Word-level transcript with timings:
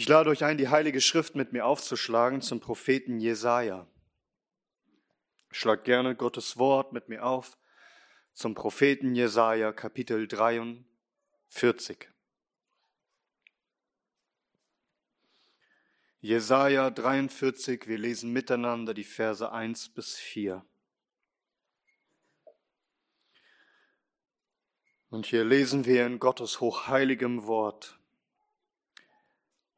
Ich 0.00 0.06
lade 0.06 0.30
euch 0.30 0.44
ein, 0.44 0.58
die 0.58 0.68
Heilige 0.68 1.00
Schrift 1.00 1.34
mit 1.34 1.52
mir 1.52 1.66
aufzuschlagen 1.66 2.40
zum 2.40 2.60
Propheten 2.60 3.18
Jesaja. 3.18 3.84
Schlag 5.50 5.82
gerne 5.82 6.14
Gottes 6.14 6.56
Wort 6.56 6.92
mit 6.92 7.08
mir 7.08 7.24
auf 7.24 7.58
zum 8.32 8.54
Propheten 8.54 9.16
Jesaja, 9.16 9.72
Kapitel 9.72 10.28
43. 10.28 12.08
Jesaja 16.20 16.90
43, 16.90 17.88
wir 17.88 17.98
lesen 17.98 18.32
miteinander 18.32 18.94
die 18.94 19.02
Verse 19.02 19.50
1 19.50 19.88
bis 19.94 20.14
4. 20.14 20.64
Und 25.10 25.26
hier 25.26 25.44
lesen 25.44 25.86
wir 25.86 26.06
in 26.06 26.20
Gottes 26.20 26.60
hochheiligem 26.60 27.48
Wort. 27.48 27.97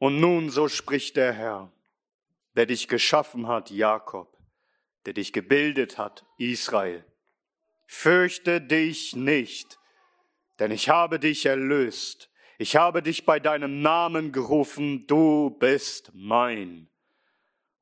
Und 0.01 0.19
nun, 0.19 0.49
so 0.49 0.67
spricht 0.67 1.17
der 1.17 1.35
Herr, 1.35 1.71
der 2.57 2.65
dich 2.65 2.89
geschaffen 2.89 3.49
hat, 3.49 3.71
Jakob, 3.71 4.35
der 5.05 5.13
dich 5.13 5.31
gebildet 5.31 5.99
hat, 5.99 6.25
Israel. 6.39 7.05
Fürchte 7.87 8.63
dich 8.63 9.15
nicht, 9.15 9.79
denn 10.59 10.71
ich 10.71 10.89
habe 10.89 11.21
dich 11.21 11.45
erlöst. 11.45 12.31
Ich 12.57 12.77
habe 12.77 13.03
dich 13.03 13.27
bei 13.27 13.41
deinem 13.41 13.83
Namen 13.83 14.33
gerufen, 14.33 15.07
du 15.07 15.51
bist 15.51 16.11
mein. 16.15 16.89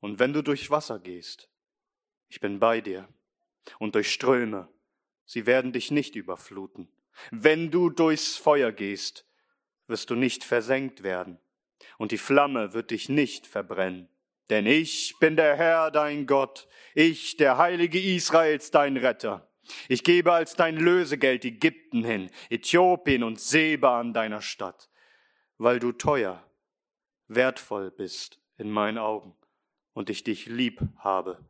Und 0.01 0.19
wenn 0.19 0.33
du 0.33 0.43
durch 0.43 0.71
Wasser 0.71 0.99
gehst, 0.99 1.49
ich 2.29 2.41
bin 2.41 2.59
bei 2.59 2.81
dir. 2.81 3.09
Und 3.79 3.95
durch 3.95 4.13
Ströme, 4.13 4.69
sie 5.25 5.47
werden 5.47 5.73
dich 5.73 5.93
nicht 5.93 6.17
überfluten. 6.17 6.89
Wenn 7.31 7.71
du 7.71 7.91
durchs 7.91 8.37
Feuer 8.37 8.73
gehst, 8.73 9.25
wirst 9.87 10.11
du 10.11 10.17
nicht 10.17 10.43
versenkt 10.43 11.05
werden 11.05 11.39
und 11.97 12.13
die 12.13 12.19
Flamme 12.19 12.75
wird 12.75 12.91
dich 12.91 13.09
nicht 13.09 13.47
verbrennen. 13.47 14.09
Denn 14.51 14.67
ich 14.67 15.17
bin 15.21 15.37
der 15.37 15.57
Herr, 15.57 15.91
dein 15.91 16.27
Gott, 16.27 16.69
ich, 16.95 17.37
der 17.37 17.59
Heilige 17.59 18.01
Israels, 18.01 18.71
dein 18.71 18.97
Retter. 18.97 19.49
Ich 19.89 20.03
gebe 20.03 20.33
als 20.33 20.57
dein 20.57 20.77
Lösegeld 20.77 21.45
Ägypten 21.45 22.05
hin, 22.05 22.31
Äthiopien 22.49 23.23
und 23.23 23.39
Seba 23.39 24.01
an 24.01 24.15
deiner 24.15 24.41
Stadt, 24.41 24.89
weil 25.59 25.79
du 25.79 25.93
teuer, 25.93 26.43
wertvoll 27.27 27.91
bist 27.91 28.41
in 28.57 28.71
meinen 28.71 28.99
Augen 28.99 29.37
und 29.93 30.09
ich 30.09 30.25
dich 30.25 30.47
lieb 30.47 30.81
habe. 30.99 31.45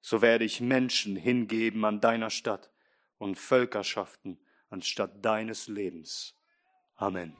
So 0.00 0.22
werde 0.22 0.44
ich 0.44 0.60
Menschen 0.60 1.16
hingeben 1.16 1.84
an 1.84 2.00
deiner 2.00 2.30
Stadt 2.30 2.70
und 3.18 3.36
Völkerschaften 3.36 4.38
anstatt 4.68 5.24
deines 5.24 5.66
Lebens. 5.66 6.34
Amen. 6.94 7.36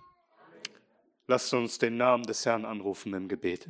Lasst 1.28 1.52
uns 1.54 1.78
den 1.78 1.96
Namen 1.96 2.24
des 2.24 2.46
Herrn 2.46 2.64
anrufen 2.64 3.12
im 3.12 3.26
Gebet. 3.26 3.68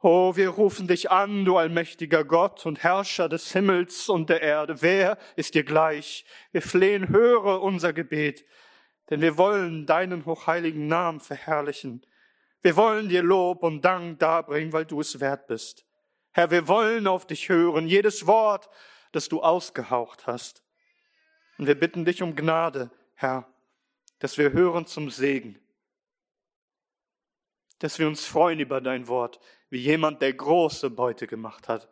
Oh, 0.00 0.34
wir 0.34 0.48
rufen 0.48 0.88
dich 0.88 1.12
an, 1.12 1.44
du 1.44 1.56
allmächtiger 1.56 2.24
Gott 2.24 2.66
und 2.66 2.82
Herrscher 2.82 3.28
des 3.28 3.52
Himmels 3.52 4.08
und 4.08 4.28
der 4.28 4.42
Erde. 4.42 4.82
Wer 4.82 5.16
ist 5.36 5.54
dir 5.54 5.62
gleich? 5.62 6.24
Wir 6.50 6.60
flehen, 6.60 7.08
höre 7.08 7.62
unser 7.62 7.92
Gebet, 7.92 8.44
denn 9.10 9.20
wir 9.20 9.38
wollen 9.38 9.86
deinen 9.86 10.26
hochheiligen 10.26 10.88
Namen 10.88 11.20
verherrlichen. 11.20 12.04
Wir 12.62 12.76
wollen 12.76 13.08
dir 13.08 13.22
Lob 13.22 13.62
und 13.62 13.82
Dank 13.84 14.18
darbringen, 14.18 14.72
weil 14.72 14.86
du 14.86 15.00
es 15.00 15.20
wert 15.20 15.46
bist. 15.46 15.86
Herr, 16.32 16.50
wir 16.50 16.66
wollen 16.66 17.06
auf 17.06 17.24
dich 17.24 17.48
hören, 17.48 17.86
jedes 17.86 18.26
Wort, 18.26 18.68
das 19.12 19.28
du 19.28 19.40
ausgehaucht 19.40 20.26
hast. 20.26 20.64
Und 21.58 21.68
wir 21.68 21.78
bitten 21.78 22.04
dich 22.04 22.22
um 22.22 22.34
Gnade, 22.34 22.90
Herr, 23.14 23.46
dass 24.18 24.36
wir 24.36 24.52
hören 24.52 24.86
zum 24.86 25.10
Segen 25.10 25.61
dass 27.82 27.98
wir 27.98 28.06
uns 28.06 28.24
freuen 28.24 28.60
über 28.60 28.80
dein 28.80 29.08
Wort, 29.08 29.40
wie 29.68 29.80
jemand, 29.80 30.22
der 30.22 30.32
große 30.32 30.88
Beute 30.88 31.26
gemacht 31.26 31.66
hat. 31.68 31.88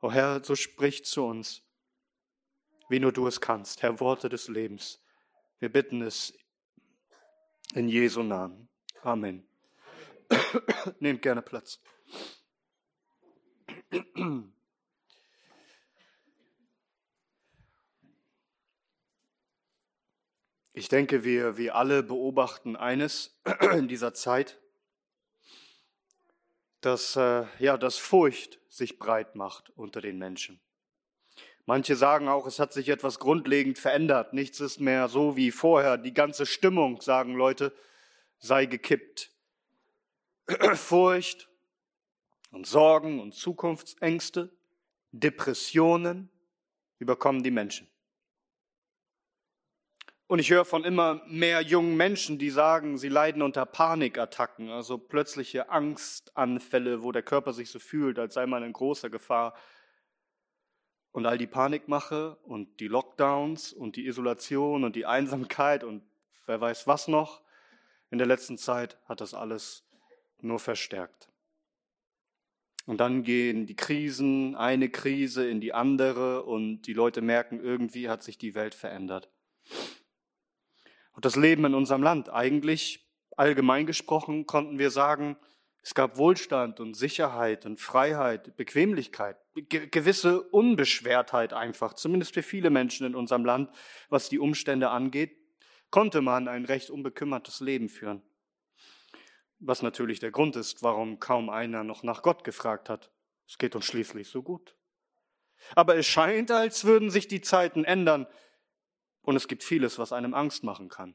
O 0.00 0.12
Herr, 0.12 0.44
so 0.44 0.54
sprich 0.54 1.04
zu 1.04 1.24
uns, 1.24 1.62
wie 2.88 3.00
nur 3.00 3.10
du 3.10 3.26
es 3.26 3.40
kannst, 3.40 3.82
Herr, 3.82 3.98
Worte 3.98 4.28
des 4.28 4.46
Lebens. 4.46 5.02
Wir 5.58 5.72
bitten 5.72 6.02
es 6.02 6.38
in 7.74 7.88
Jesu 7.88 8.22
Namen. 8.22 8.68
Amen. 9.02 9.44
Nehmt 11.00 11.20
gerne 11.20 11.42
Platz. 11.42 11.80
Ich 20.74 20.88
denke, 20.88 21.24
wir, 21.24 21.56
wir 21.56 21.74
alle 21.74 22.04
beobachten 22.04 22.76
eines 22.76 23.40
in 23.72 23.88
dieser 23.88 24.14
Zeit 24.14 24.60
dass, 26.84 27.16
äh, 27.16 27.44
ja, 27.58 27.76
dass 27.76 27.96
Furcht 27.96 28.60
sich 28.68 28.98
breit 28.98 29.36
macht 29.36 29.70
unter 29.76 30.00
den 30.00 30.18
Menschen. 30.18 30.60
Manche 31.66 31.96
sagen 31.96 32.28
auch, 32.28 32.46
es 32.46 32.58
hat 32.58 32.72
sich 32.72 32.90
etwas 32.90 33.18
grundlegend 33.18 33.78
verändert. 33.78 34.34
Nichts 34.34 34.60
ist 34.60 34.80
mehr 34.80 35.08
so 35.08 35.36
wie 35.36 35.50
vorher. 35.50 35.96
Die 35.96 36.12
ganze 36.12 36.44
Stimmung, 36.44 37.00
sagen 37.00 37.34
Leute, 37.34 37.72
sei 38.38 38.66
gekippt. 38.66 39.30
Furcht 40.74 41.48
und 42.50 42.66
Sorgen 42.66 43.18
und 43.20 43.34
Zukunftsängste, 43.34 44.50
Depressionen 45.12 46.28
überkommen 46.98 47.42
die 47.42 47.50
Menschen. 47.50 47.88
Und 50.34 50.40
ich 50.40 50.50
höre 50.50 50.64
von 50.64 50.82
immer 50.82 51.22
mehr 51.28 51.60
jungen 51.60 51.96
Menschen, 51.96 52.38
die 52.38 52.50
sagen, 52.50 52.98
sie 52.98 53.08
leiden 53.08 53.40
unter 53.40 53.64
Panikattacken, 53.66 54.68
also 54.68 54.98
plötzliche 54.98 55.68
Angstanfälle, 55.68 57.04
wo 57.04 57.12
der 57.12 57.22
Körper 57.22 57.52
sich 57.52 57.70
so 57.70 57.78
fühlt, 57.78 58.18
als 58.18 58.34
sei 58.34 58.44
man 58.46 58.64
in 58.64 58.72
großer 58.72 59.10
Gefahr. 59.10 59.54
Und 61.12 61.24
all 61.26 61.38
die 61.38 61.46
Panikmache 61.46 62.34
und 62.42 62.80
die 62.80 62.88
Lockdowns 62.88 63.72
und 63.72 63.94
die 63.94 64.08
Isolation 64.08 64.82
und 64.82 64.96
die 64.96 65.06
Einsamkeit 65.06 65.84
und 65.84 66.02
wer 66.46 66.60
weiß 66.60 66.88
was 66.88 67.06
noch, 67.06 67.40
in 68.10 68.18
der 68.18 68.26
letzten 68.26 68.58
Zeit 68.58 68.98
hat 69.04 69.20
das 69.20 69.34
alles 69.34 69.86
nur 70.40 70.58
verstärkt. 70.58 71.28
Und 72.86 72.98
dann 72.98 73.22
gehen 73.22 73.66
die 73.66 73.76
Krisen, 73.76 74.56
eine 74.56 74.88
Krise 74.88 75.48
in 75.48 75.60
die 75.60 75.72
andere 75.72 76.42
und 76.42 76.82
die 76.88 76.92
Leute 76.92 77.22
merken, 77.22 77.60
irgendwie 77.60 78.08
hat 78.08 78.24
sich 78.24 78.36
die 78.36 78.56
Welt 78.56 78.74
verändert. 78.74 79.30
Und 81.14 81.24
das 81.24 81.36
Leben 81.36 81.64
in 81.64 81.74
unserem 81.74 82.02
Land. 82.02 82.28
Eigentlich, 82.28 83.08
allgemein 83.36 83.86
gesprochen, 83.86 84.46
konnten 84.46 84.78
wir 84.78 84.90
sagen, 84.90 85.36
es 85.82 85.94
gab 85.94 86.16
Wohlstand 86.16 86.80
und 86.80 86.94
Sicherheit 86.94 87.66
und 87.66 87.78
Freiheit, 87.78 88.56
Bequemlichkeit, 88.56 89.36
ge 89.54 89.86
gewisse 89.86 90.40
Unbeschwertheit 90.40 91.52
einfach, 91.52 91.92
zumindest 91.92 92.32
für 92.32 92.42
viele 92.42 92.70
Menschen 92.70 93.06
in 93.06 93.14
unserem 93.14 93.44
Land, 93.44 93.70
was 94.08 94.30
die 94.30 94.38
Umstände 94.38 94.88
angeht, 94.88 95.36
konnte 95.90 96.22
man 96.22 96.48
ein 96.48 96.64
recht 96.64 96.88
unbekümmertes 96.88 97.60
Leben 97.60 97.90
führen. 97.90 98.22
Was 99.58 99.82
natürlich 99.82 100.20
der 100.20 100.30
Grund 100.30 100.56
ist, 100.56 100.82
warum 100.82 101.20
kaum 101.20 101.50
einer 101.50 101.84
noch 101.84 102.02
nach 102.02 102.22
Gott 102.22 102.44
gefragt 102.44 102.88
hat. 102.88 103.10
Es 103.46 103.58
geht 103.58 103.76
uns 103.76 103.84
schließlich 103.84 104.28
so 104.28 104.42
gut. 104.42 104.74
Aber 105.74 105.96
es 105.96 106.06
scheint, 106.06 106.50
als 106.50 106.84
würden 106.84 107.10
sich 107.10 107.28
die 107.28 107.42
Zeiten 107.42 107.84
ändern. 107.84 108.26
Und 109.24 109.36
es 109.36 109.48
gibt 109.48 109.64
vieles, 109.64 109.98
was 109.98 110.12
einem 110.12 110.34
Angst 110.34 110.62
machen 110.62 110.88
kann. 110.88 111.14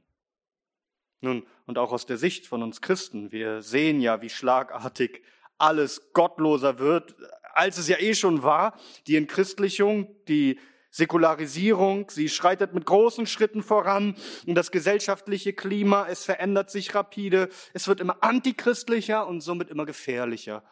Nun, 1.21 1.45
und 1.65 1.77
auch 1.77 1.91
aus 1.91 2.05
der 2.05 2.17
Sicht 2.17 2.47
von 2.47 2.63
uns 2.63 2.81
Christen, 2.81 3.31
wir 3.31 3.61
sehen 3.61 4.01
ja, 4.01 4.21
wie 4.21 4.29
schlagartig 4.29 5.23
alles 5.57 6.13
gottloser 6.13 6.79
wird, 6.79 7.15
als 7.53 7.77
es 7.77 7.87
ja 7.87 7.97
eh 7.99 8.13
schon 8.13 8.43
war. 8.43 8.77
Die 9.07 9.15
Entchristlichung, 9.15 10.15
die 10.27 10.59
Säkularisierung, 10.91 12.09
sie 12.09 12.29
schreitet 12.29 12.73
mit 12.73 12.85
großen 12.85 13.27
Schritten 13.27 13.61
voran 13.61 14.15
und 14.47 14.55
das 14.55 14.71
gesellschaftliche 14.71 15.53
Klima, 15.53 16.07
es 16.07 16.25
verändert 16.25 16.71
sich 16.71 16.95
rapide, 16.95 17.49
es 17.73 17.87
wird 17.87 17.99
immer 17.99 18.23
antichristlicher 18.23 19.27
und 19.27 19.41
somit 19.41 19.69
immer 19.69 19.85
gefährlicher 19.85 20.63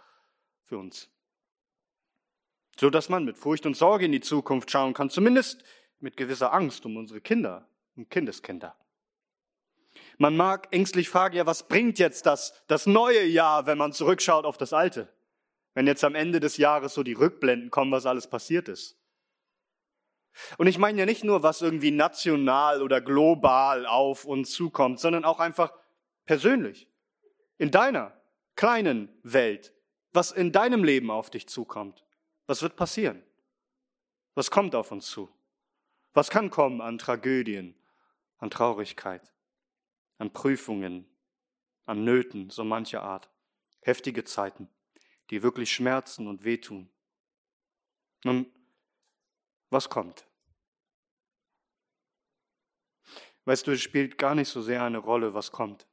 für 0.66 0.80
uns. 0.80 1.10
So 2.80 2.90
dass 2.90 3.10
man 3.10 3.26
mit 3.26 3.38
Furcht 3.38 3.66
und 3.66 3.76
Sorge 3.76 4.06
in 4.06 4.12
die 4.12 4.22
Zukunft 4.22 4.72
schauen 4.72 4.94
kann, 4.94 5.10
zumindest 5.10 5.64
mit 6.00 6.18
gewisser 6.18 6.54
Angst 6.54 6.86
um 6.86 6.98
unsere 6.98 7.22
Kinder 7.22 7.68
und 7.96 8.10
Kindeskinder. 8.10 8.76
Man 10.18 10.36
mag 10.36 10.68
ängstlich 10.72 11.10
fragen, 11.10 11.36
ja, 11.36 11.46
was 11.46 11.68
bringt 11.68 12.00
jetzt 12.00 12.26
das, 12.26 12.54
das 12.68 12.86
neue 12.86 13.26
Jahr, 13.26 13.66
wenn 13.66 13.78
man 13.78 13.94
zurückschaut 13.94 14.46
auf 14.46 14.58
das 14.58 14.74
alte? 14.74 15.12
Wenn 15.74 15.88
jetzt 15.88 16.04
am 16.04 16.16
Ende 16.16 16.40
des 16.40 16.58
Jahres 16.58 16.94
so 16.94 17.04
die 17.04 17.14
Rückblenden 17.14 17.70
kommen, 17.70 17.92
was 17.92 18.06
alles 18.06 18.28
passiert 18.28 18.68
ist. 18.68 18.98
Und 20.58 20.68
ich 20.68 20.78
meine 20.78 21.00
ja 21.00 21.06
nicht 21.06 21.24
nur, 21.24 21.44
was 21.44 21.62
irgendwie 21.62 21.92
national 21.92 22.82
oder 22.82 23.02
global 23.02 23.86
auf 23.86 24.26
uns 24.26 24.52
zukommt, 24.52 25.00
sondern 25.00 25.26
auch 25.26 25.40
einfach 25.40 25.74
persönlich. 26.26 26.88
In 27.58 27.72
deiner 27.72 28.20
kleinen 28.56 29.10
Welt. 29.24 29.74
Was 30.14 30.32
in 30.32 30.52
deinem 30.52 30.84
Leben 30.84 31.12
auf 31.12 31.30
dich 31.30 31.48
zukommt. 31.48 32.04
Was 32.48 32.62
wird 32.62 32.76
passieren? 32.76 33.24
Was 34.36 34.52
kommt 34.52 34.74
auf 34.76 34.92
uns 34.92 35.08
zu? 35.08 35.30
Was 36.18 36.32
kann 36.32 36.50
kommen 36.50 36.82
an 36.82 36.98
Tragödien, 36.98 37.76
an 38.40 38.50
Traurigkeit, 38.50 39.36
an 40.18 40.34
Prüfungen, 40.34 41.08
an 41.86 42.06
Nöten 42.06 42.50
so 42.50 42.64
mancher 42.64 43.04
Art, 43.04 43.30
heftige 43.82 44.24
Zeiten, 44.24 44.68
die 45.30 45.44
wirklich 45.44 45.72
schmerzen 45.72 46.26
und 46.26 46.44
wehtun. 46.44 46.90
Nun, 48.24 48.52
was 49.70 49.90
kommt? 49.90 50.26
Weißt 53.46 53.68
du, 53.68 53.74
es 53.74 53.82
spielt 53.84 54.18
gar 54.18 54.34
nicht 54.34 54.50
so 54.50 54.64
sehr 54.64 54.82
eine 54.82 54.98
Rolle, 54.98 55.36
was 55.36 55.52
kommt. 55.52 55.86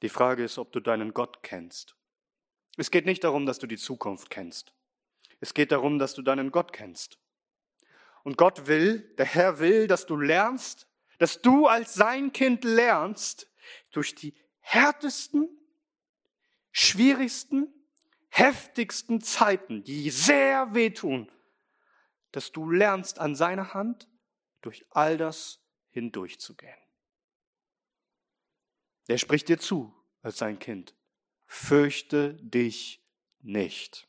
Die 0.00 0.08
Frage 0.08 0.44
ist, 0.44 0.56
ob 0.56 0.72
du 0.72 0.80
deinen 0.80 1.12
Gott 1.12 1.42
kennst. 1.42 1.94
Es 2.78 2.90
geht 2.90 3.04
nicht 3.04 3.22
darum, 3.22 3.44
dass 3.44 3.58
du 3.58 3.66
die 3.66 3.76
Zukunft 3.76 4.30
kennst. 4.30 4.72
Es 5.40 5.52
geht 5.52 5.72
darum, 5.72 5.98
dass 5.98 6.14
du 6.14 6.22
deinen 6.22 6.50
Gott 6.50 6.72
kennst. 6.72 7.20
Und 8.26 8.36
Gott 8.36 8.66
will, 8.66 9.02
der 9.18 9.24
Herr 9.24 9.60
will, 9.60 9.86
dass 9.86 10.04
du 10.04 10.16
lernst, 10.16 10.88
dass 11.18 11.42
du 11.42 11.68
als 11.68 11.94
sein 11.94 12.32
Kind 12.32 12.64
lernst, 12.64 13.48
durch 13.92 14.16
die 14.16 14.34
härtesten, 14.58 15.48
schwierigsten, 16.72 17.72
heftigsten 18.28 19.20
Zeiten, 19.20 19.84
die 19.84 20.10
sehr 20.10 20.74
wehtun, 20.74 21.30
dass 22.32 22.50
du 22.50 22.68
lernst 22.68 23.20
an 23.20 23.36
seiner 23.36 23.74
Hand 23.74 24.08
durch 24.60 24.84
all 24.90 25.18
das 25.18 25.60
hindurchzugehen. 25.90 26.74
Der 29.06 29.18
spricht 29.18 29.48
dir 29.48 29.60
zu 29.60 29.94
als 30.22 30.38
sein 30.38 30.58
Kind. 30.58 30.96
Fürchte 31.46 32.34
dich 32.42 33.00
nicht. 33.40 34.08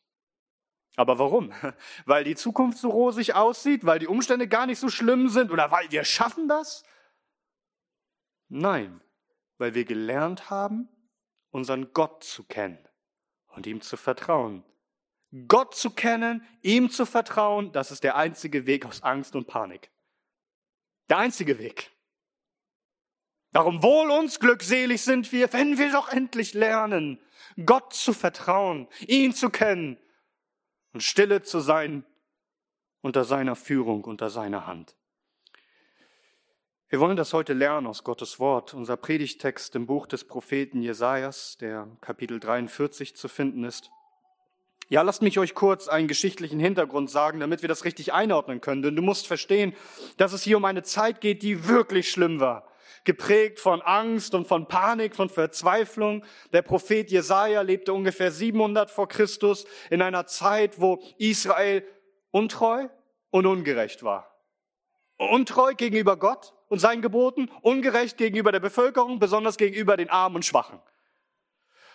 Aber 0.98 1.20
warum? 1.20 1.54
Weil 2.06 2.26
die 2.26 2.36
Zukunft 2.36 2.80
so 2.80 2.90
rosig 2.90 3.36
aussieht, 3.36 3.86
weil 3.86 4.00
die 4.00 4.08
Umstände 4.08 4.48
gar 4.48 4.66
nicht 4.66 4.80
so 4.80 4.90
schlimm 4.90 5.30
sind 5.30 5.52
oder 5.52 5.72
weil 5.72 5.90
wir 5.92 6.04
schaffen 6.04 6.50
das? 6.50 6.84
Nein, 8.50 9.00
weil 9.58 9.76
wir 9.76 9.86
gelernt 9.86 10.50
haben, 10.50 10.90
unseren 11.52 11.94
Gott 11.94 12.24
zu 12.24 12.44
kennen 12.44 12.80
und 13.50 13.68
ihm 13.68 13.82
zu 13.82 13.96
vertrauen. 13.96 14.64
Gott 15.48 15.76
zu 15.76 15.92
kennen, 15.92 16.44
ihm 16.62 16.90
zu 16.90 17.06
vertrauen, 17.06 17.72
das 17.74 17.92
ist 17.92 18.04
der 18.04 18.16
einzige 18.16 18.66
Weg 18.66 18.86
aus 18.86 19.04
Angst 19.04 19.36
und 19.36 19.46
Panik. 19.46 19.92
Der 21.10 21.20
einzige 21.20 21.60
Weg. 21.60 21.92
Darum 23.52 23.84
wohl 23.84 24.10
uns 24.10 24.40
glückselig 24.40 25.04
sind 25.04 25.32
wir, 25.32 25.52
wenn 25.54 25.78
wir 25.78 25.92
doch 25.92 26.10
endlich 26.10 26.54
lernen, 26.54 27.22
Gott 27.66 27.94
zu 27.94 28.14
vertrauen, 28.14 28.88
ihn 29.06 29.34
zu 29.34 29.50
kennen 29.50 30.00
und 30.98 31.04
stille 31.04 31.44
zu 31.44 31.60
sein 31.60 32.04
unter 33.02 33.24
seiner 33.24 33.56
Führung, 33.56 34.04
unter 34.04 34.32
seiner 34.32 34.66
Hand. 34.66 34.96
Wir 36.90 37.00
wollen 37.00 37.16
das 37.16 37.34
heute 37.34 37.54
lernen 37.54 37.86
aus 37.86 38.04
Gottes 38.04 38.40
Wort. 38.40 38.74
Unser 38.74 38.98
Predigtext 38.98 39.76
im 39.76 39.86
Buch 39.86 40.08
des 40.08 40.24
Propheten 40.24 40.82
Jesajas, 40.82 41.56
der 41.62 41.88
Kapitel 42.02 42.40
43 42.40 43.16
zu 43.16 43.28
finden 43.28 43.64
ist. 43.64 43.92
Ja, 44.90 45.04
lasst 45.04 45.22
mich 45.22 45.38
euch 45.38 45.54
kurz 45.54 45.88
einen 45.88 46.08
geschichtlichen 46.08 46.60
Hintergrund 46.60 47.12
sagen, 47.12 47.42
damit 47.42 47.62
wir 47.62 47.70
das 47.70 47.86
richtig 47.86 48.12
einordnen 48.12 48.60
können. 48.60 48.82
Denn 48.82 48.96
du 48.96 49.04
musst 49.04 49.28
verstehen, 49.28 49.76
dass 50.18 50.34
es 50.34 50.42
hier 50.42 50.58
um 50.58 50.66
eine 50.66 50.82
Zeit 50.82 51.22
geht, 51.22 51.44
die 51.44 51.68
wirklich 51.68 52.10
schlimm 52.10 52.40
war. 52.40 52.68
Geprägt 53.08 53.62
von 53.62 53.82
Angst 53.82 54.36
und 54.36 54.50
von 54.50 54.68
Panik, 54.68 55.16
von 55.16 55.30
Verzweiflung. 55.30 56.26
Der 56.52 56.62
Prophet 56.62 57.10
Jesaja 57.10 57.62
lebte 57.62 57.94
ungefähr 57.94 58.32
700 58.32 58.92
vor 58.92 59.08
Christus 59.08 59.66
in 59.90 60.02
einer 60.02 60.26
Zeit, 60.26 60.82
wo 60.82 61.02
Israel 61.18 61.88
untreu 62.32 62.90
und 63.30 63.46
ungerecht 63.46 64.04
war. 64.04 64.38
Untreu 65.16 65.74
gegenüber 65.74 66.18
Gott 66.18 66.54
und 66.68 66.80
seinen 66.80 67.02
Geboten, 67.02 67.50
ungerecht 67.62 68.18
gegenüber 68.18 68.52
der 68.52 68.60
Bevölkerung, 68.60 69.20
besonders 69.20 69.56
gegenüber 69.56 69.96
den 69.96 70.10
Armen 70.10 70.36
und 70.36 70.46
Schwachen. 70.46 70.82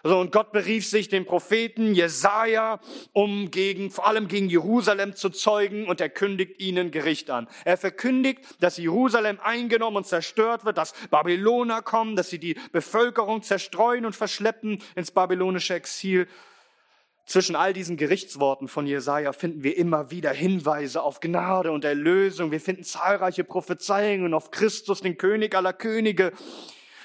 Also, 0.02 0.18
und 0.18 0.32
Gott 0.32 0.50
berief 0.50 0.86
sich 0.88 1.08
den 1.08 1.24
Propheten 1.24 1.94
Jesaja, 1.94 2.80
um 3.12 3.52
gegen, 3.52 3.90
vor 3.90 4.08
allem 4.08 4.26
gegen 4.26 4.48
Jerusalem 4.48 5.14
zu 5.14 5.30
zeugen, 5.30 5.86
und 5.86 6.00
er 6.00 6.08
kündigt 6.08 6.60
ihnen 6.60 6.90
Gericht 6.90 7.30
an. 7.30 7.46
Er 7.64 7.76
verkündigt, 7.76 8.40
dass 8.58 8.78
Jerusalem 8.78 9.38
eingenommen 9.40 9.98
und 9.98 10.06
zerstört 10.06 10.64
wird, 10.64 10.76
dass 10.76 10.92
Babyloner 11.10 11.82
kommen, 11.82 12.16
dass 12.16 12.30
sie 12.30 12.40
die 12.40 12.56
Bevölkerung 12.72 13.42
zerstreuen 13.42 14.04
und 14.04 14.16
verschleppen 14.16 14.82
ins 14.96 15.12
babylonische 15.12 15.74
Exil. 15.74 16.26
Zwischen 17.24 17.54
all 17.54 17.72
diesen 17.72 17.96
Gerichtsworten 17.96 18.66
von 18.66 18.86
Jesaja 18.86 19.32
finden 19.32 19.62
wir 19.62 19.76
immer 19.76 20.10
wieder 20.10 20.32
Hinweise 20.32 21.02
auf 21.02 21.20
Gnade 21.20 21.70
und 21.70 21.84
Erlösung. 21.84 22.50
Wir 22.50 22.60
finden 22.60 22.82
zahlreiche 22.82 23.44
Prophezeiungen 23.44 24.34
auf 24.34 24.50
Christus, 24.50 25.00
den 25.00 25.16
König 25.16 25.54
aller 25.54 25.72
Könige. 25.72 26.32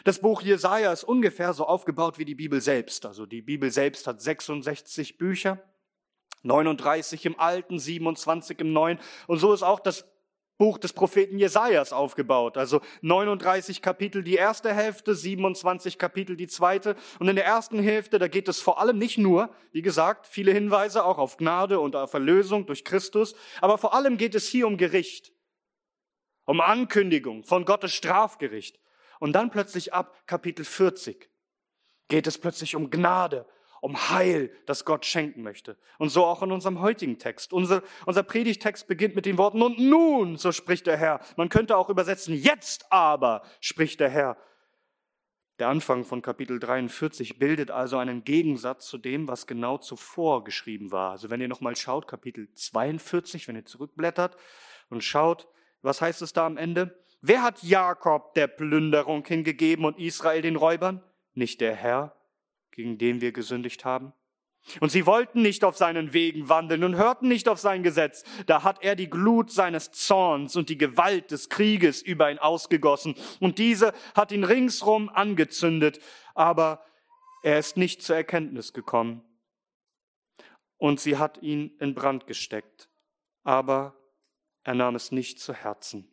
Das 0.07 0.19
Buch 0.19 0.41
Jesaja 0.41 0.93
ist 0.93 1.03
ungefähr 1.03 1.51
so 1.51 1.65
aufgebaut 1.65 2.17
wie 2.17 2.23
die 2.23 2.33
Bibel 2.33 2.61
selbst. 2.61 3.05
Also 3.05 3.25
die 3.25 3.41
Bibel 3.41 3.69
selbst 3.71 4.07
hat 4.07 4.21
66 4.21 5.17
Bücher, 5.17 5.61
39 6.43 7.25
im 7.25 7.37
Alten, 7.37 7.77
27 7.77 8.57
im 8.61 8.71
Neuen. 8.71 8.99
Und 9.27 9.39
so 9.39 9.51
ist 9.51 9.63
auch 9.63 9.81
das 9.81 10.05
Buch 10.57 10.77
des 10.77 10.93
Propheten 10.93 11.37
Jesajas 11.37 11.91
aufgebaut. 11.91 12.55
Also 12.55 12.79
39 13.01 13.81
Kapitel 13.81 14.23
die 14.23 14.35
erste 14.35 14.73
Hälfte, 14.73 15.13
27 15.13 15.97
Kapitel 15.97 16.37
die 16.37 16.47
zweite. 16.47 16.95
Und 17.19 17.27
in 17.27 17.35
der 17.35 17.45
ersten 17.45 17.79
Hälfte, 17.79 18.17
da 18.17 18.29
geht 18.29 18.47
es 18.47 18.61
vor 18.61 18.79
allem 18.79 18.97
nicht 18.97 19.17
nur, 19.17 19.49
wie 19.73 19.81
gesagt, 19.81 20.25
viele 20.25 20.53
Hinweise 20.53 21.03
auch 21.03 21.17
auf 21.17 21.35
Gnade 21.35 21.81
und 21.81 21.97
auf 21.97 22.13
Erlösung 22.13 22.65
durch 22.65 22.85
Christus, 22.85 23.35
aber 23.59 23.77
vor 23.77 23.93
allem 23.93 24.15
geht 24.15 24.35
es 24.35 24.47
hier 24.47 24.67
um 24.67 24.77
Gericht, 24.77 25.33
um 26.45 26.61
Ankündigung 26.61 27.43
von 27.43 27.65
Gottes 27.65 27.93
Strafgericht. 27.93 28.79
Und 29.19 29.33
dann 29.33 29.49
plötzlich 29.49 29.93
ab 29.93 30.27
Kapitel 30.27 30.65
40 30.65 31.29
geht 32.07 32.27
es 32.27 32.37
plötzlich 32.37 32.75
um 32.75 32.89
Gnade, 32.89 33.45
um 33.81 34.09
Heil, 34.09 34.51
das 34.65 34.85
Gott 34.85 35.05
schenken 35.05 35.43
möchte. 35.43 35.77
Und 35.97 36.09
so 36.09 36.25
auch 36.25 36.41
in 36.41 36.51
unserem 36.51 36.81
heutigen 36.81 37.19
Text. 37.19 37.53
Unser, 37.53 37.83
unser 38.05 38.23
Predigtext 38.23 38.87
beginnt 38.87 39.15
mit 39.15 39.25
den 39.25 39.37
Worten, 39.37 39.61
und 39.61 39.79
nun, 39.79 40.37
so 40.37 40.51
spricht 40.51 40.87
der 40.87 40.97
Herr. 40.97 41.19
Man 41.35 41.49
könnte 41.49 41.77
auch 41.77 41.89
übersetzen, 41.89 42.33
jetzt 42.35 42.91
aber, 42.91 43.43
spricht 43.59 43.99
der 43.99 44.09
Herr. 44.09 44.37
Der 45.59 45.69
Anfang 45.69 46.05
von 46.05 46.21
Kapitel 46.21 46.59
43 46.59 47.39
bildet 47.39 47.71
also 47.71 47.97
einen 47.97 48.23
Gegensatz 48.23 48.87
zu 48.87 48.99
dem, 48.99 49.27
was 49.27 49.47
genau 49.47 49.79
zuvor 49.79 50.43
geschrieben 50.43 50.91
war. 50.91 51.11
Also 51.11 51.31
wenn 51.31 51.41
ihr 51.41 51.47
nochmal 51.47 51.75
schaut, 51.75 52.07
Kapitel 52.07 52.53
42, 52.53 53.47
wenn 53.47 53.55
ihr 53.55 53.65
zurückblättert 53.65 54.37
und 54.89 55.03
schaut, 55.03 55.47
was 55.81 55.99
heißt 55.99 56.21
es 56.21 56.33
da 56.33 56.45
am 56.45 56.57
Ende? 56.57 57.03
Wer 57.21 57.41
hat 57.41 57.63
Jakob 57.63 58.33
der 58.35 58.47
Plünderung 58.47 59.25
hingegeben 59.25 59.85
und 59.85 59.99
Israel 59.99 60.41
den 60.41 60.55
Räubern? 60.55 61.03
Nicht 61.33 61.61
der 61.61 61.75
Herr, 61.75 62.15
gegen 62.71 62.97
den 62.97 63.21
wir 63.21 63.31
gesündigt 63.31 63.85
haben? 63.85 64.13
Und 64.81 64.91
sie 64.91 65.05
wollten 65.05 65.41
nicht 65.41 65.63
auf 65.63 65.77
seinen 65.77 66.13
Wegen 66.13 66.49
wandeln 66.49 66.83
und 66.83 66.95
hörten 66.95 67.27
nicht 67.27 67.47
auf 67.47 67.59
sein 67.59 67.83
Gesetz. 67.83 68.23
Da 68.47 68.63
hat 68.63 68.83
er 68.83 68.95
die 68.95 69.09
Glut 69.09 69.49
seines 69.49 69.91
Zorns 69.91 70.55
und 70.55 70.69
die 70.69 70.77
Gewalt 70.77 71.31
des 71.31 71.49
Krieges 71.49 72.01
über 72.01 72.29
ihn 72.29 72.37
ausgegossen. 72.37 73.15
Und 73.39 73.59
diese 73.59 73.93
hat 74.13 74.31
ihn 74.31 74.43
ringsrum 74.43 75.09
angezündet. 75.09 75.99
Aber 76.35 76.83
er 77.43 77.59
ist 77.59 77.77
nicht 77.77 78.03
zur 78.03 78.17
Erkenntnis 78.17 78.73
gekommen. 78.73 79.23
Und 80.77 80.99
sie 80.99 81.17
hat 81.17 81.41
ihn 81.41 81.75
in 81.79 81.95
Brand 81.95 82.27
gesteckt. 82.27 82.89
Aber 83.43 83.95
er 84.63 84.75
nahm 84.75 84.95
es 84.95 85.11
nicht 85.11 85.39
zu 85.39 85.53
Herzen. 85.53 86.11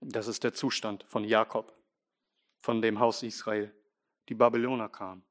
Das 0.00 0.28
ist 0.28 0.44
der 0.44 0.54
Zustand 0.54 1.04
von 1.08 1.24
Jakob, 1.24 1.72
von 2.58 2.80
dem 2.80 3.00
Haus 3.00 3.22
Israel. 3.22 3.74
Die 4.28 4.34
Babyloner 4.34 4.88
kamen. 4.88 5.22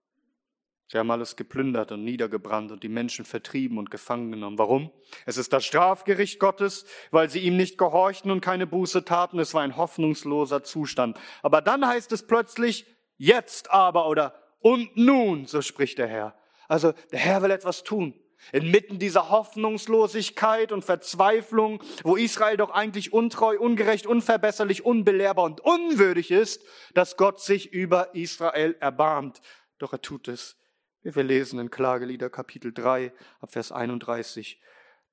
Sie 0.91 0.97
haben 0.97 1.11
alles 1.11 1.35
geplündert 1.35 1.91
und 1.91 2.03
niedergebrannt 2.03 2.71
und 2.71 2.81
die 2.81 2.89
Menschen 2.89 3.23
vertrieben 3.23 3.77
und 3.77 3.91
gefangen 3.91 4.31
genommen. 4.31 4.57
Warum? 4.57 4.91
Es 5.27 5.37
ist 5.37 5.53
das 5.53 5.63
Strafgericht 5.63 6.39
Gottes, 6.39 6.85
weil 7.11 7.29
sie 7.29 7.39
ihm 7.39 7.57
nicht 7.57 7.77
gehorchten 7.77 8.31
und 8.31 8.41
keine 8.41 8.65
Buße 8.65 9.05
taten. 9.05 9.37
Es 9.37 9.53
war 9.53 9.61
ein 9.61 9.77
hoffnungsloser 9.77 10.63
Zustand. 10.63 11.19
Aber 11.43 11.61
dann 11.61 11.85
heißt 11.85 12.11
es 12.11 12.25
plötzlich, 12.25 12.87
jetzt 13.17 13.69
aber 13.69 14.07
oder 14.07 14.33
und 14.61 14.97
nun, 14.97 15.45
so 15.45 15.61
spricht 15.61 15.99
der 15.99 16.07
Herr. 16.07 16.35
Also 16.67 16.93
der 17.11 17.19
Herr 17.19 17.41
will 17.43 17.51
etwas 17.51 17.83
tun. 17.83 18.19
Inmitten 18.51 18.99
dieser 18.99 19.29
Hoffnungslosigkeit 19.29 20.71
und 20.71 20.85
Verzweiflung, 20.85 21.83
wo 22.03 22.15
Israel 22.15 22.57
doch 22.57 22.71
eigentlich 22.71 23.13
untreu, 23.13 23.57
ungerecht, 23.59 24.07
unverbesserlich, 24.07 24.85
unbelehrbar 24.85 25.45
und 25.45 25.61
unwürdig 25.61 26.31
ist, 26.31 26.63
dass 26.93 27.17
Gott 27.17 27.41
sich 27.41 27.73
über 27.73 28.15
Israel 28.15 28.75
erbarmt. 28.79 29.41
Doch 29.77 29.93
er 29.93 30.01
tut 30.01 30.27
es. 30.27 30.57
wie 31.01 31.13
Wir 31.13 31.23
lesen 31.23 31.59
in 31.59 31.69
Klagelieder 31.69 32.29
Kapitel 32.29 32.73
3 32.73 33.13
ab 33.39 33.51
Vers 33.51 33.71
31. 33.71 34.61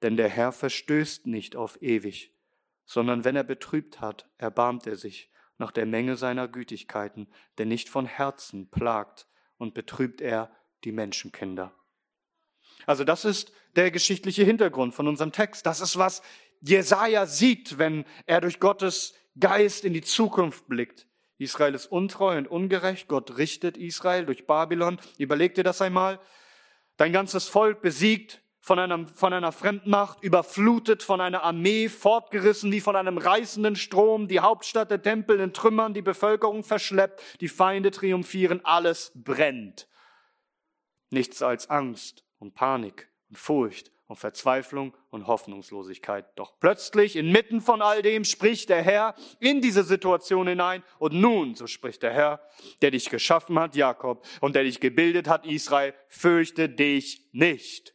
Denn 0.02 0.16
der 0.16 0.28
Herr 0.28 0.52
verstößt 0.52 1.26
nicht 1.26 1.56
auf 1.56 1.80
ewig, 1.80 2.34
sondern 2.84 3.24
wenn 3.24 3.36
er 3.36 3.44
betrübt 3.44 4.00
hat, 4.00 4.28
erbarmt 4.38 4.86
er 4.86 4.96
sich 4.96 5.30
nach 5.58 5.72
der 5.72 5.86
Menge 5.86 6.16
seiner 6.16 6.48
Gütigkeiten, 6.48 7.28
denn 7.58 7.68
nicht 7.68 7.88
von 7.88 8.06
Herzen 8.06 8.70
plagt 8.70 9.26
und 9.56 9.74
betrübt 9.74 10.20
er 10.20 10.54
die 10.84 10.92
Menschenkinder. 10.92 11.74
Also 12.84 13.04
das 13.04 13.24
ist 13.24 13.52
der 13.76 13.90
geschichtliche 13.90 14.44
Hintergrund 14.44 14.94
von 14.94 15.08
unserem 15.08 15.32
Text. 15.32 15.66
Das 15.66 15.80
ist, 15.80 15.98
was 15.98 16.22
Jesaja 16.60 17.26
sieht, 17.26 17.78
wenn 17.78 18.04
er 18.26 18.40
durch 18.40 18.60
Gottes 18.60 19.14
Geist 19.38 19.84
in 19.84 19.92
die 19.92 20.02
Zukunft 20.02 20.66
blickt. 20.68 21.06
Israel 21.38 21.74
ist 21.74 21.86
untreu 21.86 22.38
und 22.38 22.48
ungerecht. 22.48 23.08
Gott 23.08 23.36
richtet 23.36 23.76
Israel 23.76 24.24
durch 24.24 24.46
Babylon. 24.46 24.98
Überleg 25.18 25.54
dir 25.54 25.64
das 25.64 25.82
einmal. 25.82 26.18
Dein 26.96 27.12
ganzes 27.12 27.48
Volk 27.48 27.82
besiegt 27.82 28.40
von, 28.60 28.78
einem, 28.78 29.06
von 29.06 29.34
einer 29.34 29.52
Fremdmacht, 29.52 30.22
überflutet 30.22 31.02
von 31.02 31.20
einer 31.20 31.42
Armee, 31.42 31.90
fortgerissen 31.90 32.72
wie 32.72 32.80
von 32.80 32.96
einem 32.96 33.18
reißenden 33.18 33.76
Strom, 33.76 34.28
die 34.28 34.40
Hauptstadt 34.40 34.90
der 34.90 35.02
Tempel 35.02 35.38
in 35.38 35.52
Trümmern, 35.52 35.92
die 35.92 36.02
Bevölkerung 36.02 36.64
verschleppt, 36.64 37.22
die 37.40 37.48
Feinde 37.48 37.90
triumphieren, 37.90 38.64
alles 38.64 39.12
brennt. 39.14 39.88
Nichts 41.10 41.42
als 41.42 41.68
Angst 41.68 42.25
und 42.38 42.54
Panik 42.54 43.08
und 43.28 43.38
Furcht 43.38 43.90
und 44.06 44.16
Verzweiflung 44.16 44.96
und 45.10 45.26
Hoffnungslosigkeit. 45.26 46.26
Doch 46.38 46.58
plötzlich, 46.60 47.16
inmitten 47.16 47.60
von 47.60 47.82
all 47.82 48.02
dem, 48.02 48.24
spricht 48.24 48.68
der 48.68 48.82
Herr 48.82 49.14
in 49.40 49.60
diese 49.60 49.82
Situation 49.82 50.46
hinein. 50.46 50.84
Und 50.98 51.14
nun, 51.14 51.54
so 51.54 51.66
spricht 51.66 52.02
der 52.02 52.12
Herr, 52.12 52.40
der 52.82 52.92
dich 52.92 53.10
geschaffen 53.10 53.58
hat, 53.58 53.74
Jakob, 53.74 54.24
und 54.40 54.54
der 54.54 54.62
dich 54.62 54.80
gebildet 54.80 55.28
hat, 55.28 55.44
Israel, 55.44 55.94
fürchte 56.08 56.68
dich 56.68 57.28
nicht. 57.32 57.94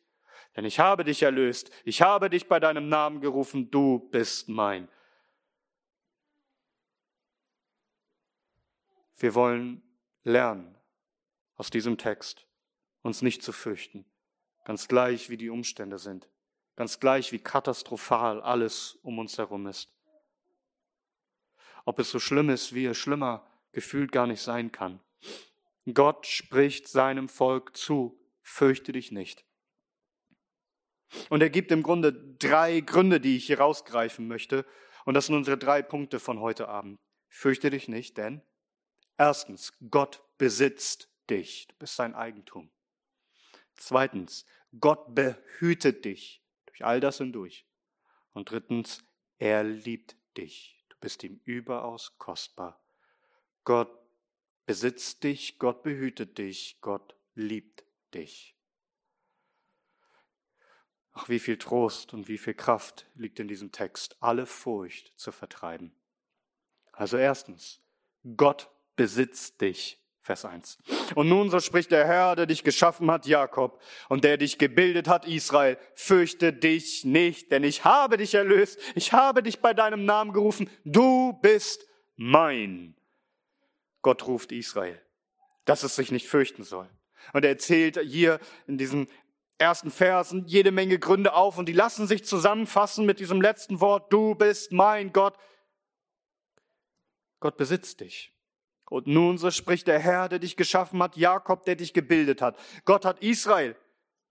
Denn 0.55 0.65
ich 0.65 0.79
habe 0.79 1.05
dich 1.05 1.23
erlöst, 1.23 1.71
ich 1.85 2.01
habe 2.01 2.29
dich 2.29 2.47
bei 2.49 2.59
deinem 2.59 2.89
Namen 2.89 3.21
gerufen, 3.21 3.71
du 3.71 3.99
bist 4.11 4.49
mein. 4.49 4.89
Wir 9.15 9.33
wollen 9.33 9.81
lernen 10.23 10.75
aus 11.55 11.69
diesem 11.69 11.97
Text, 11.97 12.47
uns 13.01 13.21
nicht 13.21 13.43
zu 13.43 13.53
fürchten 13.53 14.10
Ganz 14.71 14.87
gleich, 14.87 15.29
wie 15.29 15.35
die 15.35 15.49
Umstände 15.49 15.99
sind. 15.99 16.29
Ganz 16.77 17.01
gleich, 17.01 17.33
wie 17.33 17.39
katastrophal 17.39 18.39
alles 18.39 18.97
um 19.03 19.19
uns 19.19 19.37
herum 19.37 19.67
ist. 19.67 19.93
Ob 21.83 21.99
es 21.99 22.09
so 22.09 22.19
schlimm 22.19 22.49
ist, 22.49 22.73
wie 22.73 22.85
es 22.85 22.97
schlimmer 22.97 23.45
gefühlt 23.73 24.13
gar 24.13 24.27
nicht 24.27 24.41
sein 24.41 24.71
kann. 24.71 25.01
Gott 25.93 26.25
spricht 26.25 26.87
seinem 26.87 27.27
Volk 27.27 27.75
zu, 27.75 28.17
fürchte 28.43 28.93
dich 28.93 29.11
nicht. 29.11 29.43
Und 31.27 31.41
er 31.41 31.49
gibt 31.49 31.73
im 31.73 31.83
Grunde 31.83 32.13
drei 32.13 32.79
Gründe, 32.79 33.19
die 33.19 33.35
ich 33.35 33.47
hier 33.47 33.59
rausgreifen 33.59 34.25
möchte. 34.29 34.65
Und 35.03 35.15
das 35.15 35.25
sind 35.25 35.35
unsere 35.35 35.57
drei 35.57 35.81
Punkte 35.81 36.17
von 36.17 36.39
heute 36.39 36.69
Abend. 36.69 36.97
Fürchte 37.27 37.71
dich 37.71 37.89
nicht, 37.89 38.15
denn 38.17 38.41
erstens, 39.17 39.73
Gott 39.89 40.23
besitzt 40.37 41.09
dich. 41.29 41.67
Du 41.67 41.75
bist 41.75 41.97
sein 41.97 42.15
Eigentum. 42.15 42.71
Zweitens, 43.81 44.45
Gott 44.79 45.13
behütet 45.13 46.05
dich 46.05 46.41
durch 46.65 46.85
all 46.85 46.99
das 46.99 47.17
hindurch. 47.17 47.65
Und 48.33 48.49
drittens, 48.49 49.03
er 49.37 49.63
liebt 49.63 50.15
dich. 50.37 50.85
Du 50.89 50.95
bist 50.99 51.23
ihm 51.23 51.41
überaus 51.43 52.17
kostbar. 52.17 52.81
Gott 53.63 53.91
besitzt 54.65 55.23
dich, 55.23 55.59
Gott 55.59 55.83
behütet 55.83 56.37
dich, 56.37 56.79
Gott 56.81 57.15
liebt 57.35 57.83
dich. 58.13 58.55
Ach, 61.13 61.27
wie 61.27 61.39
viel 61.39 61.57
Trost 61.57 62.13
und 62.13 62.29
wie 62.29 62.37
viel 62.37 62.53
Kraft 62.53 63.05
liegt 63.15 63.39
in 63.39 63.47
diesem 63.47 63.71
Text, 63.71 64.15
alle 64.21 64.45
Furcht 64.45 65.11
zu 65.17 65.31
vertreiben. 65.31 65.93
Also 66.93 67.17
erstens, 67.17 67.81
Gott 68.37 68.69
besitzt 68.95 69.59
dich. 69.59 70.00
Vers 70.23 70.45
1. 70.45 70.77
Und 71.15 71.29
nun 71.29 71.49
so 71.49 71.59
spricht 71.59 71.91
der 71.91 72.05
Herr, 72.05 72.35
der 72.35 72.45
dich 72.45 72.63
geschaffen 72.63 73.09
hat, 73.09 73.25
Jakob, 73.25 73.81
und 74.07 74.23
der 74.23 74.37
dich 74.37 74.59
gebildet 74.59 75.07
hat, 75.07 75.27
Israel, 75.27 75.77
fürchte 75.95 76.53
dich 76.53 77.03
nicht, 77.05 77.51
denn 77.51 77.63
ich 77.63 77.85
habe 77.85 78.17
dich 78.17 78.35
erlöst, 78.35 78.79
ich 78.93 79.13
habe 79.13 79.41
dich 79.41 79.61
bei 79.61 79.73
deinem 79.73 80.05
Namen 80.05 80.31
gerufen, 80.31 80.69
du 80.85 81.33
bist 81.41 81.87
mein. 82.17 82.95
Gott 84.03 84.27
ruft 84.27 84.51
Israel, 84.51 85.01
dass 85.65 85.81
es 85.81 85.95
sich 85.95 86.11
nicht 86.11 86.27
fürchten 86.27 86.63
soll. 86.63 86.89
Und 87.33 87.43
er 87.43 87.51
erzählt 87.51 87.99
hier 87.99 88.39
in 88.67 88.77
diesen 88.77 89.07
ersten 89.57 89.89
Versen 89.89 90.45
jede 90.45 90.71
Menge 90.71 90.99
Gründe 90.99 91.33
auf 91.33 91.57
und 91.57 91.67
die 91.67 91.73
lassen 91.73 92.05
sich 92.05 92.25
zusammenfassen 92.25 93.05
mit 93.05 93.19
diesem 93.19 93.41
letzten 93.41 93.79
Wort, 93.79 94.13
du 94.13 94.35
bist 94.35 94.71
mein 94.71 95.13
Gott. 95.13 95.35
Gott 97.39 97.57
besitzt 97.57 98.01
dich. 98.01 98.31
Und 98.91 99.07
nun, 99.07 99.37
so 99.37 99.49
spricht 99.51 99.87
der 99.87 99.99
Herr, 99.99 100.27
der 100.27 100.39
dich 100.39 100.57
geschaffen 100.57 101.01
hat, 101.01 101.15
Jakob, 101.15 101.63
der 101.63 101.75
dich 101.77 101.93
gebildet 101.93 102.41
hat. 102.41 102.57
Gott 102.83 103.05
hat 103.05 103.23
Israel, 103.23 103.77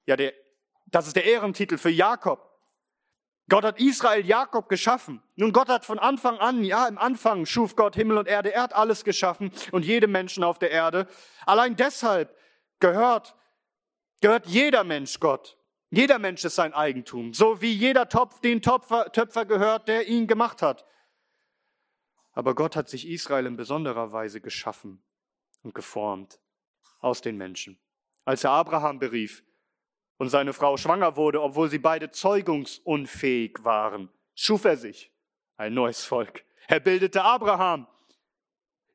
ja, 0.05 0.17
der, 0.17 0.35
das 0.85 1.07
ist 1.07 1.17
der 1.17 1.25
Ehrentitel 1.25 1.79
für 1.79 1.89
Jakob. 1.89 2.47
Gott 3.49 3.65
hat 3.65 3.81
Israel, 3.81 4.27
Jakob 4.27 4.69
geschaffen. 4.69 5.23
Nun, 5.37 5.55
Gott 5.55 5.71
hat 5.71 5.87
von 5.87 5.99
Anfang 5.99 6.37
an, 6.37 6.63
ja, 6.63 6.87
im 6.89 6.99
Anfang 6.99 7.47
schuf 7.47 7.75
Gott 7.75 7.97
Himmel 7.97 8.19
und 8.19 8.29
Erde. 8.29 8.53
Er 8.53 8.65
hat 8.65 8.75
alles 8.75 9.03
geschaffen 9.03 9.51
und 9.73 9.87
jede 9.87 10.07
Menschen 10.07 10.45
auf 10.45 10.59
der 10.59 10.71
Erde. 10.71 11.07
Allein 11.47 11.75
deshalb 11.75 12.37
gehört, 12.81 13.35
gehört 14.21 14.45
jeder 14.45 14.85
Mensch 14.85 15.21
Gott. 15.21 15.57
Jeder 15.89 16.19
Mensch 16.19 16.45
ist 16.45 16.57
sein 16.57 16.75
Eigentum. 16.75 17.33
So 17.33 17.63
wie 17.63 17.73
jeder 17.73 18.11
Topf 18.11 18.41
den 18.41 18.61
Töpfer, 18.61 19.11
Töpfer 19.11 19.47
gehört, 19.47 19.89
der 19.89 20.07
ihn 20.07 20.27
gemacht 20.27 20.61
hat. 20.61 20.85
Aber 22.41 22.55
Gott 22.55 22.75
hat 22.75 22.89
sich 22.89 23.07
Israel 23.07 23.45
in 23.45 23.59
besonderer 23.59 24.13
Weise 24.13 24.41
geschaffen 24.41 25.03
und 25.63 25.75
geformt 25.75 26.41
aus 27.01 27.21
den 27.21 27.37
Menschen. 27.37 27.79
Als 28.25 28.45
er 28.45 28.53
Abraham 28.53 28.99
berief 28.99 29.45
und 30.17 30.31
seine 30.31 30.55
Frau 30.55 30.79
schwanger 30.79 31.17
wurde, 31.17 31.43
obwohl 31.43 31.69
sie 31.69 31.79
beide 31.79 32.13
zeugungsunfähig 32.13 33.59
waren, 33.63 34.09
schuf 34.35 34.65
er 34.65 34.79
sich 34.79 35.13
ein 35.59 35.75
neues 35.75 36.03
Volk. 36.07 36.47
Er 36.67 36.81
bildete 36.81 37.23
Abraham, 37.23 37.87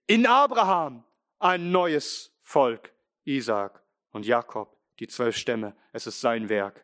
in 0.07 0.25
Abraham 0.25 1.03
ein 1.37 1.71
neues 1.71 2.35
Volk, 2.41 2.95
Isaac 3.25 3.79
und 4.09 4.25
Jakob, 4.25 4.75
die 4.97 5.05
zwölf 5.05 5.37
Stämme. 5.37 5.75
Es 5.91 6.07
ist 6.07 6.19
sein 6.19 6.49
Werk. 6.49 6.83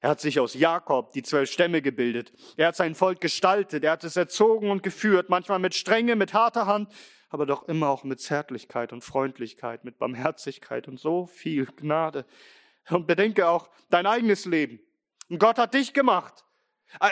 Er 0.00 0.10
hat 0.10 0.20
sich 0.20 0.40
aus 0.40 0.54
Jakob 0.54 1.12
die 1.12 1.22
zwölf 1.22 1.50
Stämme 1.50 1.82
gebildet. 1.82 2.32
Er 2.56 2.68
hat 2.68 2.76
sein 2.76 2.94
Volk 2.94 3.20
gestaltet. 3.20 3.84
Er 3.84 3.92
hat 3.92 4.04
es 4.04 4.16
erzogen 4.16 4.70
und 4.70 4.82
geführt, 4.82 5.28
manchmal 5.28 5.58
mit 5.58 5.74
Strenge, 5.74 6.16
mit 6.16 6.32
harter 6.32 6.66
Hand, 6.66 6.90
aber 7.28 7.44
doch 7.44 7.68
immer 7.68 7.90
auch 7.90 8.02
mit 8.02 8.20
Zärtlichkeit 8.20 8.92
und 8.94 9.04
Freundlichkeit, 9.04 9.84
mit 9.84 9.98
Barmherzigkeit 9.98 10.88
und 10.88 10.98
so 10.98 11.26
viel 11.26 11.66
Gnade. 11.66 12.24
Und 12.88 13.06
bedenke 13.06 13.48
auch 13.48 13.68
dein 13.90 14.06
eigenes 14.06 14.46
Leben. 14.46 14.80
Und 15.28 15.38
Gott 15.38 15.58
hat 15.58 15.74
dich 15.74 15.92
gemacht. 15.92 16.44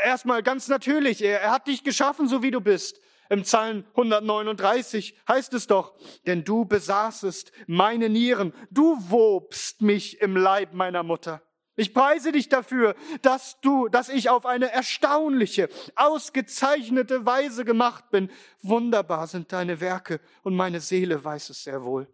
Erstmal 0.05 0.43
ganz 0.43 0.67
natürlich, 0.69 1.23
er, 1.23 1.43
er 1.43 1.51
hat 1.53 1.69
dich 1.69 1.85
geschaffen, 1.85 2.27
so 2.27 2.43
wie 2.43 2.51
du 2.51 2.61
bist. 2.61 3.01
Im 3.29 3.43
Psalm 3.43 3.85
139 3.91 5.15
heißt 5.29 5.53
es 5.53 5.67
doch, 5.67 5.95
denn 6.27 6.43
du 6.45 6.65
besaßest 6.65 7.53
meine 7.67 8.09
Nieren, 8.09 8.55
du 8.71 8.97
wobst 9.11 9.83
mich 9.83 10.21
im 10.23 10.35
Leib 10.35 10.73
meiner 10.73 11.03
Mutter. 11.03 11.43
Ich 11.79 11.95
preise 11.95 12.33
dich 12.33 12.49
dafür, 12.49 12.97
dass 13.23 13.61
du, 13.61 13.87
dass 13.87 14.09
ich 14.09 14.31
auf 14.31 14.47
eine 14.47 14.73
erstaunliche, 14.73 15.69
ausgezeichnete 15.95 17.25
Weise 17.25 17.65
gemacht 17.65 18.11
bin. 18.11 18.31
Wunderbar 18.63 19.29
sind 19.29 19.53
deine 19.53 19.81
Werke 19.81 20.21
und 20.43 20.57
meine 20.57 20.81
Seele 20.81 21.23
weiß 21.23 21.51
es 21.51 21.63
sehr 21.63 21.85
wohl. 21.85 22.13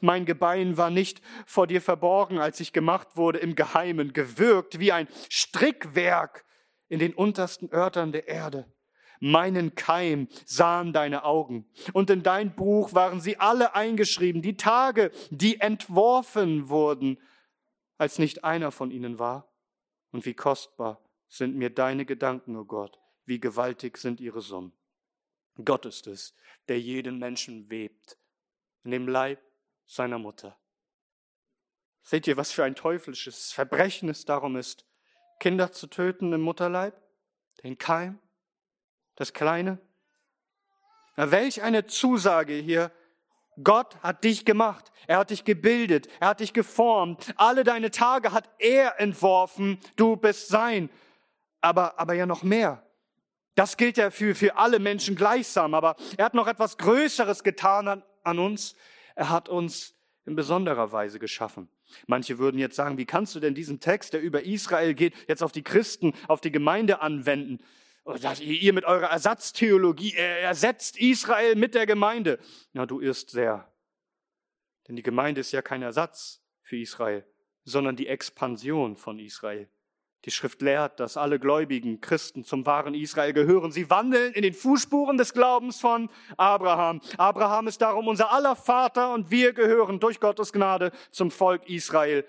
Mein 0.00 0.24
Gebein 0.24 0.78
war 0.78 0.88
nicht 0.88 1.20
vor 1.44 1.66
dir 1.66 1.82
verborgen, 1.82 2.38
als 2.38 2.58
ich 2.58 2.72
gemacht 2.72 3.18
wurde 3.18 3.38
im 3.38 3.54
Geheimen, 3.54 4.14
gewirkt 4.14 4.80
wie 4.80 4.92
ein 4.92 5.08
Strickwerk 5.28 6.46
in 6.88 7.00
den 7.00 7.12
untersten 7.12 7.70
Örtern 7.70 8.12
der 8.12 8.28
Erde. 8.28 8.72
Meinen 9.20 9.74
Keim 9.74 10.26
sahen 10.46 10.94
deine 10.94 11.24
Augen, 11.24 11.66
und 11.92 12.08
in 12.08 12.22
dein 12.22 12.54
Buch 12.54 12.94
waren 12.94 13.20
sie 13.20 13.38
alle 13.38 13.74
eingeschrieben, 13.74 14.40
die 14.40 14.56
Tage, 14.56 15.10
die 15.28 15.60
entworfen 15.60 16.70
wurden 16.70 17.18
als 17.98 18.18
nicht 18.18 18.44
einer 18.44 18.70
von 18.70 18.90
ihnen 18.90 19.18
war? 19.18 19.52
Und 20.10 20.24
wie 20.26 20.34
kostbar 20.34 21.02
sind 21.28 21.56
mir 21.56 21.70
deine 21.70 22.06
Gedanken, 22.06 22.56
o 22.56 22.60
oh 22.60 22.64
Gott, 22.64 23.00
wie 23.24 23.40
gewaltig 23.40 23.98
sind 23.98 24.20
ihre 24.20 24.40
Summen. 24.40 24.72
Gott 25.64 25.86
ist 25.86 26.06
es, 26.06 26.34
der 26.68 26.80
jeden 26.80 27.18
Menschen 27.18 27.70
webt, 27.70 28.18
in 28.82 28.90
dem 28.90 29.08
Leib 29.08 29.40
seiner 29.86 30.18
Mutter. 30.18 30.58
Seht 32.02 32.26
ihr, 32.26 32.36
was 32.36 32.52
für 32.52 32.64
ein 32.64 32.74
teuflisches 32.74 33.52
Verbrechen 33.52 34.08
es 34.08 34.24
darum 34.24 34.56
ist, 34.56 34.84
Kinder 35.40 35.72
zu 35.72 35.86
töten 35.86 36.32
im 36.32 36.42
Mutterleib? 36.42 36.94
Den 37.62 37.78
Keim? 37.78 38.18
Das 39.16 39.32
Kleine? 39.32 39.78
Na, 41.16 41.30
welch 41.30 41.62
eine 41.62 41.86
Zusage 41.86 42.54
hier 42.54 42.92
Gott 43.62 43.96
hat 44.02 44.24
dich 44.24 44.44
gemacht. 44.44 44.90
Er 45.06 45.18
hat 45.18 45.30
dich 45.30 45.44
gebildet. 45.44 46.08
Er 46.20 46.28
hat 46.28 46.40
dich 46.40 46.52
geformt. 46.52 47.32
Alle 47.36 47.64
deine 47.64 47.90
Tage 47.90 48.32
hat 48.32 48.48
er 48.58 49.00
entworfen. 49.00 49.78
Du 49.96 50.16
bist 50.16 50.48
sein. 50.48 50.90
Aber, 51.60 51.98
aber 51.98 52.14
ja 52.14 52.26
noch 52.26 52.42
mehr. 52.42 52.82
Das 53.54 53.76
gilt 53.76 53.96
ja 53.96 54.10
für, 54.10 54.34
für 54.34 54.56
alle 54.56 54.78
Menschen 54.78 55.14
gleichsam. 55.14 55.74
Aber 55.74 55.96
er 56.16 56.24
hat 56.24 56.34
noch 56.34 56.48
etwas 56.48 56.76
Größeres 56.78 57.44
getan 57.44 57.88
an, 57.88 58.02
an 58.22 58.38
uns. 58.38 58.74
Er 59.14 59.30
hat 59.30 59.48
uns 59.48 59.94
in 60.26 60.34
besonderer 60.34 60.90
Weise 60.90 61.18
geschaffen. 61.18 61.68
Manche 62.06 62.38
würden 62.38 62.58
jetzt 62.58 62.76
sagen, 62.76 62.98
wie 62.98 63.04
kannst 63.04 63.34
du 63.34 63.40
denn 63.40 63.54
diesen 63.54 63.78
Text, 63.78 64.14
der 64.14 64.22
über 64.22 64.42
Israel 64.42 64.94
geht, 64.94 65.14
jetzt 65.28 65.42
auf 65.42 65.52
die 65.52 65.62
Christen, 65.62 66.14
auf 66.28 66.40
die 66.40 66.50
Gemeinde 66.50 67.00
anwenden? 67.00 67.60
Ihr 68.40 68.72
mit 68.72 68.84
eurer 68.84 69.06
Ersatztheologie, 69.06 70.14
er 70.14 70.40
ersetzt 70.40 70.98
Israel 70.98 71.56
mit 71.56 71.74
der 71.74 71.86
Gemeinde. 71.86 72.38
Na, 72.72 72.86
du 72.86 73.00
irrst 73.00 73.30
sehr. 73.30 73.70
Denn 74.86 74.96
die 74.96 75.02
Gemeinde 75.02 75.40
ist 75.40 75.52
ja 75.52 75.62
kein 75.62 75.82
Ersatz 75.82 76.42
für 76.62 76.76
Israel, 76.76 77.26
sondern 77.64 77.96
die 77.96 78.06
Expansion 78.06 78.96
von 78.96 79.18
Israel. 79.18 79.68
Die 80.26 80.30
Schrift 80.30 80.62
lehrt, 80.62 81.00
dass 81.00 81.18
alle 81.18 81.38
gläubigen 81.38 82.00
Christen 82.00 82.44
zum 82.44 82.64
wahren 82.64 82.94
Israel 82.94 83.34
gehören. 83.34 83.72
Sie 83.72 83.90
wandeln 83.90 84.32
in 84.32 84.42
den 84.42 84.54
Fußspuren 84.54 85.18
des 85.18 85.34
Glaubens 85.34 85.80
von 85.80 86.10
Abraham. 86.38 87.02
Abraham 87.18 87.68
ist 87.68 87.82
darum 87.82 88.08
unser 88.08 88.32
aller 88.32 88.56
Vater 88.56 89.12
und 89.12 89.30
wir 89.30 89.52
gehören 89.52 90.00
durch 90.00 90.20
Gottes 90.20 90.52
Gnade 90.52 90.92
zum 91.10 91.30
Volk 91.30 91.68
Israel. 91.68 92.26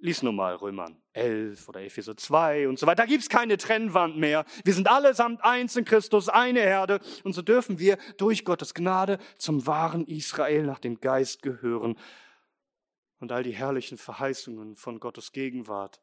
Lies 0.00 0.22
nur 0.22 0.32
mal 0.32 0.54
Römern 0.54 1.01
11 1.12 1.68
oder 1.68 1.82
Epheser 1.82 2.16
2 2.16 2.68
und 2.68 2.78
so 2.78 2.86
weiter. 2.86 3.02
Da 3.02 3.06
gibt's 3.06 3.28
keine 3.28 3.56
Trennwand 3.56 4.16
mehr. 4.16 4.44
Wir 4.64 4.74
sind 4.74 4.88
allesamt 4.88 5.44
eins 5.44 5.76
in 5.76 5.84
Christus, 5.84 6.28
eine 6.28 6.60
Herde. 6.60 7.00
Und 7.24 7.32
so 7.34 7.42
dürfen 7.42 7.78
wir 7.78 7.98
durch 8.16 8.44
Gottes 8.44 8.74
Gnade 8.74 9.18
zum 9.36 9.66
wahren 9.66 10.06
Israel 10.06 10.64
nach 10.64 10.78
dem 10.78 11.00
Geist 11.00 11.42
gehören. 11.42 11.98
Und 13.18 13.32
all 13.32 13.42
die 13.42 13.54
herrlichen 13.54 13.98
Verheißungen 13.98 14.76
von 14.76 15.00
Gottes 15.00 15.32
Gegenwart 15.32 16.00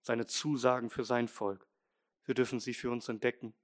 seine 0.00 0.26
Zusagen 0.26 0.90
für 0.90 1.04
sein 1.04 1.28
Volk. 1.28 1.66
Wir 2.24 2.34
dürfen 2.34 2.60
sie 2.60 2.74
für 2.74 2.90
uns 2.90 3.08
entdecken 3.08 3.54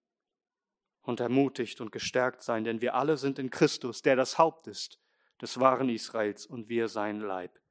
und 1.03 1.21
ermutigt 1.21 1.81
und 1.81 1.93
gestärkt 1.93 2.43
sein, 2.43 2.65
denn 2.65 2.81
wir 2.81 2.95
alle 2.95 3.17
sind 3.17 3.39
in 3.39 3.51
Christus, 3.51 4.03
der 4.03 4.17
das 4.17 4.39
Haupt 4.39 4.67
ist 4.67 4.99
des 5.41 5.59
wahren 5.59 5.89
Israels 5.89 6.47
und 6.47 6.69
wir 6.69 6.89
sein 6.89 7.21
Leib. 7.21 7.62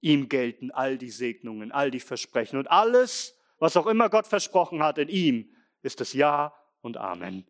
Ihm 0.00 0.28
gelten 0.28 0.70
all 0.70 0.98
die 0.98 1.10
Segnungen, 1.10 1.72
all 1.72 1.90
die 1.90 2.00
Versprechen 2.00 2.58
und 2.58 2.70
alles, 2.70 3.36
was 3.58 3.76
auch 3.76 3.86
immer 3.86 4.08
Gott 4.08 4.26
versprochen 4.26 4.82
hat 4.82 4.98
in 4.98 5.08
ihm, 5.08 5.50
ist 5.82 6.00
es 6.00 6.12
Ja 6.12 6.54
und 6.80 6.96
Amen. 6.96 7.46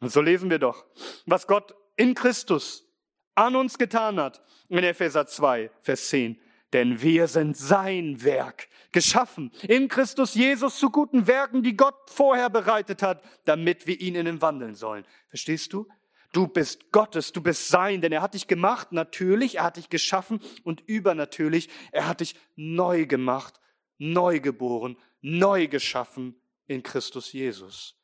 Und 0.00 0.10
so 0.10 0.20
lesen 0.20 0.50
wir 0.50 0.58
doch, 0.58 0.86
was 1.26 1.46
Gott 1.46 1.74
in 1.96 2.14
Christus 2.14 2.86
an 3.34 3.56
uns 3.56 3.78
getan 3.78 4.18
hat 4.20 4.42
in 4.68 4.78
Epheser 4.78 5.26
2, 5.26 5.70
Vers 5.82 6.08
10. 6.08 6.40
Denn 6.72 7.00
wir 7.00 7.28
sind 7.28 7.56
sein 7.56 8.22
Werk, 8.22 8.68
geschaffen 8.92 9.52
in 9.66 9.88
Christus 9.88 10.34
Jesus 10.34 10.78
zu 10.78 10.90
guten 10.90 11.26
Werken, 11.26 11.62
die 11.62 11.76
Gott 11.76 11.96
vorher 12.10 12.50
bereitet 12.50 13.02
hat, 13.02 13.22
damit 13.44 13.86
wir 13.86 13.98
ihn 13.98 14.14
ihnen 14.14 14.42
wandeln 14.42 14.74
sollen. 14.74 15.06
Verstehst 15.28 15.72
du? 15.72 15.88
Du 16.32 16.46
bist 16.46 16.92
Gottes, 16.92 17.32
du 17.32 17.42
bist 17.42 17.68
sein, 17.68 18.00
denn 18.00 18.12
er 18.12 18.20
hat 18.20 18.34
dich 18.34 18.46
gemacht, 18.46 18.92
natürlich, 18.92 19.56
er 19.56 19.64
hat 19.64 19.76
dich 19.76 19.88
geschaffen 19.88 20.40
und 20.62 20.82
übernatürlich, 20.82 21.70
er 21.90 22.06
hat 22.06 22.20
dich 22.20 22.34
neu 22.54 23.06
gemacht, 23.06 23.60
neu 23.96 24.40
geboren, 24.40 24.98
neu 25.22 25.68
geschaffen 25.68 26.38
in 26.66 26.82
Christus 26.82 27.32
Jesus. 27.32 27.96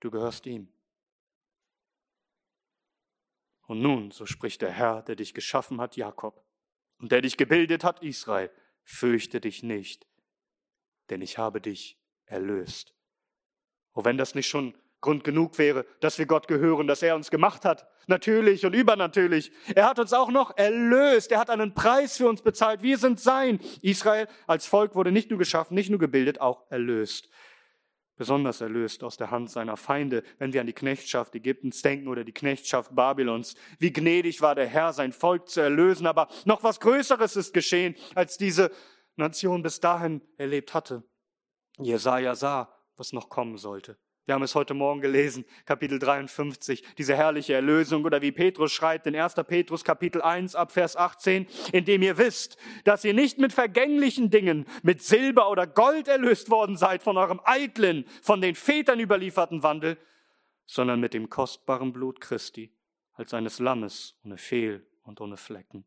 Du 0.00 0.10
gehörst 0.10 0.46
ihm. 0.46 0.72
Und 3.66 3.80
nun, 3.80 4.10
so 4.10 4.26
spricht 4.26 4.62
der 4.62 4.70
Herr, 4.70 5.02
der 5.02 5.16
dich 5.16 5.34
geschaffen 5.34 5.80
hat, 5.80 5.96
Jakob, 5.96 6.44
und 6.98 7.10
der 7.10 7.22
dich 7.22 7.36
gebildet 7.36 7.82
hat, 7.82 8.02
Israel, 8.02 8.50
fürchte 8.82 9.40
dich 9.40 9.62
nicht, 9.62 10.06
denn 11.10 11.22
ich 11.22 11.38
habe 11.38 11.60
dich 11.60 11.98
erlöst. 12.26 12.94
Oh, 13.94 14.04
wenn 14.04 14.18
das 14.18 14.34
nicht 14.34 14.48
schon 14.48 14.76
Grund 15.04 15.22
genug 15.22 15.58
wäre, 15.58 15.84
dass 16.00 16.18
wir 16.18 16.24
Gott 16.24 16.48
gehören, 16.48 16.86
dass 16.86 17.02
er 17.02 17.14
uns 17.14 17.30
gemacht 17.30 17.64
hat, 17.64 17.86
natürlich 18.06 18.64
und 18.64 18.74
übernatürlich. 18.74 19.52
Er 19.74 19.86
hat 19.86 19.98
uns 19.98 20.14
auch 20.14 20.30
noch 20.30 20.56
erlöst, 20.56 21.30
er 21.30 21.38
hat 21.38 21.50
einen 21.50 21.74
Preis 21.74 22.16
für 22.16 22.28
uns 22.28 22.40
bezahlt. 22.40 22.82
Wir 22.82 22.96
sind 22.96 23.20
sein. 23.20 23.60
Israel 23.82 24.26
als 24.46 24.66
Volk 24.66 24.94
wurde 24.94 25.12
nicht 25.12 25.28
nur 25.28 25.38
geschaffen, 25.38 25.74
nicht 25.74 25.90
nur 25.90 25.98
gebildet, 25.98 26.40
auch 26.40 26.62
erlöst 26.70 27.28
besonders 28.16 28.60
erlöst 28.60 29.02
aus 29.02 29.16
der 29.16 29.32
Hand 29.32 29.50
seiner 29.50 29.76
Feinde, 29.76 30.22
wenn 30.38 30.52
wir 30.52 30.60
an 30.60 30.68
die 30.68 30.72
Knechtschaft 30.72 31.34
Ägyptens 31.34 31.82
denken 31.82 32.06
oder 32.06 32.22
die 32.22 32.32
Knechtschaft 32.32 32.94
Babylons. 32.94 33.56
Wie 33.80 33.92
gnädig 33.92 34.40
war 34.40 34.54
der 34.54 34.68
Herr, 34.68 34.92
sein 34.92 35.12
Volk 35.12 35.48
zu 35.48 35.60
erlösen, 35.60 36.06
aber 36.06 36.28
noch 36.44 36.62
was 36.62 36.78
Größeres 36.78 37.34
ist 37.34 37.52
geschehen, 37.52 37.96
als 38.14 38.38
diese 38.38 38.70
Nation 39.16 39.62
bis 39.62 39.80
dahin 39.80 40.22
erlebt 40.36 40.74
hatte. 40.74 41.02
Jesaja 41.78 42.36
sah, 42.36 42.72
was 42.96 43.12
noch 43.12 43.28
kommen 43.28 43.58
sollte. 43.58 43.98
Wir 44.26 44.34
haben 44.34 44.42
es 44.42 44.54
heute 44.54 44.72
Morgen 44.72 45.02
gelesen, 45.02 45.44
Kapitel 45.66 45.98
53, 45.98 46.82
diese 46.96 47.14
herrliche 47.14 47.52
Erlösung 47.52 48.06
oder 48.06 48.22
wie 48.22 48.32
Petrus 48.32 48.72
schreibt 48.72 49.06
in 49.06 49.14
1. 49.14 49.34
Petrus 49.46 49.84
Kapitel 49.84 50.22
1 50.22 50.54
ab 50.54 50.72
Vers 50.72 50.96
18, 50.96 51.46
indem 51.72 52.00
ihr 52.00 52.16
wisst, 52.16 52.56
dass 52.84 53.04
ihr 53.04 53.12
nicht 53.12 53.38
mit 53.38 53.52
vergänglichen 53.52 54.30
Dingen, 54.30 54.64
mit 54.82 55.02
Silber 55.02 55.50
oder 55.50 55.66
Gold 55.66 56.08
erlöst 56.08 56.48
worden 56.48 56.78
seid 56.78 57.02
von 57.02 57.18
eurem 57.18 57.38
eitlen, 57.44 58.06
von 58.22 58.40
den 58.40 58.54
Vätern 58.54 58.98
überlieferten 58.98 59.62
Wandel, 59.62 59.98
sondern 60.64 61.00
mit 61.00 61.12
dem 61.12 61.28
kostbaren 61.28 61.92
Blut 61.92 62.22
Christi, 62.22 62.74
als 63.12 63.34
eines 63.34 63.58
Lammes 63.58 64.18
ohne 64.24 64.38
Fehl 64.38 64.86
und 65.02 65.20
ohne 65.20 65.36
Flecken. 65.36 65.84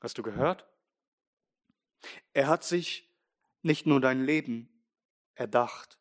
Hast 0.00 0.18
du 0.18 0.24
gehört? 0.24 0.66
Er 2.32 2.48
hat 2.48 2.64
sich 2.64 3.08
nicht 3.62 3.86
nur 3.86 4.00
dein 4.00 4.24
Leben 4.24 4.68
erdacht, 5.34 5.97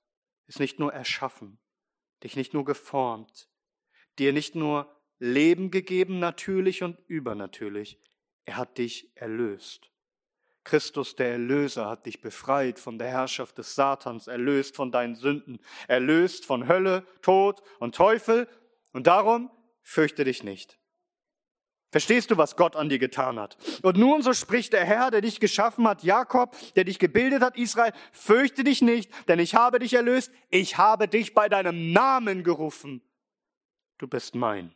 ist 0.48 0.60
nicht 0.60 0.80
nur 0.80 0.94
erschaffen, 0.94 1.60
dich 2.24 2.36
nicht 2.36 2.54
nur 2.54 2.66
geformt, 2.66 3.50
dir 4.18 4.34
nicht 4.34 4.56
nur 4.56 4.94
Leben 5.20 5.72
gegeben, 5.72 6.20
natürlich 6.20 6.84
und 6.84 7.00
übernatürlich, 7.08 8.00
er 8.46 8.58
hat 8.58 8.78
dich 8.78 9.12
erlöst. 9.16 9.92
Christus, 10.64 11.16
der 11.16 11.32
Erlöser, 11.32 11.88
hat 11.88 12.06
dich 12.06 12.22
befreit 12.22 12.78
von 12.78 13.00
der 13.00 13.08
Herrschaft 13.08 13.58
des 13.58 13.74
Satans, 13.74 14.28
erlöst 14.28 14.76
von 14.76 14.92
deinen 14.92 15.16
Sünden, 15.16 15.60
erlöst 15.88 16.46
von 16.46 16.68
Hölle, 16.68 17.08
Tod 17.22 17.62
und 17.80 17.96
Teufel. 17.96 18.50
Und 18.92 19.08
darum 19.08 19.50
fürchte 19.82 20.26
dich 20.26 20.44
nicht. 20.44 20.78
Verstehst 21.90 22.32
du, 22.32 22.38
was 22.38 22.58
Gott 22.58 22.76
an 22.76 22.90
dir 22.90 23.00
getan 23.00 23.40
hat? 23.40 23.58
Und 23.82 23.98
nun 23.98 24.22
so 24.22 24.34
spricht 24.34 24.74
der 24.74 24.84
Herr, 24.84 25.10
der 25.10 25.22
dich 25.22 25.40
geschaffen 25.40 25.88
hat, 25.88 26.04
Jakob, 26.04 26.56
der 26.76 26.84
dich 26.84 27.00
gebildet 27.00 27.42
hat, 27.42 27.58
Israel, 27.58 27.94
fürchte 28.12 28.66
dich 28.66 28.82
nicht, 28.82 29.10
denn 29.30 29.40
ich 29.40 29.56
habe 29.56 29.80
dich 29.80 29.94
erlöst, 29.94 30.32
ich 30.50 30.78
habe 30.78 31.08
dich 31.08 31.34
bei 31.34 31.48
deinem 31.48 31.94
Namen 31.94 32.44
gerufen. 32.44 33.02
Du 33.98 34.08
bist 34.08 34.36
mein. 34.36 34.74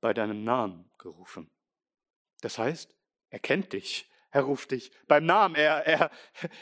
Bei 0.00 0.14
deinem 0.14 0.44
Namen 0.44 0.88
gerufen. 0.98 1.50
Das 2.40 2.58
heißt, 2.58 2.94
er 3.30 3.38
kennt 3.38 3.72
dich. 3.72 4.10
Er 4.32 4.42
ruft 4.42 4.70
dich 4.70 4.92
beim 5.08 5.26
Namen. 5.26 5.56
Er, 5.56 5.84
er, 5.86 6.10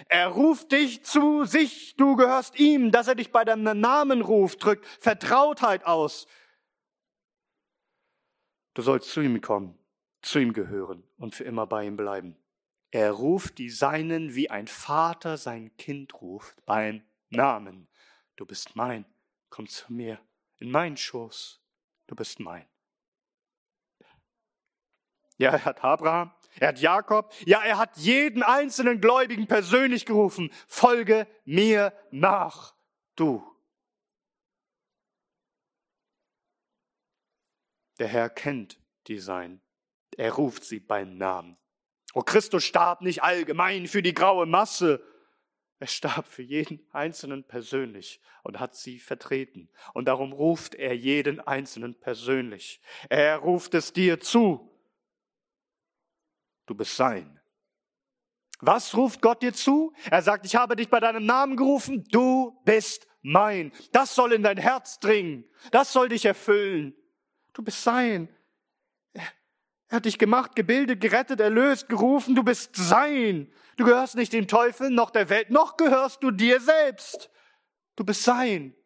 er 0.09 0.29
ruft 0.29 0.73
dich 0.73 1.05
zu 1.05 1.45
sich. 1.45 1.95
Du 1.97 2.17
gehörst 2.17 2.59
ihm. 2.59 2.91
Dass 2.91 3.09
er 3.09 3.15
dich 3.15 3.31
bei 3.31 3.45
deinem 3.45 3.81
Namen 3.81 4.23
ruft, 4.23 4.65
drückt 4.65 4.87
Vertrautheit 4.87 5.85
aus. 5.85 6.27
Du 8.79 8.83
sollst 8.83 9.11
zu 9.11 9.21
ihm 9.23 9.41
kommen, 9.41 9.77
zu 10.23 10.39
ihm 10.39 10.53
gehören 10.53 11.03
und 11.17 11.35
für 11.35 11.43
immer 11.43 11.67
bei 11.67 11.85
ihm 11.85 11.97
bleiben. 11.97 12.37
Er 12.93 13.11
ruft 13.11 13.59
die 13.59 13.71
Seinen, 13.71 14.37
wie 14.37 14.51
ein 14.51 14.69
Vater 14.69 15.37
sein 15.37 15.77
Kind 15.79 16.23
ruft, 16.23 16.65
beim 16.65 17.03
Namen. 17.29 17.89
Du 18.37 18.47
bist 18.47 18.77
mein, 18.77 19.05
komm 19.51 19.67
zu 19.67 19.93
mir, 19.93 20.21
in 20.59 20.71
meinen 20.71 20.97
Schoß, 20.97 21.61
du 22.07 22.15
bist 22.15 22.39
mein. 22.39 22.69
Ja, 25.39 25.51
er 25.51 25.65
hat 25.65 25.83
Abraham, 25.83 26.31
er 26.61 26.69
hat 26.69 26.81
Jakob, 26.81 27.35
ja, 27.47 27.61
er 27.61 27.79
hat 27.79 27.97
jeden 27.97 28.45
einzelnen 28.45 29.01
Gläubigen 29.01 29.49
persönlich 29.49 30.07
gerufen, 30.07 30.53
folge 30.69 31.27
mir 31.45 31.93
nach, 32.13 32.77
du. 33.17 33.45
Der 37.99 38.09
Herr 38.09 38.31
kennt 38.31 38.79
die 39.07 39.19
Sein. 39.19 39.61
Er 40.17 40.33
ruft 40.33 40.65
sie 40.65 40.81
beim 40.81 41.17
Namen. 41.17 41.57
Oh, 42.15 42.23
Christus 42.23 42.65
starb 42.65 43.03
nicht 43.03 43.23
allgemein 43.23 43.87
für 43.87 44.03
die 44.03 44.15
graue 44.15 44.47
Masse. 44.47 45.03
Er 45.79 45.87
starb 45.87 46.27
für 46.27 46.43
jeden 46.43 46.85
Einzelnen 46.93 47.45
persönlich 47.45 48.21
und 48.43 48.59
hat 48.59 48.75
sie 48.75 48.99
vertreten. 48.99 49.69
Und 49.95 50.07
darum 50.07 50.33
ruft 50.33 50.75
er 50.75 50.97
jeden 50.97 51.41
Einzelnen 51.41 51.95
persönlich. 51.95 52.81
Er 53.09 53.37
ruft 53.37 53.75
es 53.75 53.93
dir 53.93 54.19
zu. 54.19 54.69
Du 56.67 56.75
bist 56.75 56.97
sein. 56.97 57.39
Was 58.61 58.97
ruft 58.97 59.23
Gott 59.23 59.43
dir 59.43 59.53
zu? 59.53 59.93
Er 60.11 60.23
sagt, 60.23 60.45
ich 60.45 60.57
habe 60.57 60.75
dich 60.75 60.89
bei 60.89 60.99
deinem 60.99 61.25
Namen 61.25 61.57
gerufen, 61.57 62.05
du 62.11 62.61
bist 62.65 63.07
mein. 63.23 63.73
Das 63.93 64.15
soll 64.17 64.33
in 64.33 64.43
dein 64.43 64.59
Herz 64.59 64.99
dringen. 64.99 65.45
Das 65.71 65.93
soll 65.93 66.09
dich 66.09 66.25
erfüllen. 66.25 66.97
Du 67.59 67.65
bist 67.65 67.83
sein. 67.83 68.29
Er 69.15 69.97
hat 69.97 70.05
dich 70.05 70.17
gemacht, 70.17 70.55
gebildet, 70.55 71.01
gerettet, 71.01 71.41
erlöst, 71.41 71.89
gerufen. 71.89 72.37
Du 72.37 72.45
bist 72.45 72.77
sein. 72.77 73.53
Du 73.77 73.85
gehörst 73.85 74.15
nicht 74.15 74.33
dem 74.33 74.47
Teufel, 74.47 74.91
noch 74.91 75.11
der 75.11 75.29
Welt, 75.29 75.51
noch 75.51 75.77
gehörst 75.77 76.23
du 76.23 76.31
dir 76.31 76.61
selbst. 76.61 77.31
Du 77.97 78.05
bist 78.05 78.23
sein. 78.23 78.77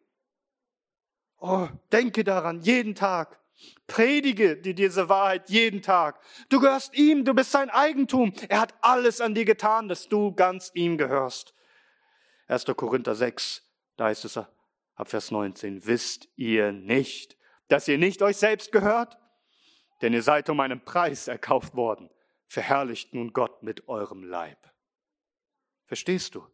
Oh, 1.37 1.67
denke 1.91 2.23
daran, 2.23 2.61
jeden 2.61 2.95
Tag. 2.95 3.39
Predige 3.85 4.57
dir 4.57 4.73
diese 4.73 5.07
Wahrheit 5.07 5.51
jeden 5.51 5.83
Tag. 5.83 6.19
Du 6.49 6.59
gehörst 6.59 6.95
ihm, 6.97 7.25
du 7.25 7.35
bist 7.35 7.51
sein 7.51 7.69
Eigentum. 7.69 8.33
Er 8.49 8.59
hat 8.59 8.73
alles 8.81 9.21
an 9.21 9.35
dir 9.35 9.45
getan, 9.45 9.87
dass 9.87 10.09
du 10.09 10.33
ganz 10.33 10.71
ihm 10.73 10.97
gehörst. 10.97 11.53
1. 12.47 12.65
Korinther 12.75 13.13
6, 13.13 13.61
Da 13.97 14.05
heißt 14.05 14.25
es 14.25 14.35
ab 14.35 14.49
Vers 15.03 15.29
19, 15.29 15.85
wisst 15.85 16.27
ihr 16.37 16.71
nicht, 16.71 17.37
dass 17.67 17.87
ihr 17.87 17.97
nicht 17.97 18.21
euch 18.21 18.37
selbst 18.37 18.71
gehört? 18.71 19.17
Denn 20.01 20.13
ihr 20.13 20.23
seid 20.23 20.49
um 20.49 20.59
einen 20.59 20.83
Preis 20.83 21.27
erkauft 21.27 21.75
worden. 21.75 22.09
Verherrlicht 22.47 23.13
nun 23.13 23.33
Gott 23.33 23.63
mit 23.63 23.87
eurem 23.87 24.23
Leib. 24.23 24.71
Verstehst 25.85 26.35
du? 26.35 26.45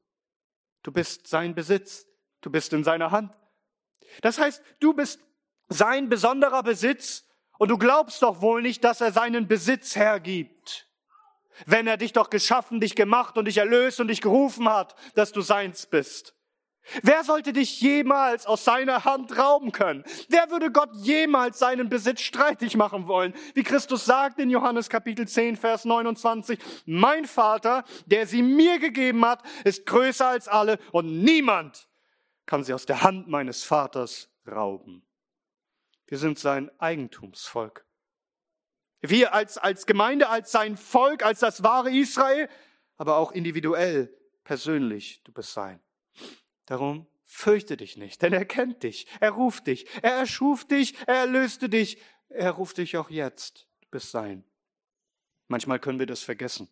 Du 0.84 0.92
bist 0.92 1.28
sein 1.28 1.56
Besitz. 1.56 2.06
Du 2.42 2.50
bist 2.50 2.72
in 2.74 2.84
seiner 2.84 3.12
Hand. 3.12 3.34
Das 4.22 4.40
heißt, 4.40 4.64
du 4.80 4.94
bist 4.94 5.20
sein 5.68 6.10
besonderer 6.10 6.64
Besitz 6.64 7.26
und 7.58 7.70
du 7.70 7.78
glaubst 7.78 8.22
doch 8.22 8.42
wohl 8.42 8.62
nicht, 8.62 8.84
dass 8.84 9.02
er 9.02 9.12
seinen 9.12 9.48
Besitz 9.48 9.96
hergibt. 9.96 10.88
Wenn 11.66 11.88
er 11.88 11.98
dich 11.98 12.14
doch 12.14 12.30
geschaffen, 12.30 12.80
dich 12.80 12.96
gemacht 12.96 13.38
und 13.38 13.46
dich 13.46 13.58
erlöst 13.58 14.00
und 14.00 14.08
dich 14.08 14.22
gerufen 14.22 14.70
hat, 14.70 14.96
dass 15.16 15.32
du 15.32 15.42
seins 15.42 15.86
bist. 15.86 16.34
Wer 17.04 17.24
sollte 17.24 17.54
dich 17.54 17.82
jemals 17.82 18.46
aus 18.46 18.64
seiner 18.64 19.06
Hand 19.06 19.38
rauben 19.38 19.72
können? 19.72 20.04
Wer 20.28 20.50
würde 20.50 20.72
Gott 20.72 20.90
jemals 20.96 21.60
seinen 21.60 21.90
Besitz 21.90 22.22
streitig 22.22 22.76
machen 22.76 23.08
wollen? 23.08 23.34
Wie 23.54 23.64
Christus 23.64 24.06
sagt 24.06 24.40
in 24.40 24.50
Johannes 24.50 24.90
Kapitel 24.90 25.28
10, 25.28 25.56
Vers 25.56 25.86
29, 25.86 26.60
mein 26.86 27.26
Vater, 27.26 27.84
der 28.06 28.28
sie 28.28 28.42
mir 28.42 28.80
gegeben 28.80 29.26
hat, 29.26 29.44
ist 29.64 29.86
größer 29.86 30.28
als 30.28 30.48
alle 30.48 30.80
und 30.92 31.24
niemand 31.24 31.88
kann 32.46 32.64
sie 32.64 32.74
aus 32.74 32.86
der 32.86 33.04
Hand 33.04 33.28
meines 33.28 33.64
Vaters 33.64 34.30
rauben. 34.48 35.06
Wir 36.08 36.18
sind 36.18 36.40
sein 36.40 36.72
Eigentumsvolk. 36.80 37.86
Wir 39.02 39.34
als, 39.34 39.58
als 39.58 39.86
Gemeinde, 39.86 40.30
als 40.30 40.52
sein 40.52 40.76
Volk, 40.76 41.24
als 41.24 41.40
das 41.40 41.64
wahre 41.64 41.92
Israel, 41.92 42.50
aber 42.98 43.18
auch 43.18 43.32
individuell, 43.32 44.14
persönlich, 44.44 45.22
du 45.24 45.32
bist 45.32 45.54
sein. 45.54 45.80
Darum 46.70 47.08
fürchte 47.26 47.78
dich 47.78 47.98
nicht, 47.98 48.22
denn 48.22 48.32
er 48.32 48.46
kennt 48.46 48.84
dich, 48.84 49.08
er 49.20 49.32
ruft 49.32 49.66
dich, 49.66 49.88
er 50.04 50.12
erschuf 50.12 50.66
dich, 50.66 50.94
er 51.08 51.16
erlöste 51.16 51.68
dich, 51.68 52.00
er 52.30 52.52
ruft 52.52 52.78
dich 52.78 52.96
auch 52.96 53.10
jetzt, 53.10 53.68
du 53.82 53.88
bist 53.90 54.12
sein. 54.12 54.44
Manchmal 55.48 55.80
können 55.80 55.98
wir 55.98 56.06
das 56.06 56.22
vergessen. 56.22 56.70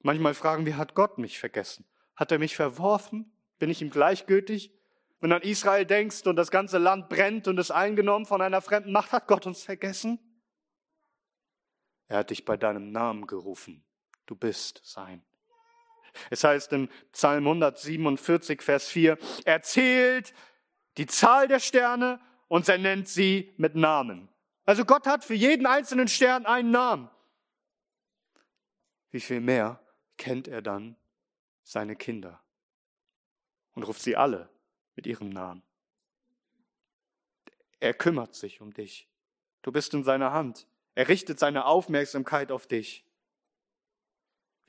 Manchmal 0.00 0.32
fragen 0.32 0.64
wir, 0.64 0.78
hat 0.78 0.94
Gott 0.94 1.18
mich 1.18 1.38
vergessen? 1.38 1.84
Hat 2.16 2.32
er 2.32 2.38
mich 2.38 2.56
verworfen? 2.56 3.30
Bin 3.58 3.68
ich 3.68 3.82
ihm 3.82 3.90
gleichgültig? 3.90 4.72
Wenn 5.20 5.28
du 5.28 5.36
an 5.36 5.42
Israel 5.42 5.84
denkst 5.84 6.26
und 6.26 6.36
das 6.36 6.50
ganze 6.50 6.78
Land 6.78 7.10
brennt 7.10 7.48
und 7.48 7.58
ist 7.58 7.72
eingenommen 7.72 8.24
von 8.24 8.40
einer 8.40 8.62
fremden 8.62 8.92
Macht, 8.92 9.12
hat 9.12 9.28
Gott 9.28 9.46
uns 9.46 9.62
vergessen? 9.62 10.18
Er 12.08 12.20
hat 12.20 12.30
dich 12.30 12.46
bei 12.46 12.56
deinem 12.56 12.90
Namen 12.90 13.26
gerufen. 13.26 13.84
Du 14.24 14.34
bist 14.34 14.80
sein. 14.82 15.22
Es 16.30 16.44
heißt 16.44 16.72
im 16.72 16.88
Psalm 17.12 17.46
147, 17.46 18.62
Vers 18.62 18.88
4, 18.88 19.18
er 19.44 19.62
zählt 19.62 20.34
die 20.98 21.06
Zahl 21.06 21.48
der 21.48 21.60
Sterne 21.60 22.20
und 22.48 22.68
er 22.68 22.78
nennt 22.78 23.08
sie 23.08 23.52
mit 23.56 23.74
Namen. 23.74 24.28
Also 24.64 24.84
Gott 24.84 25.06
hat 25.06 25.24
für 25.24 25.34
jeden 25.34 25.66
einzelnen 25.66 26.08
Stern 26.08 26.46
einen 26.46 26.70
Namen. 26.70 27.10
Wie 29.10 29.20
viel 29.20 29.40
mehr 29.40 29.80
kennt 30.16 30.48
er 30.48 30.62
dann 30.62 30.96
seine 31.62 31.96
Kinder? 31.96 32.42
und 33.74 33.82
ruft 33.84 34.02
sie 34.02 34.16
alle 34.16 34.48
mit 34.94 35.06
ihrem 35.06 35.30
Namen. 35.30 35.62
Er 37.80 37.94
kümmert 37.94 38.34
sich 38.34 38.60
um 38.60 38.72
dich. 38.72 39.08
Du 39.62 39.72
bist 39.72 39.94
in 39.94 40.04
seiner 40.04 40.32
Hand. 40.32 40.66
Er 40.94 41.08
richtet 41.08 41.38
seine 41.38 41.64
Aufmerksamkeit 41.64 42.52
auf 42.52 42.66
dich. 42.66 43.04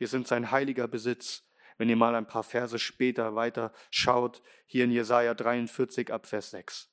Wir 0.04 0.10
sind 0.10 0.28
sein 0.28 0.52
heiliger 0.52 0.90
Besitz. 0.90 1.44
Wenn 1.78 1.88
ihr 1.88 1.96
mal 1.96 2.14
ein 2.14 2.28
paar 2.28 2.44
Verse 2.44 2.78
später 2.78 3.36
weiter 3.36 3.72
schaut, 3.90 4.42
hier 4.66 4.84
in 4.84 4.92
Jesaja 4.92 5.34
43 5.34 6.12
ab 6.12 6.26
Vers 6.26 6.52
6. 6.52 6.90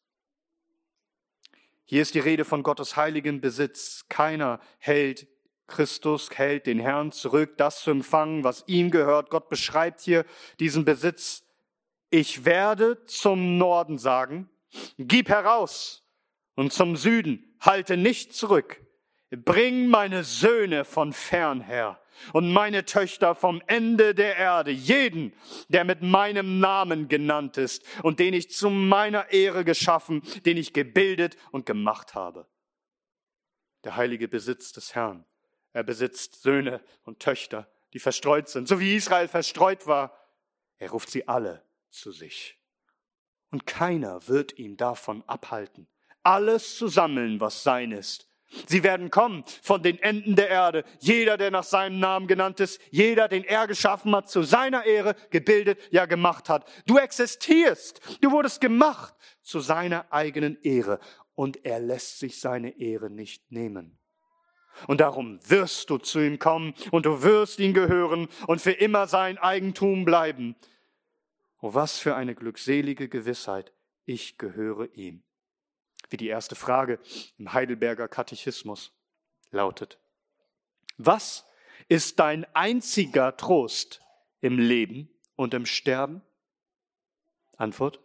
Hier 1.87 2.03
ist 2.03 2.15
die 2.15 2.21
Rede 2.21 2.45
von 2.45 2.63
Gottes 2.63 2.95
heiligen 2.95 3.41
Besitz. 3.41 4.05
Keiner 4.09 4.61
hält 4.79 5.27
Christus, 5.67 6.31
hält 6.31 6.67
den 6.67 6.79
Herrn 6.79 7.11
zurück, 7.11 7.57
das 7.57 7.81
zu 7.81 7.91
empfangen, 7.91 8.45
was 8.45 8.63
ihm 8.69 8.93
gehört. 8.93 9.31
Gott 9.31 9.49
beschreibt 9.49 10.03
hier 10.03 10.25
diesen 10.61 10.85
Besitz 10.85 11.43
ich 12.11 12.45
werde 12.45 13.05
zum 13.07 13.59
Norden 13.59 13.99
sagen, 13.99 14.49
gib 14.99 15.29
heraus 15.31 16.05
und 16.55 16.73
zum 16.73 16.95
Süden, 16.95 17.57
halte 17.59 17.97
nicht 17.97 18.35
zurück. 18.35 18.81
Bring 19.31 19.89
meine 19.89 20.23
Söhne 20.23 20.85
von 20.85 21.13
fern 21.13 21.61
her 21.61 22.00
und 22.33 22.53
meine 22.53 22.85
Töchter 22.85 23.35
vom 23.35 23.63
Ende 23.67 24.15
der 24.15 24.37
Erde, 24.37 24.71
jeden, 24.71 25.33
der 25.69 25.85
mit 25.85 26.03
meinem 26.03 26.61
Namen 26.61 27.09
genannt 27.09 27.57
ist 27.57 27.85
und 28.03 28.19
den 28.19 28.35
ich 28.35 28.51
zu 28.51 28.71
meiner 28.71 29.31
Ehre 29.31 29.65
geschaffen, 29.65 30.23
den 30.45 30.57
ich 30.57 30.73
gebildet 30.73 31.37
und 31.51 31.67
gemacht 31.67 32.15
habe. 32.15 32.47
Der 33.85 33.97
heilige 33.97 34.29
Besitz 34.29 34.73
des 34.73 34.95
Herrn. 34.95 35.25
Er 35.73 35.83
besitzt 35.83 36.43
Söhne 36.43 36.83
und 37.05 37.21
Töchter, 37.21 37.71
die 37.93 38.01
verstreut 38.01 38.49
sind, 38.49 38.69
so 38.69 38.81
wie 38.81 38.97
Israel 38.97 39.29
verstreut 39.29 39.87
war. 39.87 40.17
Er 40.79 40.91
ruft 40.91 41.11
sie 41.11 41.29
alle 41.29 41.65
zu 41.91 42.13
sich. 42.13 42.59
Und 43.51 43.67
keiner 43.67 44.29
wird 44.29 44.59
ihn 44.59 44.77
davon 44.77 45.25
abhalten, 45.27 45.89
alles 46.23 46.77
zu 46.77 46.89
sammeln, 46.89 47.41
was 47.41 47.63
sein 47.63 47.93
ist. 47.93 48.30
Sie 48.67 48.83
werden 48.83 49.11
kommen 49.11 49.45
von 49.63 49.83
den 49.83 49.99
Enden 50.01 50.35
der 50.35 50.49
Erde. 50.49 50.85
Jeder, 50.99 51.37
der 51.37 51.51
nach 51.51 51.65
seinem 51.65 52.01
Namen 52.01 52.27
genannt 52.27 52.59
ist, 52.61 52.81
jeder, 52.91 53.29
den 53.29 53.45
er 53.45 53.67
geschaffen 53.67 54.15
hat, 54.15 54.29
zu 54.29 54.43
seiner 54.43 54.85
Ehre 54.85 55.15
gebildet, 55.31 55.79
ja 55.91 56.07
gemacht 56.07 56.49
hat. 56.49 56.69
Du 56.87 56.99
existierst. 56.99 58.01
Du 58.21 58.31
wurdest 58.31 58.61
gemacht 58.61 59.15
zu 59.43 59.61
seiner 59.61 60.13
eigenen 60.13 60.61
Ehre. 60.63 60.99
Und 61.35 61.65
er 61.65 61.79
lässt 61.79 62.19
sich 62.19 62.41
seine 62.41 62.79
Ehre 62.79 63.09
nicht 63.09 63.51
nehmen. 63.53 63.99
Und 64.87 65.01
darum 65.01 65.39
wirst 65.49 65.91
du 65.91 65.99
zu 65.99 66.21
ihm 66.21 66.39
kommen 66.39 66.75
und 66.91 67.07
du 67.07 67.23
wirst 67.23 67.59
ihn 67.59 67.75
gehören 67.75 68.29
und 68.47 68.61
für 68.61 68.73
immer 68.73 69.07
sein 69.07 69.39
Eigentum 69.39 70.05
bleiben. 70.05 70.57
Oh, 71.61 71.75
was 71.75 71.99
für 71.99 72.15
eine 72.15 72.35
glückselige 72.35 73.09
Gewissheit, 73.09 73.73
ich 74.07 74.39
gehöre 74.39 74.89
ihm. 74.95 75.23
Wie 76.11 76.17
die 76.17 76.29
erste 76.29 76.55
Frage 76.55 76.99
im 77.39 77.53
Heidelberger 77.53 78.09
Katechismus 78.09 78.93
lautet. 79.51 79.99
Was 80.99 81.47
ist 81.89 82.19
dein 82.19 82.45
einziger 82.55 83.37
Trost 83.37 84.03
im 84.41 84.59
Leben 84.59 85.09
und 85.37 85.55
im 85.55 85.67
Sterben? 85.67 86.23
Antwort. 87.57 88.01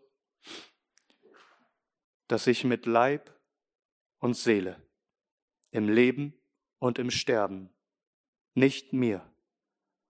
Dass 2.27 2.47
ich 2.47 2.63
mit 2.63 2.85
Leib 2.85 3.33
und 4.19 4.35
Seele 4.35 4.81
im 5.71 5.89
Leben 5.89 6.33
und 6.79 6.99
im 6.99 7.11
Sterben 7.11 7.69
nicht 8.53 8.93
mir, 8.93 9.29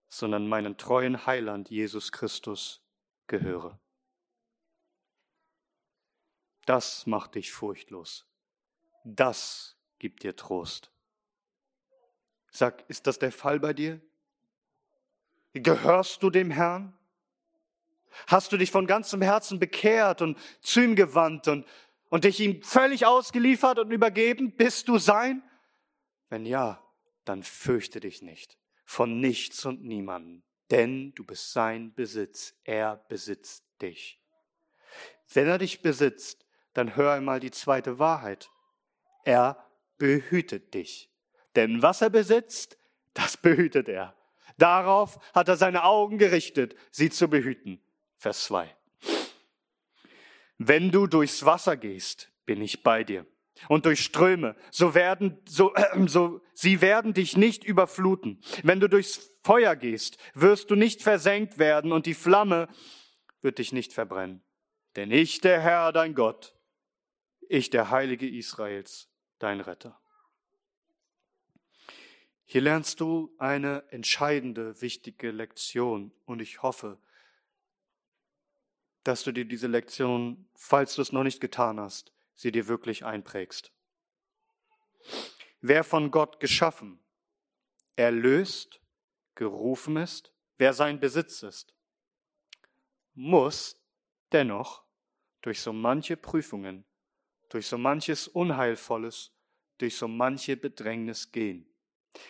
sondern 0.07 0.47
meinen 0.47 0.77
treuen 0.77 1.25
Heiland 1.25 1.71
Jesus 1.71 2.11
Christus 2.11 2.85
gehöre. 3.25 3.79
Das 6.65 7.05
macht 7.05 7.35
dich 7.35 7.51
furchtlos. 7.51 8.25
Das 9.03 9.77
gibt 9.99 10.23
dir 10.23 10.35
Trost. 10.35 10.91
Sag, 12.51 12.83
ist 12.89 13.07
das 13.07 13.19
der 13.19 13.31
Fall 13.31 13.59
bei 13.59 13.73
dir? 13.73 14.01
Gehörst 15.53 16.23
du 16.23 16.29
dem 16.29 16.51
Herrn? 16.51 16.97
Hast 18.27 18.51
du 18.51 18.57
dich 18.57 18.71
von 18.71 18.87
ganzem 18.87 19.21
Herzen 19.21 19.59
bekehrt 19.59 20.21
und 20.21 20.37
zu 20.61 20.81
ihm 20.81 20.95
gewandt 20.95 21.47
und, 21.47 21.67
und 22.09 22.23
dich 22.23 22.39
ihm 22.39 22.61
völlig 22.63 23.05
ausgeliefert 23.05 23.79
und 23.79 23.91
übergeben? 23.91 24.55
Bist 24.55 24.87
du 24.87 24.97
sein? 24.97 25.43
Wenn 26.29 26.45
ja, 26.45 26.81
dann 27.25 27.43
fürchte 27.43 27.99
dich 27.99 28.21
nicht 28.21 28.57
von 28.85 29.19
nichts 29.19 29.65
und 29.65 29.83
niemanden, 29.83 30.43
denn 30.71 31.13
du 31.15 31.25
bist 31.25 31.51
sein 31.51 31.93
Besitz. 31.93 32.55
Er 32.63 32.97
besitzt 33.09 33.65
dich. 33.81 34.21
Wenn 35.33 35.47
er 35.47 35.57
dich 35.57 35.81
besitzt, 35.81 36.44
dann 36.75 36.95
hör 36.95 37.13
einmal 37.13 37.39
die 37.39 37.51
zweite 37.51 37.97
Wahrheit. 37.97 38.51
Er 39.23 39.65
behütet 39.97 40.73
dich. 40.73 41.09
Denn 41.55 41.81
was 41.81 42.01
er 42.01 42.09
besitzt, 42.09 42.77
das 43.13 43.37
behütet 43.37 43.89
er. 43.89 44.15
Darauf 44.57 45.17
hat 45.33 45.47
er 45.47 45.57
seine 45.57 45.83
Augen 45.83 46.17
gerichtet, 46.17 46.75
sie 46.91 47.09
zu 47.09 47.27
behüten. 47.27 47.81
Vers 48.17 48.45
2. 48.45 48.73
Wenn 50.57 50.91
du 50.91 51.07
durchs 51.07 51.45
Wasser 51.45 51.75
gehst, 51.75 52.31
bin 52.45 52.61
ich 52.61 52.83
bei 52.83 53.03
dir. 53.03 53.25
Und 53.69 53.85
durch 53.85 54.01
Ströme, 54.01 54.55
so 54.69 54.93
werden, 54.93 55.37
so, 55.45 55.73
äh, 55.75 55.85
so, 56.07 56.41
sie 56.53 56.81
werden 56.81 57.13
dich 57.13 57.37
nicht 57.37 57.63
überfluten. 57.63 58.41
Wenn 58.63 58.79
du 58.79 58.89
durchs 58.89 59.31
Feuer 59.43 59.75
gehst, 59.75 60.17
wirst 60.33 60.71
du 60.71 60.75
nicht 60.75 61.01
versenkt 61.01 61.57
werden 61.57 61.91
und 61.91 62.05
die 62.05 62.13
Flamme 62.13 62.67
wird 63.41 63.59
dich 63.59 63.71
nicht 63.71 63.93
verbrennen. 63.93 64.43
Denn 64.95 65.11
ich, 65.11 65.41
der 65.41 65.61
Herr, 65.61 65.91
dein 65.91 66.15
Gott, 66.15 66.54
ich, 67.49 67.69
der 67.69 67.89
Heilige 67.91 68.27
Israels, 68.27 69.09
dein 69.39 69.59
Retter. 69.59 69.99
Hier 72.45 72.61
lernst 72.61 72.99
du 72.99 73.33
eine 73.39 73.83
entscheidende, 73.89 74.79
wichtige 74.81 75.31
Lektion 75.31 76.11
und 76.25 76.41
ich 76.41 76.61
hoffe, 76.61 76.99
dass 79.03 79.23
du 79.23 79.31
dir 79.31 79.45
diese 79.45 79.67
Lektion, 79.67 80.47
falls 80.55 80.95
du 80.95 81.01
es 81.01 81.11
noch 81.11 81.23
nicht 81.23 81.41
getan 81.41 81.79
hast, 81.79 82.11
sie 82.35 82.51
dir 82.51 82.67
wirklich 82.67 83.03
einprägst. 83.03 83.71
Wer 85.61 85.83
von 85.83 86.11
Gott 86.11 86.39
geschaffen, 86.39 86.99
erlöst, 87.95 88.79
gerufen 89.35 89.97
ist, 89.97 90.31
wer 90.57 90.73
sein 90.73 90.99
Besitz 90.99 91.43
ist, 91.43 91.73
muss 93.13 93.79
dennoch 94.31 94.83
durch 95.41 95.61
so 95.61 95.73
manche 95.73 96.17
Prüfungen, 96.17 96.85
durch 97.49 97.67
so 97.67 97.77
manches 97.77 98.27
Unheilvolles, 98.27 99.31
durch 99.77 99.95
so 99.95 100.07
manche 100.07 100.57
Bedrängnis 100.57 101.31
gehen. 101.31 101.67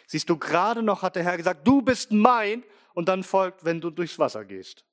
Siehst 0.08 0.30
du, 0.30 0.38
gerade 0.38 0.82
noch 0.82 1.02
hat 1.02 1.16
der 1.16 1.24
Herr 1.24 1.38
gesagt, 1.38 1.68
du 1.68 1.82
bist 1.82 2.12
mein, 2.12 2.64
und 2.96 3.10
dann 3.10 3.24
folgt, 3.24 3.66
wenn 3.66 3.82
du 3.82 3.92
durchs 3.92 4.18
Wasser 4.18 4.46
gehst. 4.46 4.86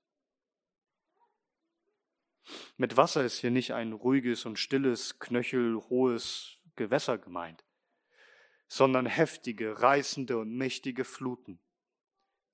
Mit 2.76 2.96
Wasser 2.96 3.24
ist 3.24 3.38
hier 3.38 3.52
nicht 3.52 3.72
ein 3.72 3.92
ruhiges 3.92 4.44
und 4.44 4.58
stilles, 4.58 5.18
knöchelhohes 5.20 6.58
Gewässer 6.74 7.16
gemeint, 7.16 7.64
sondern 8.68 9.06
heftige, 9.06 9.80
reißende 9.80 10.36
und 10.36 10.52
mächtige 10.52 11.04
Fluten. 11.04 11.60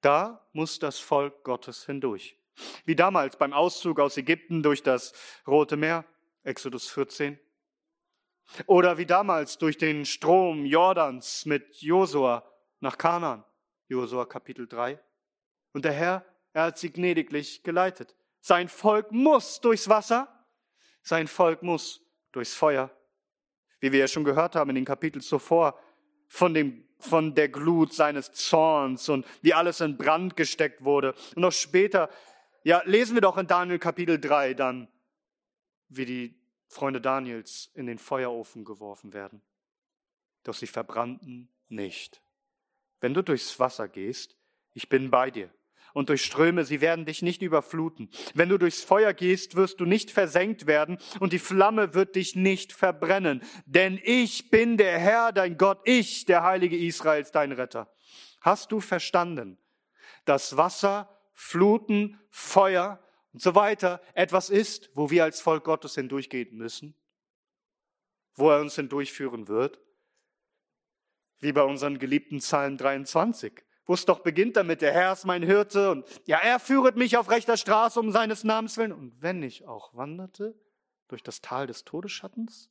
Da 0.02 0.46
muss 0.52 0.78
das 0.78 0.98
Volk 0.98 1.42
Gottes 1.44 1.86
hindurch. 1.86 2.36
Wie 2.84 2.94
damals 2.94 3.36
beim 3.36 3.52
Auszug 3.52 3.98
aus 3.98 4.16
Ägypten 4.16 4.62
durch 4.62 4.82
das 4.82 5.12
Rote 5.46 5.76
Meer, 5.76 6.04
Exodus 6.42 6.88
14. 6.88 7.38
Oder 8.66 8.98
wie 8.98 9.06
damals 9.06 9.58
durch 9.58 9.76
den 9.76 10.04
Strom 10.04 10.64
Jordans 10.64 11.44
mit 11.46 11.76
Josua 11.76 12.44
nach 12.80 12.96
Kanaan, 12.96 13.44
Josua 13.88 14.24
Kapitel 14.24 14.66
3. 14.66 14.98
Und 15.72 15.84
der 15.84 15.92
Herr, 15.92 16.24
er 16.52 16.64
hat 16.64 16.78
sie 16.78 16.90
gnädiglich 16.90 17.62
geleitet. 17.62 18.14
Sein 18.40 18.68
Volk 18.68 19.12
muss 19.12 19.60
durchs 19.60 19.88
Wasser, 19.88 20.28
sein 21.02 21.28
Volk 21.28 21.62
muss 21.62 22.00
durchs 22.32 22.54
Feuer. 22.54 22.90
Wie 23.80 23.92
wir 23.92 24.00
ja 24.00 24.08
schon 24.08 24.24
gehört 24.24 24.56
haben 24.56 24.70
in 24.70 24.76
den 24.76 24.84
Kapiteln 24.84 25.22
zuvor, 25.22 25.78
von, 26.26 26.54
dem, 26.54 26.84
von 26.98 27.34
der 27.34 27.48
Glut 27.48 27.92
seines 27.92 28.32
Zorns 28.32 29.08
und 29.08 29.26
wie 29.40 29.54
alles 29.54 29.80
in 29.80 29.96
Brand 29.96 30.36
gesteckt 30.36 30.84
wurde. 30.84 31.14
Und 31.34 31.42
noch 31.42 31.52
später, 31.52 32.10
ja, 32.64 32.82
lesen 32.84 33.14
wir 33.14 33.20
doch 33.20 33.38
in 33.38 33.46
Daniel 33.46 33.78
Kapitel 33.78 34.20
3 34.20 34.54
dann, 34.54 34.88
wie 35.88 36.04
die 36.04 36.37
Freunde 36.68 37.00
Daniels 37.00 37.70
in 37.74 37.86
den 37.86 37.98
Feuerofen 37.98 38.64
geworfen 38.64 39.12
werden. 39.12 39.42
Doch 40.44 40.54
sie 40.54 40.66
verbrannten 40.66 41.48
nicht. 41.68 42.22
Wenn 43.00 43.14
du 43.14 43.22
durchs 43.22 43.58
Wasser 43.58 43.88
gehst, 43.88 44.36
ich 44.74 44.88
bin 44.88 45.10
bei 45.10 45.30
dir. 45.30 45.50
Und 45.94 46.10
durch 46.10 46.24
Ströme, 46.24 46.64
sie 46.64 46.80
werden 46.80 47.06
dich 47.06 47.22
nicht 47.22 47.42
überfluten. 47.42 48.10
Wenn 48.34 48.50
du 48.50 48.58
durchs 48.58 48.84
Feuer 48.84 49.14
gehst, 49.14 49.56
wirst 49.56 49.80
du 49.80 49.86
nicht 49.86 50.10
versenkt 50.10 50.66
werden 50.66 50.98
und 51.18 51.32
die 51.32 51.38
Flamme 51.38 51.94
wird 51.94 52.14
dich 52.14 52.36
nicht 52.36 52.72
verbrennen. 52.72 53.42
Denn 53.64 53.98
ich 54.04 54.50
bin 54.50 54.76
der 54.76 54.98
Herr, 54.98 55.32
dein 55.32 55.56
Gott, 55.56 55.80
ich, 55.84 56.26
der 56.26 56.44
Heilige 56.44 56.76
Israels, 56.76 57.32
dein 57.32 57.52
Retter. 57.52 57.92
Hast 58.40 58.70
du 58.70 58.80
verstanden, 58.80 59.58
dass 60.24 60.56
Wasser, 60.56 61.08
Fluten, 61.32 62.20
Feuer 62.30 63.02
und 63.32 63.42
so 63.42 63.54
weiter 63.54 64.00
etwas 64.14 64.50
ist, 64.50 64.90
wo 64.94 65.10
wir 65.10 65.24
als 65.24 65.40
Volk 65.40 65.64
Gottes 65.64 65.94
hindurchgehen 65.94 66.56
müssen, 66.56 66.94
wo 68.34 68.50
er 68.50 68.60
uns 68.60 68.76
hindurchführen 68.76 69.48
wird, 69.48 69.80
wie 71.40 71.52
bei 71.52 71.62
unseren 71.62 71.98
geliebten 71.98 72.38
Psalm 72.38 72.76
23, 72.76 73.64
wo 73.86 73.94
es 73.94 74.04
doch 74.04 74.20
beginnt 74.20 74.56
damit, 74.56 74.82
der 74.82 74.92
Herr 74.92 75.12
ist 75.12 75.24
mein 75.24 75.42
Hirte 75.42 75.90
und 75.90 76.06
ja, 76.26 76.38
er 76.38 76.60
führet 76.60 76.96
mich 76.96 77.16
auf 77.16 77.30
rechter 77.30 77.56
Straße 77.56 77.98
um 77.98 78.12
seines 78.12 78.44
Namens 78.44 78.76
willen. 78.76 78.92
Und 78.92 79.20
wenn 79.22 79.42
ich 79.42 79.66
auch 79.66 79.94
wanderte 79.94 80.54
durch 81.08 81.22
das 81.22 81.40
Tal 81.40 81.66
des 81.66 81.84
Todesschattens? 81.84 82.70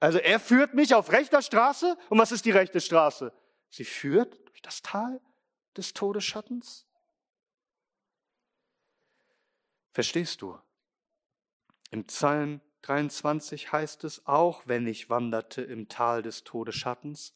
Also 0.00 0.18
er 0.18 0.40
führt 0.40 0.74
mich 0.74 0.94
auf 0.94 1.12
rechter 1.12 1.40
Straße. 1.40 1.96
Und 2.10 2.18
was 2.18 2.32
ist 2.32 2.44
die 2.44 2.50
rechte 2.50 2.80
Straße? 2.80 3.32
Sie 3.70 3.84
führt 3.84 4.38
durch 4.48 4.60
das 4.60 4.82
Tal 4.82 5.20
des 5.76 5.94
Todesschattens? 5.94 6.86
Verstehst 9.94 10.42
du? 10.42 10.58
Im 11.92 12.04
Psalm 12.06 12.60
23 12.82 13.70
heißt 13.70 14.02
es 14.02 14.26
auch, 14.26 14.66
wenn 14.66 14.88
ich 14.88 15.08
wanderte 15.08 15.62
im 15.62 15.88
Tal 15.88 16.20
des 16.20 16.42
Todesschattens, 16.42 17.32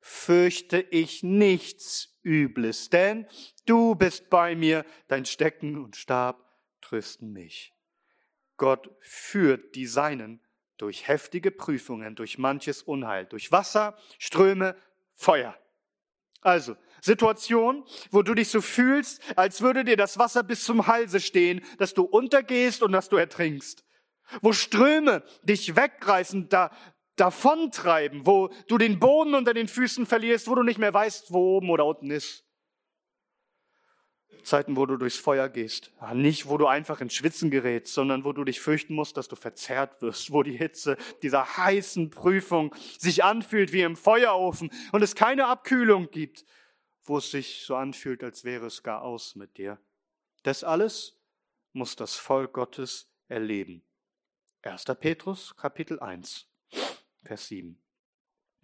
fürchte 0.00 0.80
ich 0.80 1.22
nichts 1.22 2.18
Übles, 2.22 2.88
denn 2.88 3.26
du 3.66 3.94
bist 3.94 4.30
bei 4.30 4.56
mir, 4.56 4.86
dein 5.08 5.26
Stecken 5.26 5.76
und 5.76 5.94
Stab 5.94 6.58
trösten 6.80 7.34
mich. 7.34 7.74
Gott 8.56 8.90
führt 9.00 9.74
die 9.74 9.86
Seinen 9.86 10.40
durch 10.78 11.06
heftige 11.06 11.50
Prüfungen, 11.50 12.16
durch 12.16 12.38
manches 12.38 12.82
Unheil, 12.82 13.26
durch 13.26 13.52
Wasser, 13.52 13.94
Ströme, 14.18 14.74
Feuer. 15.12 15.54
Also, 16.40 16.76
Situation, 17.00 17.84
wo 18.10 18.22
du 18.22 18.34
dich 18.34 18.48
so 18.48 18.60
fühlst, 18.60 19.20
als 19.36 19.60
würde 19.62 19.84
dir 19.84 19.96
das 19.96 20.18
Wasser 20.18 20.42
bis 20.42 20.64
zum 20.64 20.86
Halse 20.86 21.20
stehen, 21.20 21.62
dass 21.78 21.94
du 21.94 22.02
untergehst 22.02 22.82
und 22.82 22.92
dass 22.92 23.08
du 23.08 23.16
ertrinkst. 23.16 23.84
Wo 24.42 24.52
Ströme 24.52 25.22
dich 25.42 25.76
wegreißen, 25.76 26.48
da 26.48 26.70
davontreiben, 27.16 28.24
wo 28.24 28.48
du 28.66 28.78
den 28.78 28.98
Boden 28.98 29.34
unter 29.34 29.52
den 29.52 29.68
Füßen 29.68 30.06
verlierst, 30.06 30.48
wo 30.48 30.54
du 30.54 30.62
nicht 30.62 30.78
mehr 30.78 30.94
weißt, 30.94 31.32
wo 31.32 31.56
oben 31.56 31.70
oder 31.70 31.84
unten 31.84 32.10
ist. 32.10 32.44
Zeiten, 34.42 34.76
wo 34.76 34.86
du 34.86 34.96
durchs 34.96 35.18
Feuer 35.18 35.50
gehst. 35.50 35.92
Nicht, 36.14 36.48
wo 36.48 36.56
du 36.56 36.66
einfach 36.66 37.02
ins 37.02 37.14
Schwitzen 37.14 37.50
gerätst, 37.50 37.92
sondern 37.92 38.24
wo 38.24 38.32
du 38.32 38.44
dich 38.44 38.60
fürchten 38.60 38.94
musst, 38.94 39.18
dass 39.18 39.28
du 39.28 39.36
verzerrt 39.36 40.00
wirst, 40.00 40.32
wo 40.32 40.42
die 40.42 40.56
Hitze 40.56 40.96
dieser 41.22 41.58
heißen 41.58 42.08
Prüfung 42.08 42.74
sich 42.98 43.22
anfühlt 43.22 43.72
wie 43.72 43.82
im 43.82 43.96
Feuerofen 43.96 44.70
und 44.92 45.02
es 45.02 45.14
keine 45.14 45.46
Abkühlung 45.46 46.10
gibt, 46.10 46.46
wo 47.10 47.18
es 47.18 47.32
sich 47.32 47.62
so 47.62 47.74
anfühlt, 47.74 48.22
als 48.22 48.44
wäre 48.44 48.66
es 48.66 48.84
gar 48.84 49.02
aus 49.02 49.34
mit 49.34 49.58
dir. 49.58 49.80
Das 50.44 50.62
alles 50.62 51.20
muss 51.72 51.96
das 51.96 52.14
Volk 52.14 52.52
Gottes 52.52 53.10
erleben. 53.26 53.82
1. 54.62 54.84
Petrus, 55.00 55.56
Kapitel 55.56 55.98
1, 55.98 56.46
Vers 57.24 57.48
7. 57.48 57.82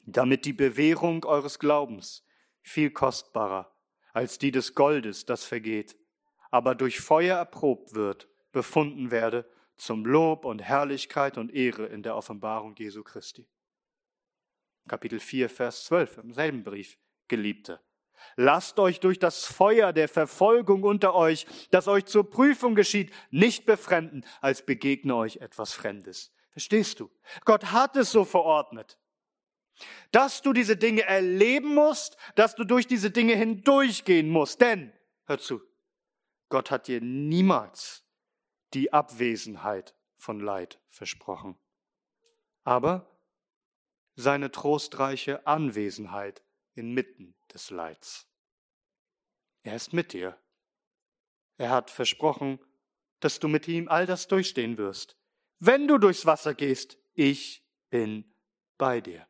Damit 0.05 0.45
die 0.45 0.53
Bewährung 0.53 1.25
eures 1.25 1.59
Glaubens 1.59 2.25
viel 2.63 2.93
kostbarer 2.93 3.75
als 4.13 4.39
die 4.39 4.53
des 4.53 4.77
Goldes, 4.77 5.27
das 5.27 5.45
vergeht, 5.45 5.97
aber 6.53 6.77
durch 6.77 7.01
Feuer 7.01 7.39
erprobt 7.39 7.95
wird, 7.95 8.29
befunden 8.53 9.11
werde 9.11 9.51
zum 9.77 10.07
Lob 10.07 10.45
und 10.45 10.61
Herrlichkeit 10.61 11.37
und 11.37 11.53
Ehre 11.53 11.87
in 11.87 12.05
der 12.05 12.15
Offenbarung 12.15 12.77
Jesu 12.77 13.03
Christi. 13.03 13.49
Kapitel 14.87 15.19
4, 15.19 15.51
Vers 15.51 15.85
12 15.87 16.19
im 16.19 16.33
selben 16.33 16.63
Brief. 16.63 16.97
Geliebte, 17.29 17.81
Lasst 18.37 18.79
euch 18.79 19.01
durch 19.01 19.19
das 19.19 19.45
Feuer 19.45 19.93
der 19.93 20.09
Verfolgung 20.09 20.83
unter 20.83 21.15
euch, 21.15 21.47
das 21.71 21.89
euch 21.89 22.07
zur 22.07 22.29
Prüfung 22.29 22.75
geschieht, 22.75 23.13
nicht 23.31 23.67
befremden, 23.67 24.25
als 24.41 24.65
begegne 24.67 25.15
euch 25.15 25.37
etwas 25.37 25.73
Fremdes. 25.73 26.33
Verstehst 26.51 27.01
du? 27.01 27.11
Gott 27.45 27.73
hat 27.73 27.97
es 27.97 28.11
so 28.11 28.25
verordnet, 28.25 28.99
dass 30.11 30.43
du 30.43 30.53
diese 30.53 30.77
Dinge 30.77 31.03
erleben 31.03 31.75
musst, 31.75 32.17
dass 32.35 32.55
du 32.55 32.65
durch 32.65 32.87
diese 32.87 33.11
Dinge 33.11 33.35
hindurchgehen 33.35 34.29
musst. 34.29 34.61
Denn, 34.61 34.93
hör 35.27 35.39
zu, 35.39 35.61
Gott 36.49 36.71
hat 36.71 36.89
dir 36.89 37.01
niemals 37.01 38.05
die 38.75 38.93
Abwesenheit 38.93 39.95
von 40.17 40.41
Leid 40.41 40.81
versprochen, 40.89 41.59
aber 42.65 43.21
seine 44.15 44.51
trostreiche 44.51 45.47
Anwesenheit 45.47 46.43
inmitten 46.75 47.35
des 47.57 47.71
Leids. 47.71 48.29
Er 49.63 49.77
ist 49.77 49.95
mit 49.95 50.13
dir. 50.13 50.37
Er 51.57 51.71
hat 51.71 51.91
versprochen, 51.91 52.61
dass 53.21 53.41
du 53.41 53.49
mit 53.49 53.67
ihm 53.67 53.89
all 53.89 54.05
das 54.05 54.29
durchstehen 54.29 54.77
wirst. 54.77 55.17
Wenn 55.59 55.89
du 55.89 55.97
durchs 55.97 56.27
Wasser 56.27 56.53
gehst, 56.53 56.99
ich 57.15 57.67
bin 57.89 58.31
bei 58.77 59.01
dir. 59.01 59.27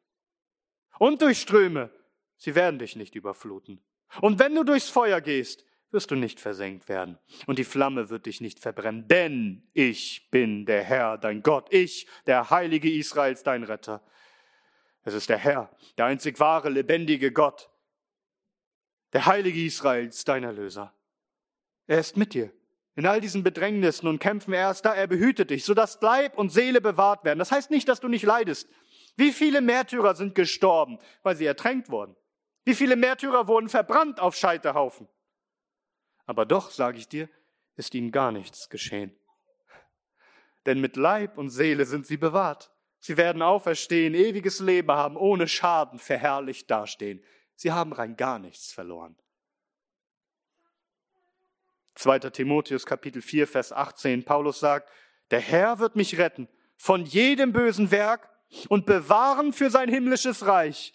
Und 0.99 1.23
durch 1.23 1.41
Ströme, 1.41 1.91
sie 2.37 2.57
werden 2.57 2.81
dich 2.81 2.97
nicht 2.97 3.15
überfluten. 3.15 3.81
Und 4.21 4.41
wenn 4.41 4.57
du 4.57 4.65
durchs 4.65 4.91
Feuer 4.91 5.21
gehst, 5.21 5.65
wirst 5.93 6.11
du 6.11 6.17
nicht 6.17 6.41
versenkt 6.41 6.89
werden. 6.89 7.21
Und 7.47 7.61
die 7.61 7.65
Flamme 7.65 8.11
wird 8.11 8.27
dich 8.27 8.41
nicht 8.41 8.59
verbrennen, 8.59 9.07
denn 9.07 9.69
ich 9.73 10.29
bin 10.33 10.67
der 10.67 10.83
Herr, 10.83 11.17
dein 11.17 11.45
Gott, 11.45 11.73
ich, 11.73 12.09
der 12.27 12.51
Heilige 12.51 12.91
Israels, 12.91 13.45
dein 13.45 13.63
Retter. 13.63 14.05
Es 15.05 15.15
ist 15.15 15.29
der 15.29 15.39
Herr, 15.39 15.71
der 15.97 16.07
einzig 16.07 16.41
wahre, 16.41 16.71
lebendige 16.71 17.31
Gott, 17.31 17.71
der 19.13 19.27
Heilige 19.27 19.65
Israels, 19.65 20.25
dein 20.25 20.45
Erlöser. 20.45 20.95
Er 21.87 21.99
ist 21.99 22.17
mit 22.17 22.35
dir. 22.35 22.53
In 22.97 23.07
all 23.07 23.21
diesen 23.21 23.43
Bedrängnissen 23.43 24.09
und 24.09 24.19
Kämpfen, 24.19 24.55
er 24.55 24.71
ist 24.71 24.83
da, 24.83 24.95
er 24.95 25.07
behütet 25.07 25.51
dich, 25.51 25.65
sodass 25.65 26.01
Leib 26.01 26.39
und 26.39 26.51
Seele 26.51 26.81
bewahrt 26.81 27.25
werden. 27.25 27.39
Das 27.39 27.53
heißt 27.53 27.71
nicht, 27.71 27.89
dass 27.89 28.01
du 28.01 28.09
nicht 28.09 28.25
leidest. 28.25 28.69
Wie 29.17 29.33
viele 29.33 29.61
Märtyrer 29.61 30.15
sind 30.15 30.35
gestorben, 30.35 30.99
weil 31.23 31.37
sie 31.37 31.47
ertränkt 31.47 31.91
wurden? 31.91 32.17
Wie 32.65 32.75
viele 32.75 32.97
Märtyrer 32.97 33.49
wurden 33.49 33.69
verbrannt 33.69 34.19
auf 34.19 34.35
Scheiterhaufen? 34.35 35.09
Aber 36.25 36.47
doch, 36.47 36.71
sage 36.71 36.99
ich 36.99 37.09
dir, 37.09 37.29
ist 37.77 37.95
ihnen 37.95 38.13
gar 38.13 38.33
nichts 38.33 38.69
geschehen. 38.69 39.15
Denn 40.65 40.81
mit 40.81 40.97
Leib 40.97 41.39
und 41.39 41.51
Seele 41.51 41.85
sind 41.85 42.07
sie 42.07 42.17
bewahrt. 42.17 42.73
Sie 42.99 43.17
werden 43.17 43.43
auferstehen, 43.43 44.15
ewiges 44.15 44.59
Leben 44.59 44.91
haben, 44.91 45.17
ohne 45.17 45.47
Schaden 45.47 45.99
verherrlicht 45.99 46.71
dastehen. 46.71 47.23
Sie 47.57 47.73
haben 47.73 47.93
rein 47.93 48.17
gar 48.17 48.39
nichts 48.39 48.73
verloren. 48.73 49.17
2. 51.97 52.19
Timotheus 52.31 52.85
Kapitel 52.85 53.23
4, 53.23 53.49
Vers 53.49 53.73
18, 53.73 54.25
Paulus 54.25 54.61
sagt, 54.61 54.91
der 55.31 55.41
Herr 55.41 55.79
wird 55.79 55.97
mich 55.97 56.19
retten 56.19 56.49
von 56.77 57.05
jedem 57.05 57.53
bösen 57.53 57.91
Werk 57.91 58.29
und 58.69 58.87
bewahren 58.87 59.53
für 59.53 59.71
sein 59.71 59.89
himmlisches 59.89 60.47
Reich, 60.47 60.93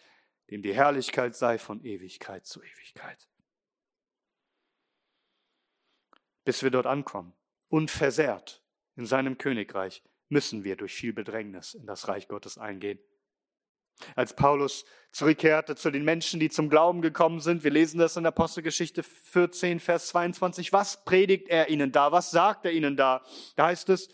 dem 0.51 0.61
die 0.61 0.73
Herrlichkeit 0.73 1.35
sei 1.35 1.57
von 1.57 1.83
Ewigkeit 1.83 2.45
zu 2.45 2.61
Ewigkeit. 2.61 3.27
Bis 6.43 6.63
wir 6.63 6.69
dort 6.69 6.85
ankommen, 6.85 7.33
unversehrt 7.67 8.63
in 8.95 9.05
seinem 9.05 9.37
Königreich, 9.37 10.03
müssen 10.29 10.63
wir 10.63 10.75
durch 10.75 10.93
viel 10.93 11.13
Bedrängnis 11.13 11.73
in 11.73 11.85
das 11.85 12.07
Reich 12.07 12.27
Gottes 12.27 12.57
eingehen. 12.57 12.99
Als 14.15 14.35
Paulus 14.35 14.85
zurückkehrte 15.11 15.75
zu 15.75 15.91
den 15.91 16.03
Menschen, 16.03 16.39
die 16.39 16.49
zum 16.49 16.69
Glauben 16.69 17.01
gekommen 17.01 17.39
sind, 17.39 17.63
wir 17.63 17.71
lesen 17.71 17.99
das 17.99 18.17
in 18.17 18.25
Apostelgeschichte 18.25 19.03
14, 19.03 19.79
Vers 19.79 20.07
22, 20.07 20.71
was 20.71 21.03
predigt 21.03 21.49
er 21.49 21.69
ihnen 21.69 21.91
da? 21.91 22.11
Was 22.11 22.31
sagt 22.31 22.65
er 22.65 22.71
ihnen 22.71 22.95
da? 22.95 23.23
Da 23.55 23.67
heißt 23.67 23.89
es, 23.89 24.09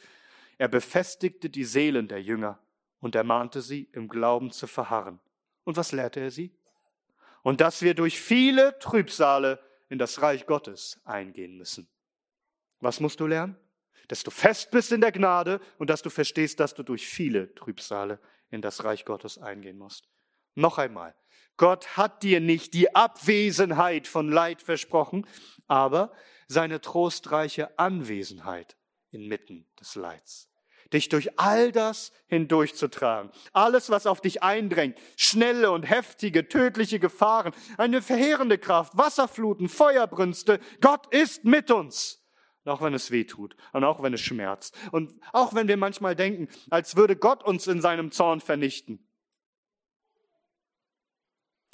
er 0.57 0.67
befestigte 0.67 1.49
die 1.49 1.65
Seelen 1.65 2.07
der 2.07 2.21
Jünger 2.21 2.59
und 2.99 3.15
ermahnte 3.15 3.61
sie, 3.61 3.89
im 3.93 4.07
Glauben 4.07 4.51
zu 4.51 4.67
verharren. 4.67 5.19
Und 5.63 5.77
was 5.77 5.91
lehrte 5.91 6.19
er 6.19 6.31
sie? 6.31 6.51
Und 7.43 7.61
dass 7.61 7.81
wir 7.81 7.93
durch 7.93 8.19
viele 8.19 8.77
Trübsale 8.79 9.59
in 9.89 9.99
das 9.99 10.21
Reich 10.21 10.45
Gottes 10.45 10.99
eingehen 11.05 11.57
müssen. 11.57 11.87
Was 12.79 12.99
musst 12.99 13.19
du 13.19 13.27
lernen? 13.27 13.55
Dass 14.07 14.23
du 14.23 14.31
fest 14.31 14.71
bist 14.71 14.91
in 14.91 15.01
der 15.01 15.11
Gnade 15.11 15.59
und 15.77 15.89
dass 15.89 16.01
du 16.01 16.09
verstehst, 16.09 16.59
dass 16.59 16.73
du 16.73 16.83
durch 16.83 17.07
viele 17.07 17.53
Trübsale 17.55 18.19
in 18.49 18.61
das 18.61 18.83
Reich 18.83 19.05
Gottes 19.05 19.37
eingehen 19.37 19.77
musst. 19.77 20.07
Noch 20.55 20.77
einmal, 20.77 21.15
Gott 21.57 21.97
hat 21.97 22.23
dir 22.23 22.39
nicht 22.39 22.73
die 22.73 22.95
Abwesenheit 22.95 24.07
von 24.07 24.31
Leid 24.31 24.61
versprochen, 24.61 25.25
aber 25.67 26.11
seine 26.47 26.81
trostreiche 26.81 27.77
Anwesenheit 27.77 28.77
inmitten 29.11 29.67
des 29.79 29.95
Leids. 29.95 30.49
Dich 30.93 31.09
durch 31.09 31.37
all 31.37 31.71
das 31.71 32.13
hindurchzutragen. 32.27 33.31
Alles, 33.51 33.89
was 33.89 34.07
auf 34.07 34.21
dich 34.21 34.41
eindrängt. 34.41 34.97
Schnelle 35.17 35.71
und 35.71 35.83
heftige, 35.83 36.47
tödliche 36.47 36.99
Gefahren. 36.99 37.53
Eine 37.77 38.01
verheerende 38.01 38.57
Kraft. 38.57 38.97
Wasserfluten, 38.97 39.67
Feuerbrünste. 39.67 40.61
Gott 40.79 41.13
ist 41.13 41.43
mit 41.43 41.71
uns. 41.71 42.23
Auch 42.67 42.81
wenn 42.81 42.93
es 42.93 43.11
weh 43.11 43.23
tut. 43.23 43.55
Und 43.73 43.83
auch 43.83 44.01
wenn 44.03 44.13
es 44.13 44.21
schmerzt. 44.21 44.75
Und 44.91 45.13
auch 45.33 45.53
wenn 45.53 45.67
wir 45.67 45.77
manchmal 45.77 46.15
denken, 46.15 46.47
als 46.69 46.95
würde 46.95 47.15
Gott 47.15 47.43
uns 47.43 47.67
in 47.67 47.81
seinem 47.81 48.11
Zorn 48.11 48.41
vernichten, 48.41 49.07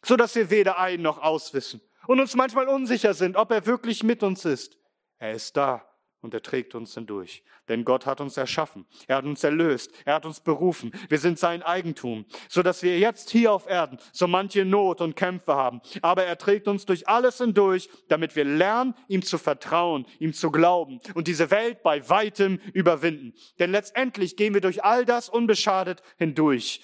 so 0.04 0.16
dass 0.16 0.36
wir 0.36 0.50
weder 0.50 0.78
ein 0.78 1.02
noch 1.02 1.20
auswissen. 1.20 1.82
Und 2.08 2.20
uns 2.20 2.36
manchmal 2.36 2.68
unsicher 2.68 3.14
sind, 3.14 3.38
ob 3.38 3.52
er 3.52 3.66
wirklich 3.66 4.04
mit 4.04 4.24
uns 4.24 4.44
ist. 4.44 4.78
Er 5.18 5.32
ist 5.32 5.56
da 5.56 5.93
und 6.24 6.34
er 6.34 6.42
trägt 6.42 6.74
uns 6.74 6.94
hindurch. 6.94 7.44
Denn 7.68 7.86
Gott 7.86 8.06
hat 8.06 8.22
uns 8.22 8.38
erschaffen, 8.38 8.86
er 9.08 9.18
hat 9.18 9.26
uns 9.26 9.44
erlöst, 9.44 9.92
er 10.06 10.16
hat 10.16 10.26
uns 10.26 10.40
berufen. 10.40 10.92
Wir 11.10 11.20
sind 11.20 11.38
sein 11.38 11.62
Eigentum, 11.62 12.26
so 12.50 12.64
dass 12.64 12.82
wir 12.82 12.98
jetzt 12.98 13.30
hier 13.30 13.54
auf 13.54 13.68
Erden 13.68 14.00
so 14.12 14.28
manche 14.28 14.66
Not 14.66 15.02
und 15.02 15.16
Kämpfe 15.16 15.56
haben. 15.56 15.82
Aber 16.02 16.24
er 16.24 16.38
trägt 16.38 16.68
uns 16.68 16.86
durch 16.86 17.08
alles 17.08 17.38
hindurch, 17.38 17.90
damit 18.08 18.36
wir 18.36 18.46
lernen, 18.46 18.96
ihm 19.08 19.22
zu 19.22 19.38
vertrauen, 19.38 20.06
ihm 20.20 20.34
zu 20.34 20.52
glauben 20.52 21.00
und 21.14 21.28
diese 21.28 21.52
Welt 21.52 21.84
bei 21.84 22.08
weitem 22.10 22.60
überwinden. 22.74 23.34
Denn 23.60 23.72
letztendlich 23.72 24.36
gehen 24.36 24.54
wir 24.54 24.62
durch 24.62 24.84
all 24.84 25.06
das 25.06 25.30
unbeschadet 25.30 26.02
hindurch. 26.18 26.82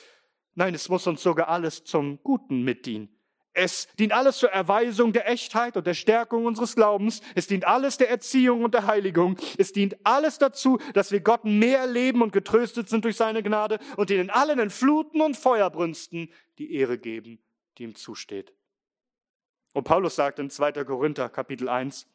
Nein, 0.56 0.76
es 0.76 0.90
muss 0.90 1.08
uns 1.08 1.24
sogar 1.24 1.48
alles 1.48 1.84
zum 1.86 2.22
Guten 2.22 2.64
mitdienen. 2.64 3.19
Es 3.54 3.88
dient 3.98 4.14
alles 4.14 4.38
zur 4.38 4.52
Erweisung 4.52 5.12
der 5.12 5.28
Echtheit 5.28 5.76
und 5.76 5.88
der 5.88 5.94
Stärkung 5.96 6.46
unseres 6.46 6.76
Glaubens. 6.76 7.22
Es 7.36 7.48
dient 7.48 7.66
alles 7.66 7.98
der 7.98 8.10
Erziehung 8.10 8.64
und 8.64 8.74
der 8.74 8.86
Heiligung. 8.86 9.38
Es 9.58 9.74
dient 9.74 9.98
alles 10.04 10.38
dazu, 10.38 10.78
dass 10.94 11.12
wir 11.12 11.20
Gott 11.20 11.46
mehr 11.46 11.88
leben 11.88 12.22
und 12.22 12.32
getröstet 12.32 12.90
sind 12.90 13.06
durch 13.06 13.18
seine 13.18 13.42
Gnade 13.42 13.80
und 13.98 14.12
ihnen 14.12 14.30
allen 14.30 14.60
in 14.60 14.70
Fluten 14.70 15.22
und 15.22 15.36
Feuerbrünsten 15.36 16.32
die 16.58 16.74
Ehre 16.76 16.98
geben, 16.98 17.40
die 17.78 17.84
ihm 17.84 17.96
zusteht. 17.96 18.54
Und 19.74 19.84
Paulus 19.84 20.16
sagt 20.16 20.40
in 20.40 20.50
2. 20.50 20.84
Korinther 20.84 21.30
Kapitel 21.30 21.70
1, 21.70 22.08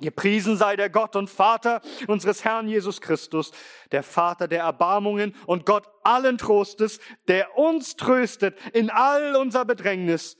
Gepriesen 0.00 0.56
sei 0.56 0.74
der 0.76 0.88
Gott 0.88 1.16
und 1.16 1.28
Vater 1.28 1.82
unseres 2.08 2.44
Herrn 2.44 2.66
Jesus 2.66 3.00
Christus, 3.00 3.52
der 3.92 4.02
Vater 4.02 4.48
der 4.48 4.60
Erbarmungen 4.60 5.34
und 5.46 5.66
Gott 5.66 5.86
allen 6.02 6.38
Trostes, 6.38 6.98
der 7.28 7.56
uns 7.58 7.96
tröstet 7.96 8.56
in 8.72 8.90
all 8.90 9.36
unser 9.36 9.64
Bedrängnis, 9.64 10.38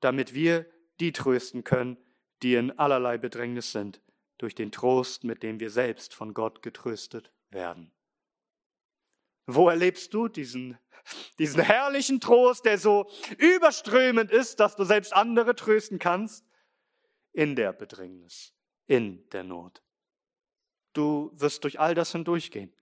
damit 0.00 0.34
wir 0.34 0.66
die 0.98 1.12
trösten 1.12 1.64
können, 1.64 1.96
die 2.42 2.54
in 2.54 2.78
allerlei 2.78 3.18
Bedrängnis 3.18 3.72
sind, 3.72 4.00
durch 4.38 4.54
den 4.54 4.72
Trost, 4.72 5.24
mit 5.24 5.42
dem 5.42 5.60
wir 5.60 5.70
selbst 5.70 6.14
von 6.14 6.32
Gott 6.32 6.62
getröstet 6.62 7.30
werden. 7.50 7.92
Wo 9.46 9.68
erlebst 9.68 10.14
du 10.14 10.28
diesen, 10.28 10.78
diesen 11.38 11.60
herrlichen 11.60 12.20
Trost, 12.20 12.64
der 12.64 12.78
so 12.78 13.10
überströmend 13.38 14.30
ist, 14.30 14.60
dass 14.60 14.76
du 14.76 14.84
selbst 14.84 15.12
andere 15.12 15.54
trösten 15.54 15.98
kannst? 15.98 16.44
In 17.32 17.54
der 17.54 17.72
Bedrängnis, 17.72 18.54
in 18.86 19.28
der 19.30 19.44
Not. 19.44 19.82
Du 20.92 21.30
wirst 21.34 21.62
durch 21.64 21.78
all 21.78 21.94
das 21.94 22.12
hindurchgehen, 22.12 22.74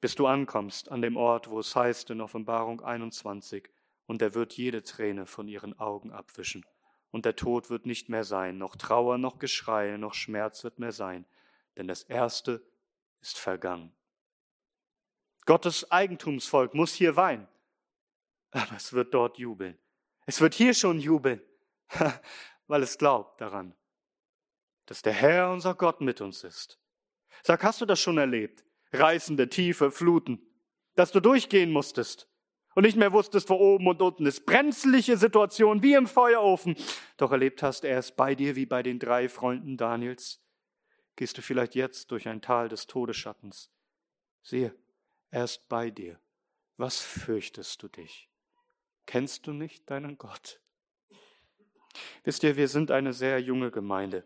bis 0.00 0.14
du 0.14 0.26
ankommst 0.26 0.90
an 0.90 1.02
dem 1.02 1.16
Ort, 1.16 1.50
wo 1.50 1.60
es 1.60 1.76
heißt 1.76 2.08
in 2.10 2.22
Offenbarung 2.22 2.80
21, 2.80 3.68
und 4.10 4.22
er 4.22 4.34
wird 4.34 4.54
jede 4.54 4.82
Träne 4.82 5.24
von 5.24 5.46
ihren 5.46 5.78
Augen 5.78 6.10
abwischen. 6.10 6.66
Und 7.12 7.24
der 7.24 7.36
Tod 7.36 7.70
wird 7.70 7.86
nicht 7.86 8.08
mehr 8.08 8.24
sein, 8.24 8.58
noch 8.58 8.74
Trauer, 8.74 9.18
noch 9.18 9.38
Geschrei, 9.38 9.96
noch 9.98 10.14
Schmerz 10.14 10.64
wird 10.64 10.80
mehr 10.80 10.90
sein, 10.90 11.26
denn 11.76 11.86
das 11.86 12.02
Erste 12.02 12.60
ist 13.20 13.38
vergangen. 13.38 13.94
Gottes 15.46 15.92
Eigentumsvolk 15.92 16.74
muss 16.74 16.92
hier 16.92 17.14
weinen, 17.14 17.46
aber 18.50 18.74
es 18.74 18.92
wird 18.92 19.14
dort 19.14 19.38
jubeln. 19.38 19.78
Es 20.26 20.40
wird 20.40 20.54
hier 20.54 20.74
schon 20.74 20.98
jubeln, 20.98 21.40
weil 22.66 22.82
es 22.82 22.98
glaubt 22.98 23.40
daran, 23.40 23.76
dass 24.86 25.02
der 25.02 25.12
Herr, 25.12 25.52
unser 25.52 25.76
Gott, 25.76 26.00
mit 26.00 26.20
uns 26.20 26.42
ist. 26.42 26.80
Sag, 27.44 27.62
hast 27.62 27.80
du 27.80 27.86
das 27.86 28.00
schon 28.00 28.18
erlebt? 28.18 28.64
Reißende, 28.92 29.48
tiefe 29.48 29.92
Fluten, 29.92 30.44
dass 30.96 31.12
du 31.12 31.20
durchgehen 31.20 31.70
musstest, 31.70 32.26
und 32.74 32.84
nicht 32.84 32.96
mehr 32.96 33.12
wusstest, 33.12 33.48
wo 33.50 33.54
oben 33.54 33.88
und 33.88 34.00
unten 34.00 34.26
ist. 34.26 34.46
Brenzliche 34.46 35.16
Situation 35.16 35.82
wie 35.82 35.94
im 35.94 36.06
Feuerofen. 36.06 36.76
Doch 37.16 37.32
erlebt 37.32 37.62
hast, 37.62 37.84
er 37.84 37.98
ist 37.98 38.16
bei 38.16 38.34
dir 38.34 38.56
wie 38.56 38.66
bei 38.66 38.82
den 38.82 38.98
drei 38.98 39.28
Freunden 39.28 39.76
Daniels. 39.76 40.40
Gehst 41.16 41.36
du 41.36 41.42
vielleicht 41.42 41.74
jetzt 41.74 42.10
durch 42.10 42.28
ein 42.28 42.40
Tal 42.40 42.68
des 42.68 42.86
Todesschattens. 42.86 43.70
Siehe, 44.42 44.74
er 45.30 45.44
ist 45.44 45.68
bei 45.68 45.90
dir. 45.90 46.18
Was 46.76 47.00
fürchtest 47.00 47.82
du 47.82 47.88
dich? 47.88 48.30
Kennst 49.06 49.46
du 49.46 49.52
nicht 49.52 49.90
deinen 49.90 50.16
Gott? 50.16 50.60
Wisst 52.24 52.42
ihr, 52.42 52.56
wir 52.56 52.68
sind 52.68 52.90
eine 52.90 53.12
sehr 53.12 53.40
junge 53.40 53.70
Gemeinde. 53.70 54.24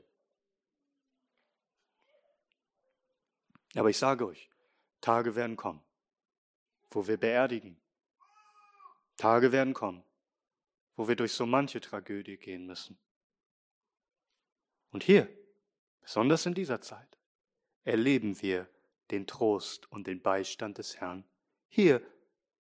Aber 3.74 3.90
ich 3.90 3.98
sage 3.98 4.26
euch, 4.26 4.50
Tage 5.00 5.34
werden 5.34 5.56
kommen, 5.56 5.82
wo 6.90 7.06
wir 7.06 7.16
beerdigen, 7.16 7.80
Tage 9.16 9.52
werden 9.52 9.74
kommen, 9.74 10.02
wo 10.96 11.08
wir 11.08 11.16
durch 11.16 11.32
so 11.32 11.46
manche 11.46 11.80
Tragödie 11.80 12.36
gehen 12.36 12.66
müssen. 12.66 12.98
Und 14.90 15.02
hier, 15.02 15.28
besonders 16.02 16.46
in 16.46 16.54
dieser 16.54 16.80
Zeit, 16.80 17.18
erleben 17.84 18.40
wir 18.42 18.68
den 19.10 19.26
Trost 19.26 19.90
und 19.90 20.06
den 20.06 20.22
Beistand 20.22 20.78
des 20.78 20.96
Herrn. 20.96 21.24
Hier 21.68 22.00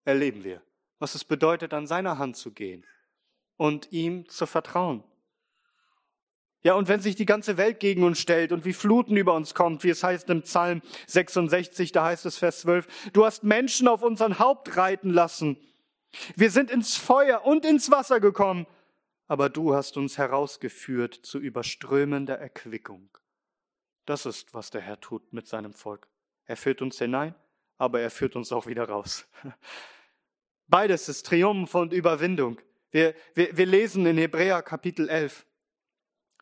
erleben 0.06 0.44
wir, 0.44 0.62
was 1.00 1.16
es 1.16 1.24
bedeutet, 1.24 1.74
an 1.74 1.88
seiner 1.88 2.18
Hand 2.18 2.38
zu 2.38 2.52
gehen 2.52 2.86
und 3.58 3.92
ihm 3.92 4.28
zu 4.28 4.46
vertrauen. 4.46 5.04
Ja, 6.64 6.76
und 6.76 6.88
wenn 6.88 7.00
sich 7.00 7.16
die 7.16 7.26
ganze 7.26 7.58
Welt 7.58 7.80
gegen 7.80 8.04
uns 8.04 8.20
stellt 8.20 8.52
und 8.52 8.66
wie 8.66 8.74
Fluten 8.74 9.18
über 9.18 9.34
uns 9.34 9.56
kommt, 9.56 9.84
wie 9.84 9.90
es 9.90 10.04
heißt 10.04 10.30
im 10.30 10.44
Psalm 10.44 10.82
66, 11.08 11.92
da 11.92 12.06
heißt 12.06 12.26
es 12.28 12.38
Vers 12.38 12.62
12, 12.62 13.12
du 13.14 13.26
hast 13.26 13.44
Menschen 13.44 13.88
auf 13.88 14.04
unseren 14.04 14.38
Haupt 14.38 14.78
reiten 14.78 15.10
lassen 15.10 15.58
wir 16.36 16.52
sind 16.52 16.70
ins 16.72 16.98
Feuer 16.98 17.46
und 17.46 17.66
ins 17.66 17.92
Wasser 17.92 18.20
gekommen, 18.20 18.68
aber 19.28 19.50
du 19.50 19.74
hast 19.74 19.98
uns 19.98 20.18
herausgeführt 20.18 21.14
zu 21.14 21.40
überströmender 21.40 22.38
Erquickung. 22.38 23.10
Das 24.06 24.26
ist, 24.26 24.54
was 24.54 24.72
der 24.72 24.82
Herr 24.82 25.00
tut 25.00 25.32
mit 25.32 25.48
seinem 25.48 25.74
Volk. 25.74 26.08
Er 26.46 26.58
führt 26.58 26.82
uns 26.82 26.98
hinein, 26.98 27.34
aber 27.78 28.02
er 28.02 28.12
führt 28.12 28.36
uns 28.36 28.52
auch 28.52 28.68
wieder 28.68 28.90
raus. 28.90 29.28
Beides 30.68 31.08
ist 31.10 31.26
Triumph 31.26 31.74
und 31.76 31.94
Überwindung. 31.94 32.60
Wir, 32.92 33.16
wir, 33.34 33.56
wir 33.56 33.66
lesen 33.66 34.06
in 34.06 34.18
Hebräer 34.18 34.62
Kapitel 34.62 35.08
11. 35.08 35.46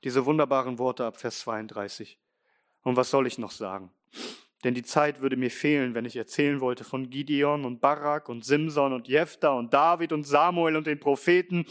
Diese 0.04 0.26
wunderbaren 0.26 0.80
Worte 0.80 1.06
ab 1.06 1.18
Vers 1.18 1.42
32. 1.42 2.18
Und 2.82 2.96
was 2.96 3.12
soll 3.12 3.28
ich 3.28 3.38
noch 3.38 3.52
sagen? 3.52 3.92
Denn 4.64 4.74
die 4.74 4.84
Zeit 4.84 5.22
würde 5.22 5.38
mir 5.38 5.52
fehlen, 5.52 5.94
wenn 5.94 6.06
ich 6.06 6.18
erzählen 6.18 6.60
wollte 6.60 6.84
von 6.84 7.10
Gideon 7.10 7.64
und 7.64 7.80
Barak 7.80 8.28
und 8.28 8.44
Simson 8.44 8.92
und 8.92 9.08
Jephthah 9.08 9.54
und 9.54 9.74
David 9.74 10.12
und 10.12 10.24
Samuel 10.24 10.76
und 10.76 10.86
den 10.86 11.00
Propheten, 11.00 11.66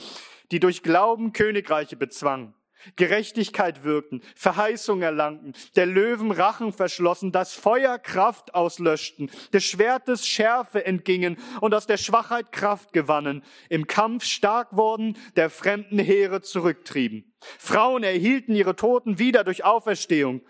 die 0.51 0.61
durch 0.61 0.83
Glauben 0.83 1.35
Königreiche 1.35 1.97
bezwangen, 1.97 2.55
Gerechtigkeit 2.97 3.85
wirkten, 3.85 4.23
Verheißung 4.35 5.03
erlangten, 5.03 5.53
der 5.77 5.87
Löwen 5.87 6.31
Rachen 6.31 6.73
verschlossen, 6.73 7.33
das 7.33 7.53
Feuer 7.53 7.99
Kraft 7.99 8.55
auslöschten, 8.55 9.31
des 9.53 9.65
Schwertes 9.65 10.27
Schärfe 10.27 10.87
entgingen 10.87 11.37
und 11.61 11.75
aus 11.75 11.87
der 11.87 11.97
Schwachheit 11.97 12.53
Kraft 12.53 12.93
gewannen, 12.93 13.43
im 13.69 13.87
Kampf 13.87 14.25
stark 14.25 14.77
wurden, 14.77 15.17
der 15.37 15.51
fremden 15.51 15.99
Heere 15.99 16.41
zurücktrieben. 16.41 17.33
Frauen 17.59 18.03
erhielten 18.03 18.55
ihre 18.55 18.77
Toten 18.77 19.19
wieder 19.19 19.45
durch 19.45 19.65
Auferstehung, 19.65 20.41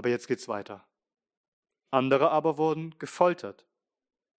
aber 0.00 0.08
jetzt 0.08 0.28
geht's 0.28 0.48
weiter. 0.48 0.88
Andere 1.90 2.30
aber 2.30 2.56
wurden 2.56 2.98
gefoltert, 2.98 3.66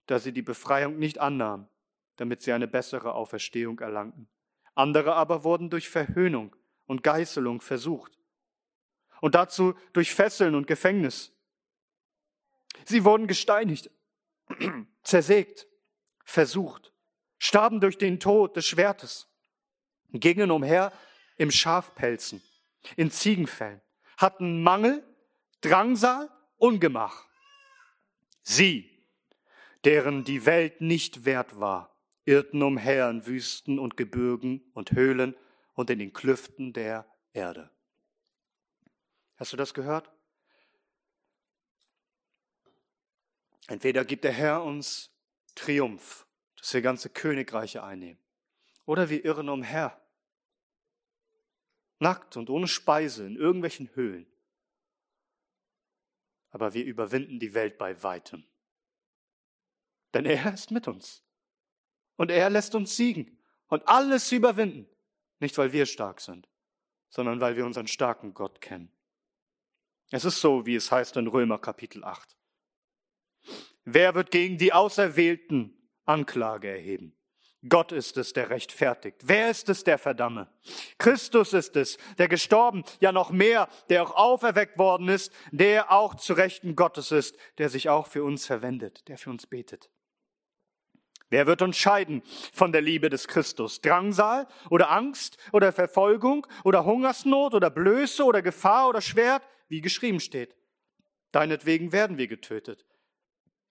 da 0.08 0.18
sie 0.18 0.32
die 0.32 0.42
Befreiung 0.42 0.98
nicht 0.98 1.20
annahmen, 1.20 1.70
damit 2.16 2.42
sie 2.42 2.52
eine 2.52 2.68
bessere 2.68 3.14
Auferstehung 3.14 3.78
erlangten. 3.78 4.28
Andere 4.74 5.14
aber 5.14 5.44
wurden 5.44 5.70
durch 5.70 5.88
Verhöhnung 5.88 6.56
und 6.88 7.04
Geißelung 7.04 7.62
versucht. 7.62 8.18
Und 9.20 9.36
dazu 9.36 9.76
durch 9.94 10.16
Fesseln 10.16 10.56
und 10.56 10.66
Gefängnis. 10.66 11.32
Sie 12.86 13.06
wurden 13.06 13.28
gesteinigt, 13.28 13.92
zersägt, 15.04 15.68
versucht, 16.26 16.92
starben 17.38 17.80
durch 17.82 18.00
den 18.00 18.20
Tod 18.20 18.56
des 18.56 18.66
Schwertes, 18.66 19.28
gingen 20.12 20.50
umher 20.50 20.92
im 21.38 21.52
Schafpelzen, 21.52 22.42
in 22.96 23.12
Ziegenfällen, 23.12 23.80
hatten 24.18 24.64
Mangel 24.64 25.06
Drangsal, 25.62 26.30
Ungemach. 26.58 27.28
Sie, 28.42 28.90
deren 29.86 30.24
die 30.24 30.46
Welt 30.48 30.82
nicht 30.82 31.26
wert 31.26 31.60
war, 31.60 31.96
irrten 32.26 32.64
umher 32.64 33.10
in 33.10 33.28
Wüsten 33.28 33.78
und 33.78 33.96
Gebirgen 33.96 34.64
und 34.74 34.92
Höhlen 34.92 35.36
und 35.74 35.90
in 35.92 36.00
den 36.00 36.14
Klüften 36.14 36.74
der 36.74 37.06
Erde. 37.34 37.70
Hast 39.36 39.54
du 39.54 39.58
das 39.58 39.74
gehört? 39.74 40.12
Entweder 43.68 44.04
gibt 44.04 44.24
der 44.24 44.34
Herr 44.34 44.64
uns 44.64 45.12
Triumph, 45.54 46.26
dass 46.58 46.74
wir 46.74 46.82
ganze 46.82 47.10
Königreiche 47.10 47.84
einnehmen, 47.84 48.20
oder 48.86 49.10
wir 49.10 49.24
irren 49.24 49.50
umher, 49.50 50.00
nackt 52.00 52.36
und 52.36 52.50
ohne 52.50 52.68
Speise 52.68 53.26
in 53.26 53.36
irgendwelchen 53.36 53.90
Höhlen 53.96 54.31
aber 56.52 56.74
wir 56.74 56.86
überwinden 56.86 57.40
die 57.40 57.54
Welt 57.54 57.78
bei 57.78 58.04
weitem. 58.04 58.44
Denn 60.14 60.26
er 60.26 60.54
ist 60.54 60.72
mit 60.72 60.88
uns. 60.88 61.24
Und 62.18 62.30
er 62.30 62.50
lässt 62.50 62.76
uns 62.76 62.96
siegen 62.96 63.40
und 63.68 63.88
alles 63.88 64.32
überwinden. 64.32 64.88
Nicht, 65.40 65.58
weil 65.58 65.72
wir 65.72 65.86
stark 65.86 66.22
sind, 66.22 66.48
sondern 67.10 67.40
weil 67.42 67.56
wir 67.56 67.66
unseren 67.66 67.88
starken 67.88 68.34
Gott 68.34 68.62
kennen. 68.62 68.92
Es 70.12 70.26
ist 70.26 70.42
so, 70.42 70.66
wie 70.66 70.76
es 70.76 70.92
heißt 70.92 71.16
in 71.18 71.28
Römer 71.28 71.58
Kapitel 71.58 72.04
8. 72.04 72.38
Wer 73.86 74.14
wird 74.14 74.30
gegen 74.30 74.58
die 74.58 74.74
Auserwählten 74.74 75.90
Anklage 76.06 76.68
erheben? 76.68 77.16
Gott 77.70 77.92
ist 77.92 78.18
es, 78.18 78.34
der 78.34 78.50
rechtfertigt. 78.50 79.22
Wer 79.24 79.52
ist 79.52 79.70
es, 79.70 79.84
der 79.84 80.00
verdamme? 80.00 80.48
Christus 80.98 81.54
ist 81.54 81.76
es, 81.76 81.98
der 82.18 82.28
gestorben, 82.28 82.84
ja 83.00 83.12
noch 83.12 83.30
mehr, 83.30 83.70
der 83.90 84.02
auch 84.02 84.16
auferweckt 84.16 84.80
worden 84.80 85.10
ist, 85.10 85.32
der 85.52 85.92
auch 85.92 86.16
zu 86.16 86.34
Rechten 86.34 86.76
Gottes 86.76 87.12
ist, 87.12 87.38
der 87.60 87.70
sich 87.70 87.88
auch 87.90 88.08
für 88.08 88.24
uns 88.24 88.48
verwendet, 88.48 89.08
der 89.08 89.18
für 89.20 89.30
uns 89.30 89.46
betet. 89.46 89.92
Wer 91.30 91.48
wird 91.48 91.62
uns 91.62 91.78
scheiden 91.78 92.24
von 92.52 92.72
der 92.72 92.82
Liebe 92.82 93.10
des 93.10 93.28
Christus? 93.28 93.80
Drangsal 93.80 94.48
oder 94.70 94.90
Angst 94.92 95.38
oder 95.54 95.72
Verfolgung 95.72 96.48
oder 96.64 96.84
Hungersnot 96.84 97.54
oder 97.54 97.70
Blöße 97.70 98.24
oder 98.24 98.42
Gefahr 98.42 98.90
oder 98.90 99.02
Schwert, 99.02 99.44
wie 99.70 99.82
geschrieben 99.82 100.20
steht. 100.20 100.58
Deinetwegen 101.32 101.94
werden 101.94 102.18
wir 102.18 102.28
getötet. 102.28 102.86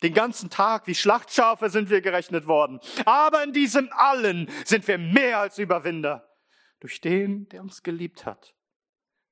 Den 0.03 0.15
ganzen 0.15 0.51
Tag 0.51 0.87
wie 0.87 0.95
Schlachtschafe 0.95 1.69
sind 1.69 1.91
wir 1.91 2.01
gerechnet 2.01 2.47
worden. 2.47 2.81
Aber 3.05 3.43
in 3.43 3.53
diesem 3.53 3.91
allen 3.93 4.51
sind 4.65 4.87
wir 4.89 4.99
mehr 4.99 5.39
als 5.39 5.59
Überwinder. 5.59 6.27
Durch 6.81 7.01
den, 7.01 7.49
der 7.51 7.61
uns 7.61 7.83
geliebt 7.83 8.25
hat. 8.25 8.55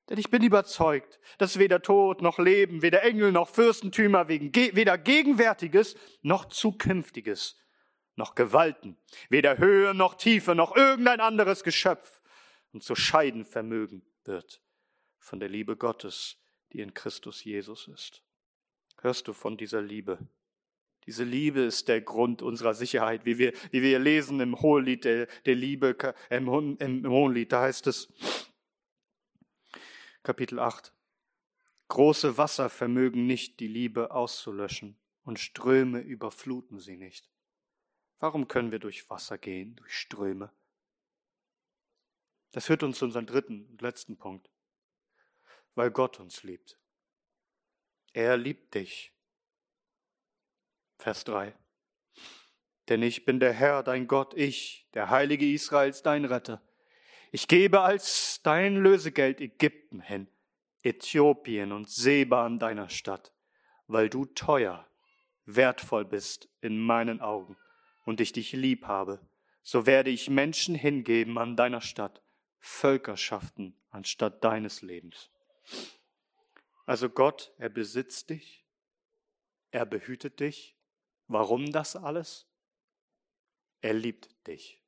Denn 0.09 0.17
ich 0.17 0.29
bin 0.29 0.43
überzeugt, 0.43 1.19
dass 1.37 1.59
weder 1.59 1.81
Tod 1.81 2.21
noch 2.21 2.39
Leben, 2.39 2.81
weder 2.81 3.03
Engel 3.03 3.31
noch 3.31 3.47
Fürstentümer, 3.47 4.27
weder 4.27 4.97
Gegenwärtiges 4.97 5.95
noch 6.21 6.45
Zukünftiges, 6.45 7.57
noch 8.15 8.35
Gewalten, 8.35 8.97
weder 9.29 9.57
Höhe 9.57 9.93
noch 9.93 10.15
Tiefe 10.15 10.55
noch 10.55 10.75
irgendein 10.75 11.21
anderes 11.21 11.63
Geschöpf 11.63 12.21
uns 12.71 12.85
zu 12.85 12.95
scheiden 12.95 13.45
vermögen 13.45 14.03
wird 14.25 14.61
von 15.17 15.39
der 15.39 15.49
Liebe 15.49 15.75
Gottes, 15.75 16.37
die 16.71 16.81
in 16.81 16.93
Christus 16.93 17.43
Jesus 17.43 17.87
ist. 17.87 18.23
Hörst 19.01 19.27
du 19.27 19.33
von 19.33 19.57
dieser 19.57 19.81
Liebe? 19.81 20.19
Diese 21.09 21.23
Liebe 21.23 21.61
ist 21.61 21.87
der 21.87 22.01
Grund 22.01 22.43
unserer 22.43 22.75
Sicherheit, 22.75 23.25
wie 23.25 23.39
wir, 23.39 23.51
wie 23.71 23.81
wir 23.81 23.97
lesen 23.97 24.39
im 24.41 24.61
Hohelied 24.61 25.05
der, 25.05 25.25
der 25.43 25.55
Liebe, 25.55 25.97
im, 26.29 26.77
im 26.77 27.09
Hohelied, 27.09 27.51
da 27.51 27.61
heißt 27.61 27.87
es, 27.87 28.13
Kapitel 30.21 30.59
8, 30.59 30.93
große 31.87 32.37
Wasser 32.37 32.69
vermögen 32.69 33.25
nicht 33.25 33.59
die 33.59 33.67
Liebe 33.67 34.11
auszulöschen 34.11 34.99
und 35.23 35.39
Ströme 35.39 35.99
überfluten 35.99 36.77
sie 36.77 36.95
nicht. 36.95 37.27
Warum 38.19 38.47
können 38.47 38.71
wir 38.71 38.77
durch 38.77 39.09
Wasser 39.09 39.39
gehen, 39.39 39.77
durch 39.77 39.97
Ströme? 39.97 40.53
Das 42.51 42.67
führt 42.67 42.83
uns 42.83 42.99
zu 42.99 43.05
unserem 43.05 43.25
dritten 43.25 43.65
und 43.65 43.81
letzten 43.81 44.15
Punkt. 44.15 44.51
Weil 45.73 45.89
Gott 45.89 46.19
uns 46.19 46.43
liebt. 46.43 46.77
Er 48.13 48.37
liebt 48.37 48.75
dich. 48.75 49.11
Vers 50.99 51.23
3. 51.23 51.53
Denn 52.89 53.01
ich 53.01 53.23
bin 53.23 53.39
der 53.39 53.53
Herr, 53.53 53.83
dein 53.83 54.07
Gott, 54.07 54.33
ich, 54.33 54.89
der 54.93 55.09
Heilige 55.09 55.49
Israels, 55.49 56.03
dein 56.03 56.25
Retter. 56.25 56.61
Ich 57.31 57.47
gebe 57.47 57.81
als 57.81 58.41
dein 58.43 58.75
Lösegeld 58.75 59.39
Ägypten 59.39 60.01
hin, 60.01 60.27
Äthiopien 60.83 61.71
und 61.71 61.89
Seba 61.89 62.45
an 62.45 62.59
deiner 62.59 62.89
Stadt, 62.89 63.33
weil 63.87 64.09
du 64.09 64.25
teuer, 64.25 64.85
wertvoll 65.45 66.03
bist 66.03 66.49
in 66.59 66.79
meinen 66.79 67.21
Augen 67.21 67.55
und 68.03 68.19
ich 68.19 68.33
dich 68.33 68.51
lieb 68.51 68.85
habe, 68.85 69.25
so 69.61 69.85
werde 69.85 70.09
ich 70.09 70.29
Menschen 70.29 70.75
hingeben 70.75 71.37
an 71.37 71.55
deiner 71.55 71.81
Stadt, 71.81 72.21
Völkerschaften 72.59 73.79
anstatt 73.89 74.43
deines 74.43 74.81
Lebens. 74.81 75.29
Also 76.85 77.09
Gott, 77.09 77.53
er 77.57 77.69
besitzt 77.69 78.31
dich, 78.31 78.65
er 79.71 79.85
behütet 79.85 80.39
dich, 80.39 80.75
Warum 81.29 81.71
das 81.71 81.95
alles? 81.95 82.47
Er 83.81 83.93
liebt 83.93 84.47
dich. 84.47 84.81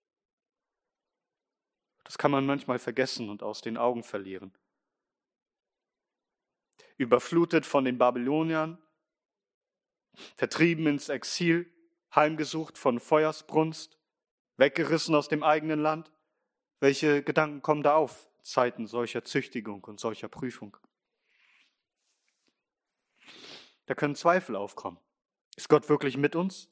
Das 2.03 2.17
kann 2.17 2.31
man 2.31 2.47
manchmal 2.47 2.79
vergessen 2.79 3.29
und 3.29 3.43
aus 3.43 3.61
den 3.61 3.77
Augen 3.77 4.03
verlieren. 4.03 4.51
Überflutet 6.97 7.65
von 7.67 7.85
den 7.85 7.99
Babyloniern, 7.99 8.81
vertrieben 10.35 10.87
ins 10.87 11.09
Exil, 11.09 11.71
heimgesucht 12.13 12.75
von 12.75 12.99
Feuersbrunst, 12.99 13.99
weggerissen 14.57 15.13
aus 15.13 15.29
dem 15.29 15.43
eigenen 15.43 15.79
Land. 15.79 16.11
Welche 16.79 17.21
Gedanken 17.21 17.61
kommen 17.61 17.83
da 17.83 17.95
auf, 17.95 18.31
Zeiten 18.41 18.87
solcher 18.87 19.23
Züchtigung 19.23 19.83
und 19.83 19.99
solcher 19.99 20.27
Prüfung? 20.27 20.75
Da 23.85 23.93
können 23.93 24.15
Zweifel 24.15 24.55
aufkommen. 24.55 24.99
Ist 25.55 25.69
Gott 25.69 25.89
wirklich 25.89 26.17
mit 26.17 26.35
uns? 26.35 26.69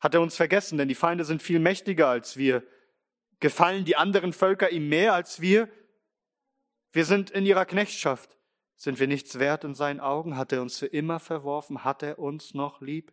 Hat 0.00 0.14
er 0.14 0.20
uns 0.20 0.36
vergessen? 0.36 0.78
Denn 0.78 0.88
die 0.88 0.94
Feinde 0.94 1.24
sind 1.24 1.42
viel 1.42 1.58
mächtiger 1.58 2.08
als 2.08 2.36
wir. 2.36 2.62
Gefallen 3.40 3.84
die 3.84 3.96
anderen 3.96 4.32
Völker 4.32 4.70
ihm 4.70 4.88
mehr 4.88 5.14
als 5.14 5.40
wir? 5.40 5.68
Wir 6.92 7.04
sind 7.04 7.30
in 7.30 7.46
ihrer 7.46 7.66
Knechtschaft. 7.66 8.36
Sind 8.76 9.00
wir 9.00 9.06
nichts 9.06 9.38
wert 9.38 9.64
in 9.64 9.74
seinen 9.74 10.00
Augen? 10.00 10.36
Hat 10.36 10.52
er 10.52 10.62
uns 10.62 10.78
für 10.78 10.86
immer 10.86 11.18
verworfen? 11.18 11.84
Hat 11.84 12.02
er 12.02 12.18
uns 12.18 12.54
noch 12.54 12.80
lieb? 12.80 13.12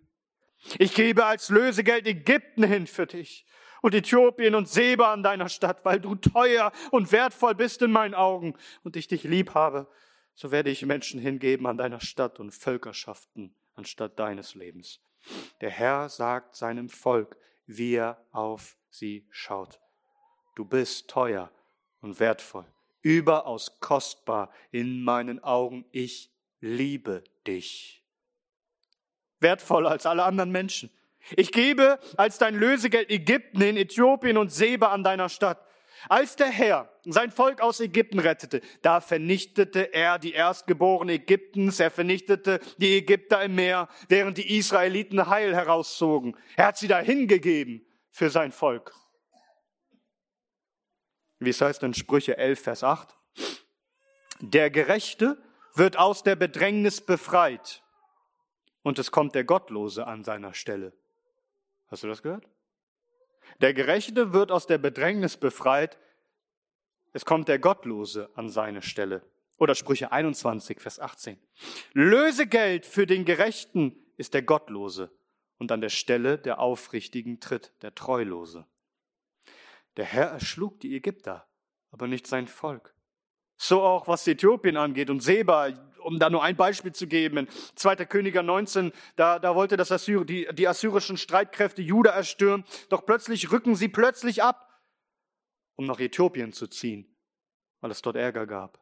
Ich 0.79 0.93
gebe 0.93 1.25
als 1.25 1.49
Lösegeld 1.49 2.07
Ägypten 2.07 2.63
hin 2.63 2.87
für 2.87 3.05
dich 3.05 3.45
und 3.81 3.93
Äthiopien 3.93 4.55
und 4.55 4.69
Seba 4.69 5.11
an 5.11 5.23
deiner 5.23 5.49
Stadt, 5.49 5.83
weil 5.83 5.99
du 5.99 6.15
teuer 6.15 6.71
und 6.91 7.11
wertvoll 7.11 7.55
bist 7.55 7.81
in 7.81 7.91
meinen 7.91 8.13
Augen 8.13 8.55
und 8.83 8.95
ich 8.95 9.07
dich 9.07 9.23
lieb 9.23 9.53
habe. 9.53 9.87
So 10.35 10.51
werde 10.51 10.69
ich 10.69 10.85
Menschen 10.85 11.19
hingeben 11.19 11.67
an 11.67 11.77
deiner 11.77 11.99
Stadt 11.99 12.39
und 12.39 12.51
Völkerschaften 12.51 13.53
anstatt 13.75 14.19
deines 14.19 14.55
Lebens. 14.55 14.99
Der 15.61 15.69
Herr 15.69 16.09
sagt 16.09 16.55
seinem 16.55 16.89
Volk, 16.89 17.37
wie 17.65 17.95
er 17.95 18.23
auf 18.31 18.77
sie 18.89 19.25
schaut. 19.29 19.79
Du 20.55 20.65
bist 20.65 21.09
teuer 21.09 21.51
und 22.01 22.19
wertvoll, 22.19 22.65
überaus 23.01 23.79
kostbar 23.79 24.51
in 24.71 25.03
meinen 25.03 25.43
Augen. 25.43 25.85
Ich 25.91 26.31
liebe 26.59 27.23
dich. 27.47 28.03
Wertvoller 29.39 29.91
als 29.91 30.05
alle 30.05 30.23
anderen 30.23 30.51
Menschen. 30.51 30.89
Ich 31.35 31.51
gebe 31.51 31.99
als 32.17 32.37
dein 32.37 32.55
Lösegeld 32.55 33.09
Ägypten 33.09 33.61
in 33.61 33.77
Äthiopien 33.77 34.37
und 34.37 34.51
Seba 34.51 34.91
an 34.91 35.03
deiner 35.03 35.29
Stadt. 35.29 35.65
Als 36.09 36.35
der 36.35 36.47
Herr 36.47 36.89
sein 37.05 37.31
Volk 37.31 37.61
aus 37.61 37.79
Ägypten 37.79 38.19
rettete, 38.19 38.61
da 38.81 39.01
vernichtete 39.01 39.93
er 39.93 40.19
die 40.19 40.33
Erstgeborenen 40.33 41.15
Ägyptens, 41.15 41.79
er 41.79 41.91
vernichtete 41.91 42.59
die 42.77 42.97
Ägypter 42.97 43.43
im 43.43 43.55
Meer, 43.55 43.87
während 44.09 44.37
die 44.37 44.57
Israeliten 44.57 45.27
Heil 45.27 45.55
herauszogen. 45.55 46.37
Er 46.55 46.67
hat 46.67 46.77
sie 46.77 46.87
dahin 46.87 47.27
gegeben 47.27 47.85
für 48.11 48.29
sein 48.29 48.51
Volk. 48.51 48.93
Wie 51.39 51.49
es 51.49 51.61
heißt 51.61 51.83
in 51.83 51.93
Sprüche 51.93 52.37
11, 52.37 52.61
Vers 52.61 52.83
8. 52.83 53.17
Der 54.39 54.69
Gerechte 54.69 55.37
wird 55.75 55.97
aus 55.97 56.23
der 56.23 56.35
Bedrängnis 56.35 57.01
befreit 57.01 57.83
und 58.81 58.99
es 58.99 59.11
kommt 59.11 59.35
der 59.35 59.43
Gottlose 59.43 60.05
an 60.05 60.23
seiner 60.23 60.53
Stelle. 60.53 60.93
Hast 61.87 62.03
du 62.03 62.07
das 62.07 62.21
gehört? 62.21 62.47
Der 63.61 63.73
Gerechte 63.73 64.33
wird 64.33 64.51
aus 64.51 64.67
der 64.67 64.77
Bedrängnis 64.77 65.37
befreit, 65.37 65.97
es 67.13 67.25
kommt 67.25 67.47
der 67.47 67.59
Gottlose 67.59 68.29
an 68.35 68.49
seine 68.49 68.81
Stelle. 68.81 69.23
Oder 69.57 69.75
Sprüche 69.75 70.11
21, 70.11 70.81
Vers 70.81 70.99
18. 70.99 71.39
Lösegeld 71.93 72.85
für 72.85 73.05
den 73.05 73.23
Gerechten 73.23 73.95
ist 74.17 74.33
der 74.33 74.41
Gottlose 74.41 75.11
und 75.59 75.71
an 75.71 75.79
der 75.79 75.89
Stelle 75.89 76.37
der 76.37 76.59
Aufrichtigen 76.59 77.39
tritt 77.39 77.71
der 77.81 77.93
Treulose. 77.93 78.65
Der 79.95 80.05
Herr 80.05 80.27
erschlug 80.27 80.79
die 80.79 80.95
Ägypter, 80.95 81.47
aber 81.91 82.07
nicht 82.07 82.25
sein 82.25 82.47
Volk. 82.47 82.95
So 83.55 83.81
auch 83.81 84.07
was 84.07 84.27
Äthiopien 84.27 84.75
angeht 84.75 85.11
und 85.11 85.21
Seba, 85.21 85.69
um 86.03 86.19
da 86.19 86.29
nur 86.29 86.43
ein 86.43 86.55
Beispiel 86.55 86.93
zu 86.93 87.07
geben, 87.07 87.37
in 87.37 87.47
2. 87.75 88.05
Königer 88.05 88.43
19, 88.43 88.91
da, 89.15 89.39
da 89.39 89.55
wollte 89.55 89.77
das 89.77 89.91
Assyr, 89.91 90.25
die, 90.25 90.47
die 90.53 90.67
assyrischen 90.67 91.17
Streitkräfte 91.17 91.81
Juda 91.81 92.11
erstürmen, 92.11 92.65
doch 92.89 93.05
plötzlich 93.05 93.51
rücken 93.51 93.75
sie 93.75 93.87
plötzlich 93.87 94.43
ab, 94.43 94.81
um 95.75 95.85
nach 95.85 95.99
Äthiopien 95.99 96.53
zu 96.53 96.67
ziehen, 96.67 97.07
weil 97.81 97.91
es 97.91 98.01
dort 98.01 98.15
Ärger 98.15 98.45
gab. 98.45 98.79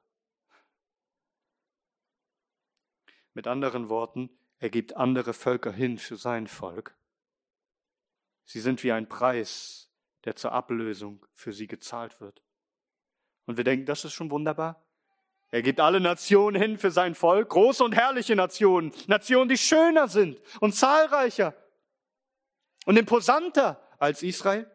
Mit 3.33 3.47
anderen 3.47 3.89
Worten, 3.89 4.29
er 4.59 4.69
gibt 4.69 4.95
andere 4.97 5.33
Völker 5.33 5.71
hin 5.71 5.97
für 5.97 6.17
sein 6.17 6.47
Volk. 6.47 6.95
Sie 8.43 8.59
sind 8.59 8.83
wie 8.83 8.91
ein 8.91 9.07
Preis, 9.07 9.89
der 10.25 10.35
zur 10.35 10.51
Ablösung 10.51 11.25
für 11.33 11.53
sie 11.53 11.67
gezahlt 11.67 12.19
wird. 12.19 12.43
Und 13.45 13.57
wir 13.57 13.63
denken, 13.63 13.85
das 13.85 14.05
ist 14.05 14.13
schon 14.13 14.29
wunderbar. 14.29 14.85
Er 15.51 15.61
gibt 15.61 15.81
alle 15.81 15.99
Nationen 15.99 16.59
hin 16.59 16.77
für 16.77 16.91
sein 16.91 17.13
Volk, 17.13 17.49
große 17.49 17.83
und 17.83 17.93
herrliche 17.93 18.35
Nationen, 18.35 18.93
Nationen, 19.07 19.49
die 19.49 19.57
schöner 19.57 20.07
sind 20.07 20.41
und 20.61 20.73
zahlreicher 20.73 21.53
und 22.85 22.97
imposanter 22.97 23.81
als 23.99 24.23
Israel. 24.23 24.71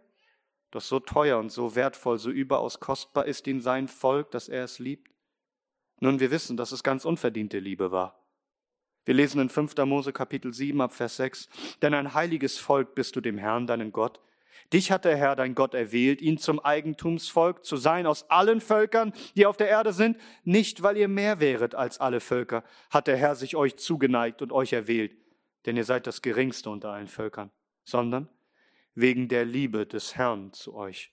Doch 0.70 0.82
so 0.82 1.00
teuer 1.00 1.38
und 1.38 1.50
so 1.50 1.74
wertvoll, 1.74 2.18
so 2.18 2.30
überaus 2.30 2.78
kostbar 2.78 3.24
ist 3.24 3.46
ihm 3.46 3.62
sein 3.62 3.88
Volk, 3.88 4.30
dass 4.32 4.48
er 4.48 4.64
es 4.64 4.78
liebt. 4.78 5.10
Nun, 6.00 6.20
wir 6.20 6.30
wissen, 6.30 6.58
dass 6.58 6.72
es 6.72 6.82
ganz 6.82 7.06
unverdiente 7.06 7.58
Liebe 7.58 7.90
war. 7.90 8.22
Wir 9.06 9.14
lesen 9.14 9.40
in 9.40 9.48
5. 9.48 9.76
Mose 9.86 10.12
Kapitel 10.12 10.52
7 10.52 10.78
ab 10.82 10.92
Vers 10.92 11.16
6, 11.16 11.48
denn 11.80 11.94
ein 11.94 12.12
heiliges 12.12 12.58
Volk 12.58 12.94
bist 12.94 13.16
du 13.16 13.22
dem 13.22 13.38
Herrn, 13.38 13.66
deinen 13.66 13.92
Gott, 13.92 14.20
Dich 14.72 14.90
hat 14.90 15.04
der 15.04 15.16
Herr, 15.16 15.36
dein 15.36 15.54
Gott, 15.54 15.74
erwählt, 15.74 16.20
ihn 16.20 16.38
zum 16.38 16.58
Eigentumsvolk 16.58 17.64
zu 17.64 17.76
sein 17.76 18.06
aus 18.06 18.28
allen 18.30 18.60
Völkern, 18.60 19.12
die 19.36 19.46
auf 19.46 19.56
der 19.56 19.68
Erde 19.68 19.92
sind, 19.92 20.18
nicht 20.42 20.82
weil 20.82 20.96
ihr 20.96 21.08
mehr 21.08 21.38
wäret 21.38 21.74
als 21.74 22.00
alle 22.00 22.20
Völker, 22.20 22.64
hat 22.90 23.06
der 23.06 23.16
Herr 23.16 23.36
sich 23.36 23.54
euch 23.54 23.76
zugeneigt 23.76 24.42
und 24.42 24.52
euch 24.52 24.72
erwählt, 24.72 25.16
denn 25.66 25.76
ihr 25.76 25.84
seid 25.84 26.06
das 26.06 26.20
geringste 26.20 26.70
unter 26.70 26.90
allen 26.90 27.06
Völkern, 27.06 27.52
sondern 27.84 28.28
wegen 28.94 29.28
der 29.28 29.44
Liebe 29.44 29.86
des 29.86 30.16
Herrn 30.16 30.52
zu 30.52 30.74
euch. 30.74 31.12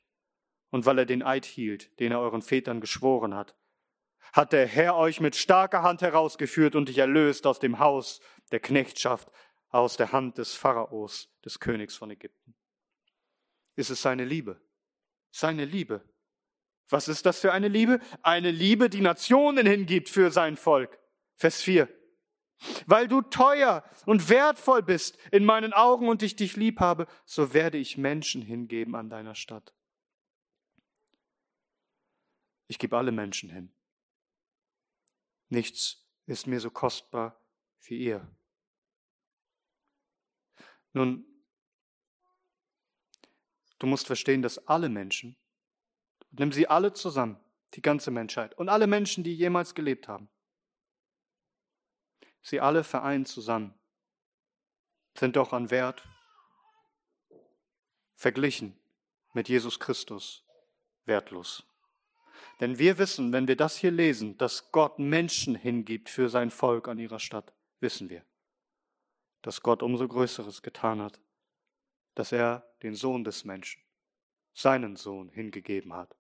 Und 0.72 0.88
weil 0.88 0.98
er 0.98 1.06
den 1.06 1.22
Eid 1.22 1.46
hielt, 1.46 2.00
den 2.00 2.12
er 2.12 2.20
euren 2.20 2.42
Vätern 2.42 2.82
geschworen 2.82 3.36
hat, 3.36 3.56
hat 4.32 4.52
der 4.52 4.66
Herr 4.66 4.96
euch 4.96 5.20
mit 5.20 5.36
starker 5.36 5.84
Hand 5.84 6.02
herausgeführt 6.02 6.76
und 6.76 6.90
dich 6.90 6.98
erlöst 6.98 7.46
aus 7.46 7.60
dem 7.60 7.78
Haus 7.78 8.20
der 8.52 8.62
Knechtschaft, 8.62 9.30
aus 9.70 9.96
der 9.98 10.12
Hand 10.12 10.40
des 10.40 10.56
Pharaos, 10.56 11.30
des 11.46 11.60
Königs 11.60 11.96
von 11.96 12.10
Ägypten 12.10 12.56
ist 13.76 13.90
es 13.90 14.02
seine 14.02 14.26
Liebe. 14.26 14.62
Seine 15.32 15.66
Liebe. 15.66 16.08
Was 16.90 17.08
ist 17.08 17.26
das 17.26 17.40
für 17.40 17.54
eine 17.54 17.68
Liebe? 17.68 18.00
Eine 18.22 18.52
Liebe, 18.52 18.90
die 18.90 19.02
Nationen 19.02 19.66
hingibt 19.66 20.10
für 20.10 20.32
sein 20.32 20.58
Volk. 20.58 21.00
Vers 21.36 21.62
4. 21.62 21.90
Weil 22.86 23.08
du 23.08 23.22
teuer 23.22 23.84
und 24.06 24.30
wertvoll 24.30 24.84
bist 24.84 25.18
in 25.32 25.44
meinen 25.44 25.74
Augen 25.74 26.08
und 26.08 26.22
ich 26.24 26.36
dich 26.36 26.56
lieb 26.56 26.80
habe, 26.80 27.08
so 27.26 27.54
werde 27.54 27.78
ich 27.78 27.98
Menschen 27.98 28.42
hingeben 28.42 28.96
an 28.96 29.10
deiner 29.10 29.36
Stadt. 29.36 29.74
Ich 32.68 32.80
gebe 32.80 32.98
alle 32.98 33.12
Menschen 33.12 33.50
hin. 33.50 33.74
Nichts 35.50 36.08
ist 36.26 36.48
mir 36.48 36.60
so 36.60 36.70
kostbar 36.72 37.40
wie 37.82 37.98
ihr. 37.98 38.28
Nun, 40.94 41.26
Du 43.84 43.88
musst 43.88 44.08
verstehen, 44.08 44.42
dass 44.42 44.66
alle 44.70 44.88
Menschen, 44.88 45.36
nimm 46.32 46.54
sie 46.54 46.70
alle 46.70 46.94
zusammen, 46.94 47.38
die 47.74 47.82
ganze 47.82 48.12
Menschheit 48.12 48.58
und 48.58 48.70
alle 48.70 48.88
Menschen, 48.88 49.26
die 49.26 49.36
jemals 49.36 49.76
gelebt 49.76 50.08
haben, 50.08 50.30
sie 52.42 52.62
alle 52.62 52.86
vereint 52.86 53.28
zusammen, 53.28 53.74
sind 55.18 55.36
doch 55.36 55.52
an 55.52 55.70
Wert 55.70 56.02
verglichen 58.16 58.80
mit 59.34 59.50
Jesus 59.50 59.82
Christus 59.82 60.46
wertlos. 61.04 61.66
Denn 62.62 62.80
wir 62.80 62.98
wissen, 62.98 63.34
wenn 63.34 63.50
wir 63.50 63.58
das 63.58 63.76
hier 63.76 63.92
lesen, 63.92 64.38
dass 64.38 64.72
Gott 64.72 64.98
Menschen 64.98 65.56
hingibt 65.56 66.08
für 66.08 66.30
sein 66.30 66.52
Volk 66.52 66.88
an 66.88 67.00
ihrer 67.00 67.20
Stadt, 67.20 67.52
wissen 67.82 68.10
wir, 68.10 68.24
dass 69.42 69.62
Gott 69.62 69.84
umso 69.84 70.08
Größeres 70.08 70.62
getan 70.62 71.02
hat 71.02 71.20
dass 72.16 72.32
er 72.32 72.64
den 72.84 72.96
Sohn 72.96 73.24
des 73.24 73.46
Menschen, 73.46 73.82
seinen 74.54 74.96
Sohn, 74.96 75.30
hingegeben 75.30 75.94
hat 75.94 76.16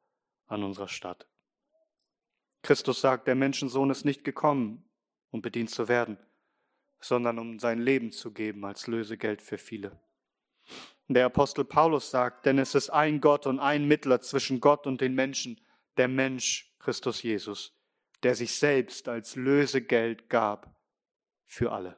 an 0.47 0.63
unserer 0.63 0.87
Stadt. 0.87 1.27
Christus 2.61 3.01
sagt, 3.01 3.27
der 3.27 3.35
Menschensohn 3.35 3.89
ist 3.89 4.05
nicht 4.05 4.23
gekommen, 4.23 4.89
um 5.31 5.41
bedient 5.41 5.69
zu 5.69 5.87
werden, 5.87 6.17
sondern 7.01 7.37
um 7.37 7.59
sein 7.59 7.79
Leben 7.79 8.11
zu 8.11 8.31
geben 8.31 8.63
als 8.63 8.87
Lösegeld 8.87 9.41
für 9.41 9.57
viele. 9.57 9.99
Der 11.09 11.25
Apostel 11.25 11.65
Paulus 11.65 12.09
sagt, 12.09 12.45
denn 12.45 12.57
es 12.57 12.75
ist 12.75 12.89
ein 12.89 13.19
Gott 13.19 13.45
und 13.45 13.59
ein 13.59 13.85
Mittler 13.85 14.21
zwischen 14.21 14.61
Gott 14.61 14.87
und 14.87 15.01
den 15.01 15.13
Menschen, 15.13 15.59
der 15.97 16.07
Mensch 16.07 16.73
Christus 16.79 17.21
Jesus, 17.21 17.77
der 18.23 18.35
sich 18.35 18.55
selbst 18.55 19.09
als 19.09 19.35
Lösegeld 19.35 20.29
gab 20.29 20.73
für 21.45 21.73
alle. 21.73 21.97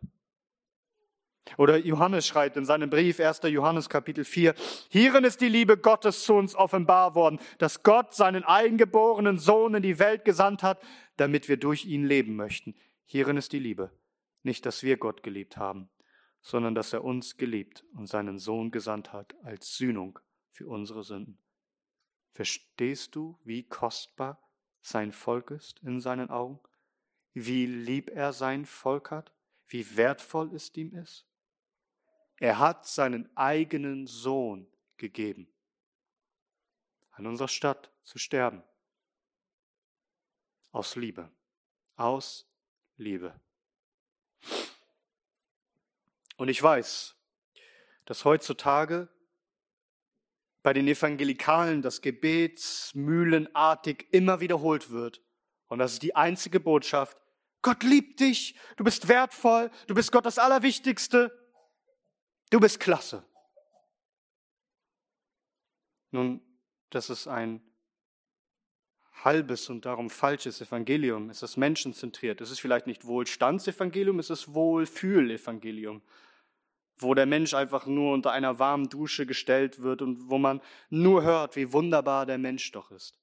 Oder 1.58 1.78
Johannes 1.78 2.28
schreibt 2.28 2.58
in 2.58 2.66
seinem 2.66 2.90
Brief, 2.90 3.20
1. 3.20 3.42
Johannes 3.44 3.88
Kapitel 3.88 4.26
4, 4.26 4.56
hierin 4.90 5.24
ist 5.24 5.42
die 5.42 5.50
Liebe 5.50 5.78
Gottes 5.78 6.24
zu 6.24 6.34
uns 6.34 6.56
offenbar 6.56 7.16
worden, 7.16 7.40
dass 7.60 7.84
Gott 7.84 8.14
seinen 8.14 8.44
eingeborenen 8.44 9.38
Sohn 9.38 9.76
in 9.76 9.84
die 9.84 10.00
Welt 10.00 10.26
gesandt 10.26 10.64
hat, 10.64 10.82
damit 11.18 11.48
wir 11.48 11.58
durch 11.58 11.86
ihn 11.86 12.06
leben 12.06 12.36
möchten. 12.36 12.76
Hierin 13.06 13.38
ist 13.38 13.54
die 13.54 13.60
Liebe. 13.60 13.92
Nicht, 14.44 14.66
dass 14.66 14.84
wir 14.84 14.98
Gott 14.98 15.24
geliebt 15.24 15.58
haben, 15.58 15.90
sondern 16.42 16.76
dass 16.76 16.94
er 16.94 17.04
uns 17.04 17.38
geliebt 17.38 17.84
und 17.94 18.08
seinen 18.08 18.38
Sohn 18.38 18.72
gesandt 18.72 19.14
hat 19.14 19.36
als 19.44 19.76
Sühnung 19.76 20.20
für 20.52 20.68
unsere 20.68 21.04
Sünden. 21.04 21.40
Verstehst 22.34 23.16
du, 23.16 23.40
wie 23.44 23.64
kostbar 23.64 24.42
sein 24.82 25.12
Volk 25.12 25.52
ist 25.52 25.80
in 25.84 26.00
seinen 26.02 26.30
Augen? 26.30 26.60
Wie 27.34 27.66
lieb 27.66 28.10
er 28.10 28.34
sein 28.34 28.66
Volk 28.66 29.12
hat? 29.12 29.32
Wie 29.68 29.98
wertvoll 29.98 30.54
es 30.54 30.76
ihm 30.76 30.94
ist? 30.94 31.26
Er 32.40 32.60
hat 32.60 32.86
seinen 32.88 33.30
eigenen 33.38 34.08
Sohn 34.08 34.68
gegeben, 34.98 35.48
an 37.12 37.28
unserer 37.28 37.48
Stadt 37.48 37.92
zu 38.04 38.20
sterben. 38.20 38.64
Aus 40.72 40.96
Liebe. 40.96 41.32
Aus 41.96 42.46
Liebe. 42.98 43.40
Und 46.38 46.50
ich 46.50 46.62
weiß, 46.62 47.16
dass 48.04 48.26
heutzutage 48.26 49.08
bei 50.64 50.74
den 50.74 50.88
Evangelikalen 50.88 51.82
das 51.82 52.02
Gebet 52.02 52.92
mühlenartig 52.94 54.08
immer 54.12 54.40
wiederholt 54.40 54.90
wird. 54.90 55.22
Und 55.68 55.80
das 55.80 55.94
ist 55.94 56.04
die 56.04 56.16
einzige 56.16 56.60
Botschaft. 56.60 57.18
Gott 57.62 57.84
liebt 57.84 58.20
dich, 58.20 58.56
du 58.76 58.84
bist 58.84 59.08
wertvoll, 59.08 59.72
du 59.88 59.96
bist 59.96 60.12
Gott 60.12 60.26
das 60.26 60.40
Allerwichtigste. 60.40 61.32
Du 62.56 62.62
bist 62.62 62.80
klasse. 62.80 63.22
Nun, 66.12 66.40
das 66.90 67.10
ist 67.10 67.28
ein 67.28 67.60
halbes 69.26 69.70
und 69.70 69.84
darum 69.84 70.10
falsches 70.10 70.62
Evangelium. 70.62 71.30
Es 71.30 71.44
ist 71.44 71.58
menschenzentriert. 71.58 72.40
Es 72.40 72.52
ist 72.52 72.62
vielleicht 72.62 72.88
nicht 72.88 73.04
Wohlstandsevangelium, 73.04 74.20
es 74.20 74.30
ist 74.30 74.54
Wohlfühlevangelium, 74.54 76.02
wo 76.98 77.14
der 77.14 77.26
Mensch 77.26 77.54
einfach 77.54 77.88
nur 77.88 78.14
unter 78.14 78.32
einer 78.32 78.58
warmen 78.58 78.88
Dusche 78.88 79.26
gestellt 79.26 79.82
wird 79.82 80.02
und 80.02 80.30
wo 80.30 80.38
man 80.38 80.62
nur 80.90 81.24
hört, 81.24 81.58
wie 81.58 81.74
wunderbar 81.74 82.26
der 82.26 82.38
Mensch 82.38 82.72
doch 82.72 82.90
ist. 82.90 83.20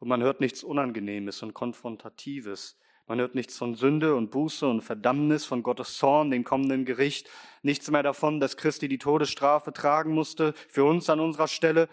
Und 0.00 0.08
man 0.08 0.20
hört 0.20 0.40
nichts 0.40 0.62
Unangenehmes 0.62 1.42
und 1.42 1.54
Konfrontatives. 1.54 2.78
Man 3.08 3.18
hört 3.18 3.34
nichts 3.34 3.58
von 3.58 3.74
Sünde 3.74 4.14
und 4.14 4.30
Buße 4.30 4.68
und 4.68 4.82
Verdammnis, 4.82 5.44
von 5.44 5.62
Gottes 5.62 5.96
Zorn, 5.96 6.30
dem 6.30 6.44
kommenden 6.44 6.84
Gericht. 6.84 7.28
Nichts 7.62 7.90
mehr 7.90 8.02
davon, 8.02 8.38
dass 8.38 8.56
Christi 8.56 8.86
die 8.86 8.98
Todesstrafe 8.98 9.72
tragen 9.72 10.12
musste 10.12 10.52
für 10.68 10.84
uns 10.84 11.10
an 11.10 11.18
unserer 11.18 11.48
Stelle 11.48 11.88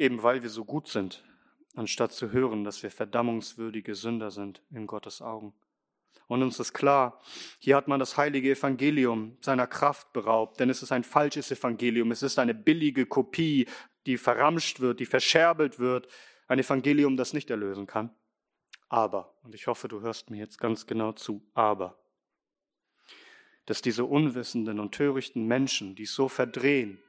eben 0.00 0.22
weil 0.22 0.42
wir 0.42 0.48
so 0.48 0.64
gut 0.64 0.88
sind, 0.88 1.22
anstatt 1.76 2.12
zu 2.12 2.32
hören, 2.32 2.64
dass 2.64 2.82
wir 2.82 2.90
verdammungswürdige 2.90 3.94
Sünder 3.94 4.30
sind 4.30 4.62
in 4.70 4.86
Gottes 4.86 5.20
Augen. 5.20 5.52
Und 6.26 6.42
uns 6.42 6.58
ist 6.58 6.72
klar, 6.72 7.20
hier 7.58 7.76
hat 7.76 7.86
man 7.86 8.00
das 8.00 8.16
heilige 8.16 8.50
Evangelium 8.50 9.36
seiner 9.42 9.66
Kraft 9.66 10.12
beraubt, 10.12 10.58
denn 10.58 10.70
es 10.70 10.82
ist 10.82 10.90
ein 10.90 11.04
falsches 11.04 11.50
Evangelium, 11.50 12.10
es 12.12 12.22
ist 12.22 12.38
eine 12.38 12.54
billige 12.54 13.04
Kopie, 13.04 13.66
die 14.06 14.16
verramscht 14.16 14.80
wird, 14.80 15.00
die 15.00 15.06
verscherbelt 15.06 15.78
wird, 15.78 16.08
ein 16.48 16.58
Evangelium, 16.58 17.16
das 17.16 17.34
nicht 17.34 17.50
erlösen 17.50 17.86
kann. 17.86 18.10
Aber, 18.90 19.38
und 19.42 19.54
ich 19.54 19.68
hoffe, 19.68 19.88
du 19.88 20.00
hörst 20.00 20.28
mir 20.28 20.38
jetzt 20.38 20.58
ganz 20.58 20.86
genau 20.86 21.12
zu, 21.12 21.48
aber, 21.54 21.96
dass 23.64 23.80
diese 23.80 24.04
unwissenden 24.04 24.80
und 24.80 24.92
törichten 24.92 25.46
Menschen, 25.46 25.94
die 25.94 26.06
so 26.06 26.28
verdrehen, 26.28 27.02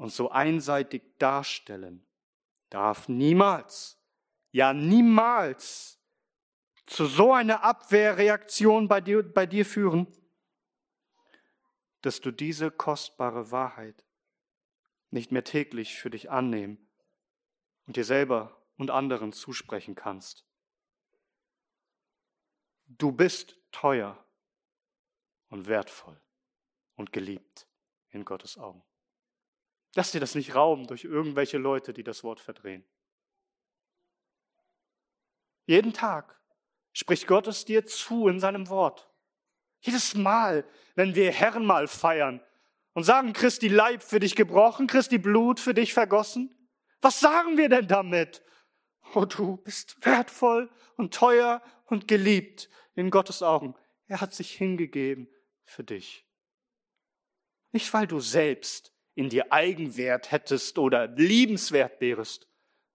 und 0.00 0.10
so 0.10 0.30
einseitig 0.30 1.02
darstellen, 1.18 2.06
darf 2.70 3.10
niemals, 3.10 4.02
ja 4.50 4.72
niemals 4.72 6.02
zu 6.86 7.04
so 7.04 7.34
einer 7.34 7.62
Abwehrreaktion 7.62 8.88
bei 8.88 9.02
dir, 9.02 9.22
bei 9.22 9.44
dir 9.44 9.66
führen, 9.66 10.06
dass 12.00 12.22
du 12.22 12.30
diese 12.30 12.70
kostbare 12.70 13.50
Wahrheit 13.50 14.06
nicht 15.10 15.32
mehr 15.32 15.44
täglich 15.44 15.98
für 15.98 16.08
dich 16.08 16.30
annehmen 16.30 16.78
und 17.86 17.96
dir 17.96 18.04
selber 18.04 18.66
und 18.78 18.90
anderen 18.90 19.34
zusprechen 19.34 19.94
kannst. 19.94 20.49
Du 22.98 23.12
bist 23.12 23.56
teuer 23.70 24.18
und 25.48 25.68
wertvoll 25.68 26.20
und 26.96 27.12
geliebt 27.12 27.68
in 28.10 28.24
Gottes 28.24 28.58
Augen. 28.58 28.82
Lass 29.94 30.12
dir 30.12 30.20
das 30.20 30.34
nicht 30.34 30.54
rauben 30.54 30.86
durch 30.86 31.04
irgendwelche 31.04 31.58
Leute, 31.58 31.92
die 31.92 32.02
das 32.02 32.24
Wort 32.24 32.40
verdrehen. 32.40 32.84
Jeden 35.66 35.92
Tag 35.92 36.40
spricht 36.92 37.28
Gott 37.28 37.46
es 37.46 37.64
dir 37.64 37.86
zu 37.86 38.28
in 38.28 38.40
seinem 38.40 38.68
Wort. 38.68 39.08
Jedes 39.80 40.14
Mal, 40.14 40.64
wenn 40.96 41.14
wir 41.14 41.30
Herrenmal 41.32 41.86
feiern 41.86 42.44
und 42.92 43.04
sagen, 43.04 43.32
Christi 43.32 43.68
Leib 43.68 44.02
für 44.02 44.18
dich 44.18 44.34
gebrochen, 44.34 44.88
Christi 44.88 45.18
Blut 45.18 45.60
für 45.60 45.74
dich 45.74 45.94
vergossen, 45.94 46.54
was 47.00 47.20
sagen 47.20 47.56
wir 47.56 47.68
denn 47.68 47.86
damit? 47.86 48.42
Oh, 49.14 49.24
du 49.24 49.56
bist 49.56 50.04
wertvoll 50.04 50.70
und 50.96 51.12
teuer 51.14 51.62
und 51.86 52.06
geliebt 52.06 52.68
in 52.94 53.10
Gottes 53.10 53.42
Augen. 53.42 53.74
Er 54.06 54.20
hat 54.20 54.32
sich 54.32 54.52
hingegeben 54.52 55.28
für 55.64 55.84
dich. 55.84 56.24
Nicht, 57.72 57.92
weil 57.92 58.06
du 58.06 58.20
selbst 58.20 58.92
in 59.14 59.28
dir 59.28 59.52
Eigenwert 59.52 60.30
hättest 60.30 60.78
oder 60.78 61.08
liebenswert 61.08 62.00
wärest, 62.00 62.48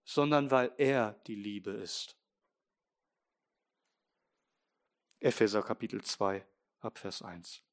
sondern 0.03 0.51
weil 0.51 0.71
er 0.77 1.13
die 1.27 1.35
Liebe 1.35 1.71
ist. 1.71 2.17
Epheser 5.19 5.63
Kapitel 5.63 6.01
2, 6.01 6.45
Abvers 6.81 7.21
1. 7.21 7.63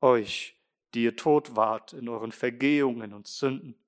Euch, 0.00 0.56
die 0.94 1.04
ihr 1.04 1.16
tot 1.16 1.54
wart 1.54 1.92
in 1.92 2.08
euren 2.08 2.32
Vergehungen 2.32 3.12
und 3.12 3.28
Sünden, 3.28 3.78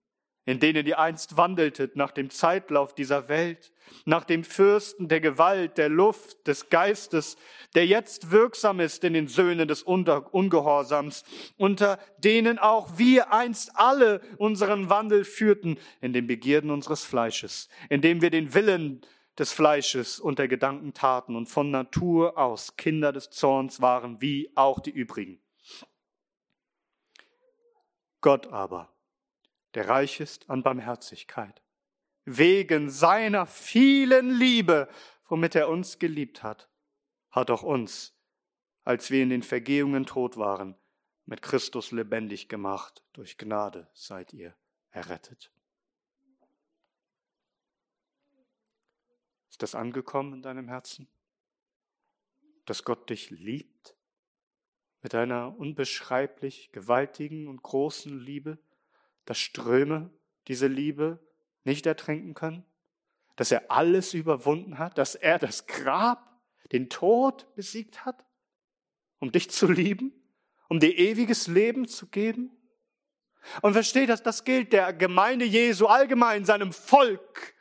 in 0.45 0.59
denen 0.59 0.87
ihr 0.87 0.99
einst 0.99 1.37
wandeltet 1.37 1.95
nach 1.97 2.11
dem 2.11 2.31
Zeitlauf 2.31 2.95
dieser 2.95 3.29
Welt, 3.29 3.73
nach 4.05 4.25
dem 4.25 4.43
Fürsten 4.45 5.09
der 5.09 5.21
Gewalt, 5.21 5.79
der 5.79 5.89
Luft, 5.89 6.47
des 6.47 6.69
Geistes, 6.69 7.37
der 7.75 7.87
jetzt 7.87 8.31
wirksam 8.31 8.81
ist 8.81 9.05
in 9.05 9.13
den 9.13 9.29
Söhnen 9.29 9.69
des 9.69 9.83
Ungehorsams, 9.83 11.25
unter 11.57 11.99
denen 12.19 12.59
auch 12.59 12.99
wir 12.99 13.33
einst 13.33 13.71
alle 13.75 14.21
unseren 14.39 14.91
Wandel 14.91 15.25
führten 15.25 15.79
in 16.01 16.13
den 16.13 16.27
Begierden 16.27 16.71
unseres 16.71 17.05
Fleisches, 17.05 17.69
indem 17.89 18.21
wir 18.21 18.31
den 18.31 18.55
Willen 18.55 19.03
des 19.39 19.53
Fleisches 19.53 20.21
und 20.21 20.39
der 20.39 20.49
Gedanken 20.49 20.93
taten 20.93 21.37
und 21.37 21.47
von 21.47 21.71
Natur 21.71 22.37
aus 22.37 22.77
Kinder 22.77 23.13
des 23.13 23.31
Zorns 23.31 23.81
waren, 23.81 24.21
wie 24.21 24.51
auch 24.55 24.81
die 24.81 24.91
übrigen. 24.91 25.41
Gott 28.21 28.47
aber, 28.49 28.92
der 29.75 29.89
reich 29.89 30.21
ist 30.21 30.49
an 30.51 30.63
Barmherzigkeit, 30.63 31.63
wegen 32.25 32.91
seiner 32.91 33.47
vielen 33.47 34.31
Liebe, 34.31 34.89
womit 35.29 35.55
er 35.55 35.69
uns 35.69 35.99
geliebt 35.99 36.43
hat, 36.43 36.69
hat 37.31 37.51
auch 37.51 37.63
uns, 37.63 38.15
als 38.85 39.11
wir 39.11 39.23
in 39.23 39.31
den 39.31 39.43
Vergehungen 39.43 40.07
tot 40.07 40.37
waren, 40.37 40.77
mit 41.25 41.43
Christus 41.43 41.93
lebendig 41.93 42.49
gemacht. 42.49 43.03
Durch 43.13 43.39
Gnade 43.39 43.89
seid 43.95 44.33
ihr 44.33 44.55
errettet. 44.91 45.51
Ist 49.51 49.63
das 49.63 49.75
angekommen 49.75 50.35
in 50.35 50.43
deinem 50.43 50.69
Herzen? 50.69 51.09
Dass 52.65 52.85
Gott 52.85 53.11
dich 53.11 53.31
liebt 53.31 53.97
mit 55.03 55.15
einer 55.15 55.57
unbeschreiblich 55.59 56.71
gewaltigen 56.73 57.49
und 57.49 57.63
großen 57.63 58.19
Liebe? 58.19 58.59
Dass 59.25 59.39
Ströme 59.39 60.11
diese 60.49 60.67
Liebe 60.67 61.19
nicht 61.65 61.87
ertränken 61.87 62.35
können, 62.35 62.65
dass 63.37 63.51
er 63.51 63.71
alles 63.71 64.15
überwunden 64.15 64.79
hat, 64.79 64.99
dass 64.99 65.15
er 65.15 65.39
das 65.39 65.67
Grab, 65.67 66.29
den 66.73 66.89
Tod 66.89 67.55
besiegt 67.55 68.05
hat, 68.05 68.25
um 69.19 69.31
dich 69.31 69.51
zu 69.51 69.71
lieben, 69.71 70.13
um 70.69 70.81
dir 70.81 70.97
ewiges 70.97 71.47
Leben 71.47 71.87
zu 71.87 72.07
geben. 72.07 72.51
Und 73.61 73.75
versteht 73.75 74.09
das, 74.09 74.23
das 74.23 74.45
gilt 74.45 74.73
der 74.73 74.93
Gemeinde 74.93 75.45
Jesu 75.45 75.87
allgemein, 75.87 76.45
seinem 76.45 76.73
Volk. 76.73 77.55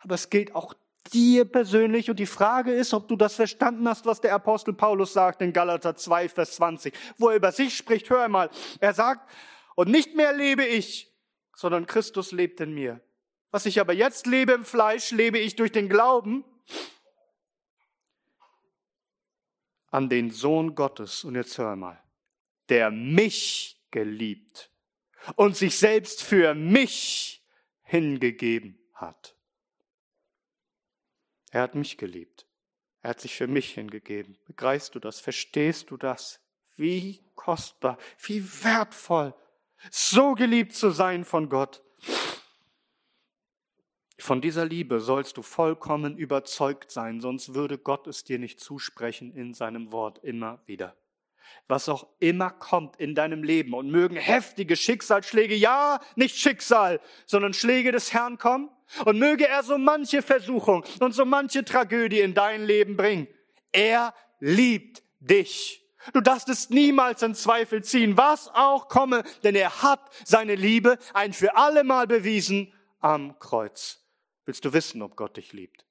Aber 0.00 0.16
es 0.16 0.28
gilt 0.28 0.54
auch 0.54 0.74
dir 1.12 1.44
persönlich. 1.44 2.10
Und 2.10 2.18
die 2.18 2.26
Frage 2.26 2.72
ist, 2.72 2.92
ob 2.92 3.08
du 3.08 3.16
das 3.16 3.34
verstanden 3.36 3.88
hast, 3.88 4.04
was 4.04 4.20
der 4.20 4.34
Apostel 4.34 4.74
Paulus 4.74 5.12
sagt 5.12 5.40
in 5.42 5.52
Galater 5.52 5.96
2, 5.96 6.28
Vers 6.28 6.56
20, 6.56 6.94
wo 7.18 7.30
er 7.30 7.36
über 7.36 7.52
sich 7.52 7.76
spricht. 7.76 8.10
Hör 8.10 8.24
einmal. 8.24 8.50
Er 8.80 8.92
sagt, 8.94 9.28
und 9.74 9.88
nicht 9.88 10.14
mehr 10.14 10.32
lebe 10.32 10.64
ich, 10.64 11.12
sondern 11.54 11.86
Christus 11.86 12.32
lebt 12.32 12.60
in 12.60 12.74
mir. 12.74 13.00
Was 13.50 13.66
ich 13.66 13.80
aber 13.80 13.92
jetzt 13.92 14.26
lebe 14.26 14.52
im 14.52 14.64
Fleisch, 14.64 15.10
lebe 15.10 15.38
ich 15.38 15.56
durch 15.56 15.72
den 15.72 15.88
Glauben 15.88 16.44
an 19.90 20.08
den 20.08 20.30
Sohn 20.30 20.74
Gottes. 20.74 21.22
Und 21.22 21.34
jetzt 21.34 21.58
hör 21.58 21.76
mal, 21.76 22.02
der 22.68 22.90
mich 22.90 23.78
geliebt 23.90 24.70
und 25.36 25.56
sich 25.56 25.78
selbst 25.78 26.22
für 26.22 26.54
mich 26.54 27.44
hingegeben 27.82 28.78
hat. 28.94 29.36
Er 31.50 31.60
hat 31.60 31.74
mich 31.74 31.98
geliebt. 31.98 32.46
Er 33.02 33.10
hat 33.10 33.20
sich 33.20 33.34
für 33.34 33.46
mich 33.46 33.74
hingegeben. 33.74 34.38
Begreifst 34.46 34.94
du 34.94 34.98
das? 34.98 35.20
Verstehst 35.20 35.90
du 35.90 35.98
das? 35.98 36.40
Wie 36.76 37.22
kostbar, 37.34 37.98
wie 38.24 38.42
wertvoll 38.64 39.34
so 39.90 40.34
geliebt 40.34 40.74
zu 40.74 40.90
sein 40.90 41.24
von 41.24 41.48
Gott. 41.48 41.82
Von 44.18 44.40
dieser 44.40 44.64
Liebe 44.64 45.00
sollst 45.00 45.36
du 45.36 45.42
vollkommen 45.42 46.16
überzeugt 46.16 46.92
sein, 46.92 47.20
sonst 47.20 47.54
würde 47.54 47.76
Gott 47.76 48.06
es 48.06 48.22
dir 48.22 48.38
nicht 48.38 48.60
zusprechen 48.60 49.32
in 49.32 49.52
seinem 49.52 49.90
Wort 49.90 50.20
immer 50.22 50.60
wieder. 50.66 50.96
Was 51.66 51.88
auch 51.88 52.06
immer 52.20 52.50
kommt 52.50 52.96
in 52.96 53.14
deinem 53.14 53.42
Leben 53.42 53.74
und 53.74 53.90
mögen 53.90 54.16
heftige 54.16 54.76
Schicksalsschläge, 54.76 55.54
ja, 55.54 56.00
nicht 56.14 56.36
Schicksal, 56.36 57.00
sondern 57.26 57.52
Schläge 57.52 57.90
des 57.92 58.12
Herrn 58.12 58.38
kommen 58.38 58.70
und 59.04 59.18
möge 59.18 59.48
er 59.48 59.64
so 59.64 59.76
manche 59.76 60.22
Versuchung 60.22 60.84
und 61.00 61.12
so 61.12 61.24
manche 61.24 61.64
Tragödie 61.64 62.20
in 62.20 62.34
dein 62.34 62.64
Leben 62.64 62.96
bringen. 62.96 63.26
Er 63.72 64.14
liebt 64.38 65.02
dich. 65.18 65.81
Du 66.12 66.20
darfst 66.20 66.48
es 66.48 66.70
niemals 66.70 67.22
in 67.22 67.34
Zweifel 67.34 67.84
ziehen, 67.84 68.16
was 68.16 68.48
auch 68.48 68.88
komme, 68.88 69.22
denn 69.44 69.54
er 69.54 69.82
hat 69.82 70.00
seine 70.24 70.56
Liebe 70.56 70.98
ein 71.14 71.32
für 71.32 71.56
alle 71.56 71.84
Mal 71.84 72.06
bewiesen 72.06 72.72
am 72.98 73.38
Kreuz. 73.38 74.04
Willst 74.44 74.64
du 74.64 74.72
wissen, 74.72 75.02
ob 75.02 75.16
Gott 75.16 75.36
dich 75.36 75.52
liebt? 75.52 75.86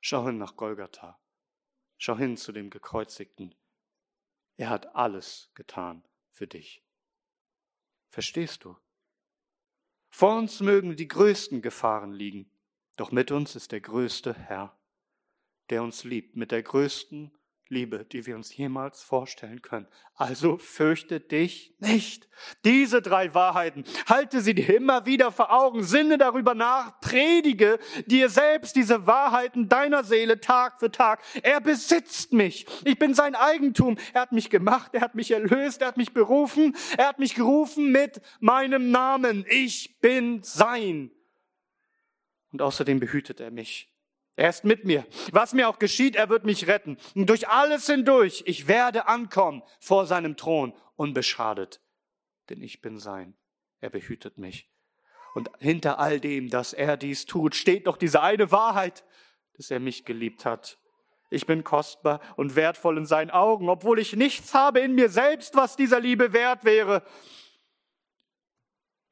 Schau 0.00 0.26
hin 0.26 0.38
nach 0.38 0.56
Golgatha. 0.56 1.18
Schau 1.96 2.16
hin 2.16 2.36
zu 2.36 2.52
dem 2.52 2.68
Gekreuzigten. 2.68 3.54
Er 4.56 4.68
hat 4.68 4.94
alles 4.94 5.50
getan 5.54 6.04
für 6.30 6.46
dich. 6.46 6.82
Verstehst 8.10 8.64
du? 8.64 8.76
Vor 10.10 10.36
uns 10.36 10.60
mögen 10.60 10.96
die 10.96 11.08
größten 11.08 11.62
Gefahren 11.62 12.12
liegen, 12.12 12.50
doch 12.96 13.12
mit 13.12 13.30
uns 13.30 13.56
ist 13.56 13.72
der 13.72 13.80
größte 13.80 14.34
Herr, 14.34 14.76
der 15.70 15.82
uns 15.82 16.04
liebt 16.04 16.36
mit 16.36 16.50
der 16.50 16.62
größten 16.62 17.32
Liebe, 17.72 18.04
die 18.04 18.26
wir 18.26 18.36
uns 18.36 18.54
jemals 18.56 19.02
vorstellen 19.02 19.62
können. 19.62 19.88
Also 20.14 20.58
fürchte 20.58 21.20
dich 21.20 21.74
nicht. 21.78 22.28
Diese 22.64 23.00
drei 23.00 23.34
Wahrheiten, 23.34 23.84
halte 24.06 24.40
sie 24.42 24.54
dir 24.54 24.76
immer 24.76 25.06
wieder 25.06 25.32
vor 25.32 25.50
Augen, 25.50 25.82
sinne 25.82 26.18
darüber 26.18 26.54
nach, 26.54 27.00
predige 27.00 27.78
dir 28.06 28.28
selbst 28.28 28.76
diese 28.76 29.06
Wahrheiten 29.06 29.68
deiner 29.68 30.04
Seele 30.04 30.40
Tag 30.40 30.78
für 30.78 30.92
Tag. 30.92 31.22
Er 31.42 31.60
besitzt 31.60 32.32
mich. 32.32 32.66
Ich 32.84 32.98
bin 32.98 33.14
sein 33.14 33.34
Eigentum. 33.34 33.96
Er 34.12 34.22
hat 34.22 34.32
mich 34.32 34.50
gemacht, 34.50 34.90
er 34.94 35.00
hat 35.00 35.14
mich 35.14 35.30
erlöst, 35.30 35.80
er 35.80 35.88
hat 35.88 35.96
mich 35.96 36.12
berufen, 36.12 36.76
er 36.98 37.08
hat 37.08 37.18
mich 37.18 37.34
gerufen 37.34 37.90
mit 37.90 38.20
meinem 38.38 38.90
Namen. 38.90 39.46
Ich 39.48 39.98
bin 40.00 40.42
sein. 40.42 41.10
Und 42.52 42.60
außerdem 42.60 43.00
behütet 43.00 43.40
er 43.40 43.50
mich. 43.50 43.91
Er 44.36 44.48
ist 44.48 44.64
mit 44.64 44.84
mir. 44.84 45.06
Was 45.30 45.52
mir 45.52 45.68
auch 45.68 45.78
geschieht, 45.78 46.16
er 46.16 46.28
wird 46.28 46.44
mich 46.44 46.66
retten. 46.66 46.96
Und 47.14 47.28
durch 47.28 47.48
alles 47.48 47.86
hindurch, 47.86 48.42
ich 48.46 48.66
werde 48.66 49.06
ankommen 49.08 49.62
vor 49.78 50.06
seinem 50.06 50.36
Thron 50.36 50.74
unbeschadet. 50.96 51.80
Denn 52.48 52.62
ich 52.62 52.80
bin 52.80 52.98
sein. 52.98 53.34
Er 53.80 53.90
behütet 53.90 54.38
mich. 54.38 54.70
Und 55.34 55.50
hinter 55.58 55.98
all 55.98 56.20
dem, 56.20 56.50
dass 56.50 56.72
er 56.72 56.96
dies 56.96 57.26
tut, 57.26 57.54
steht 57.54 57.86
doch 57.86 57.96
diese 57.96 58.22
eine 58.22 58.50
Wahrheit, 58.50 59.04
dass 59.56 59.70
er 59.70 59.80
mich 59.80 60.04
geliebt 60.04 60.44
hat. 60.44 60.78
Ich 61.30 61.46
bin 61.46 61.64
kostbar 61.64 62.20
und 62.36 62.56
wertvoll 62.56 62.98
in 62.98 63.06
seinen 63.06 63.30
Augen, 63.30 63.70
obwohl 63.70 63.98
ich 63.98 64.14
nichts 64.14 64.52
habe 64.52 64.80
in 64.80 64.94
mir 64.94 65.08
selbst, 65.08 65.56
was 65.56 65.76
dieser 65.76 65.98
Liebe 65.98 66.34
wert 66.34 66.64
wäre. 66.64 67.02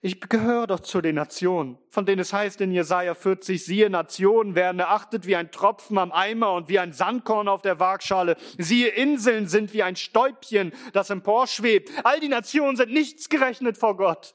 Ich 0.03 0.19
gehöre 0.19 0.67
doch 0.67 0.81
zu 0.81 1.03
den 1.03 1.17
Nationen, 1.17 1.77
von 1.91 2.07
denen 2.07 2.21
es 2.21 2.33
heißt 2.33 2.63
in 2.63 2.73
Jesaja 2.73 3.15
40, 3.15 3.63
siehe, 3.63 3.91
Nationen 3.91 4.55
werden 4.55 4.79
erachtet 4.79 5.27
wie 5.27 5.37
ein 5.37 5.53
Tropfen 5.53 5.99
am 5.99 6.11
Eimer 6.11 6.55
und 6.55 6.71
wie 6.71 6.79
ein 6.79 6.95
Sandkorn 6.95 7.49
auf 7.49 7.61
der 7.61 7.79
Waagschale. 7.81 8.37
Siehe, 8.57 8.89
Inseln 8.89 9.47
sind 9.47 9.75
wie 9.75 9.83
ein 9.83 9.97
Stäubchen, 9.97 10.73
das 10.95 11.11
emporschwebt. 11.11 11.91
All 12.03 12.19
die 12.19 12.29
Nationen 12.29 12.77
sind 12.77 12.93
nichts 12.93 13.29
gerechnet 13.29 13.77
vor 13.77 13.95
Gott. 13.99 14.35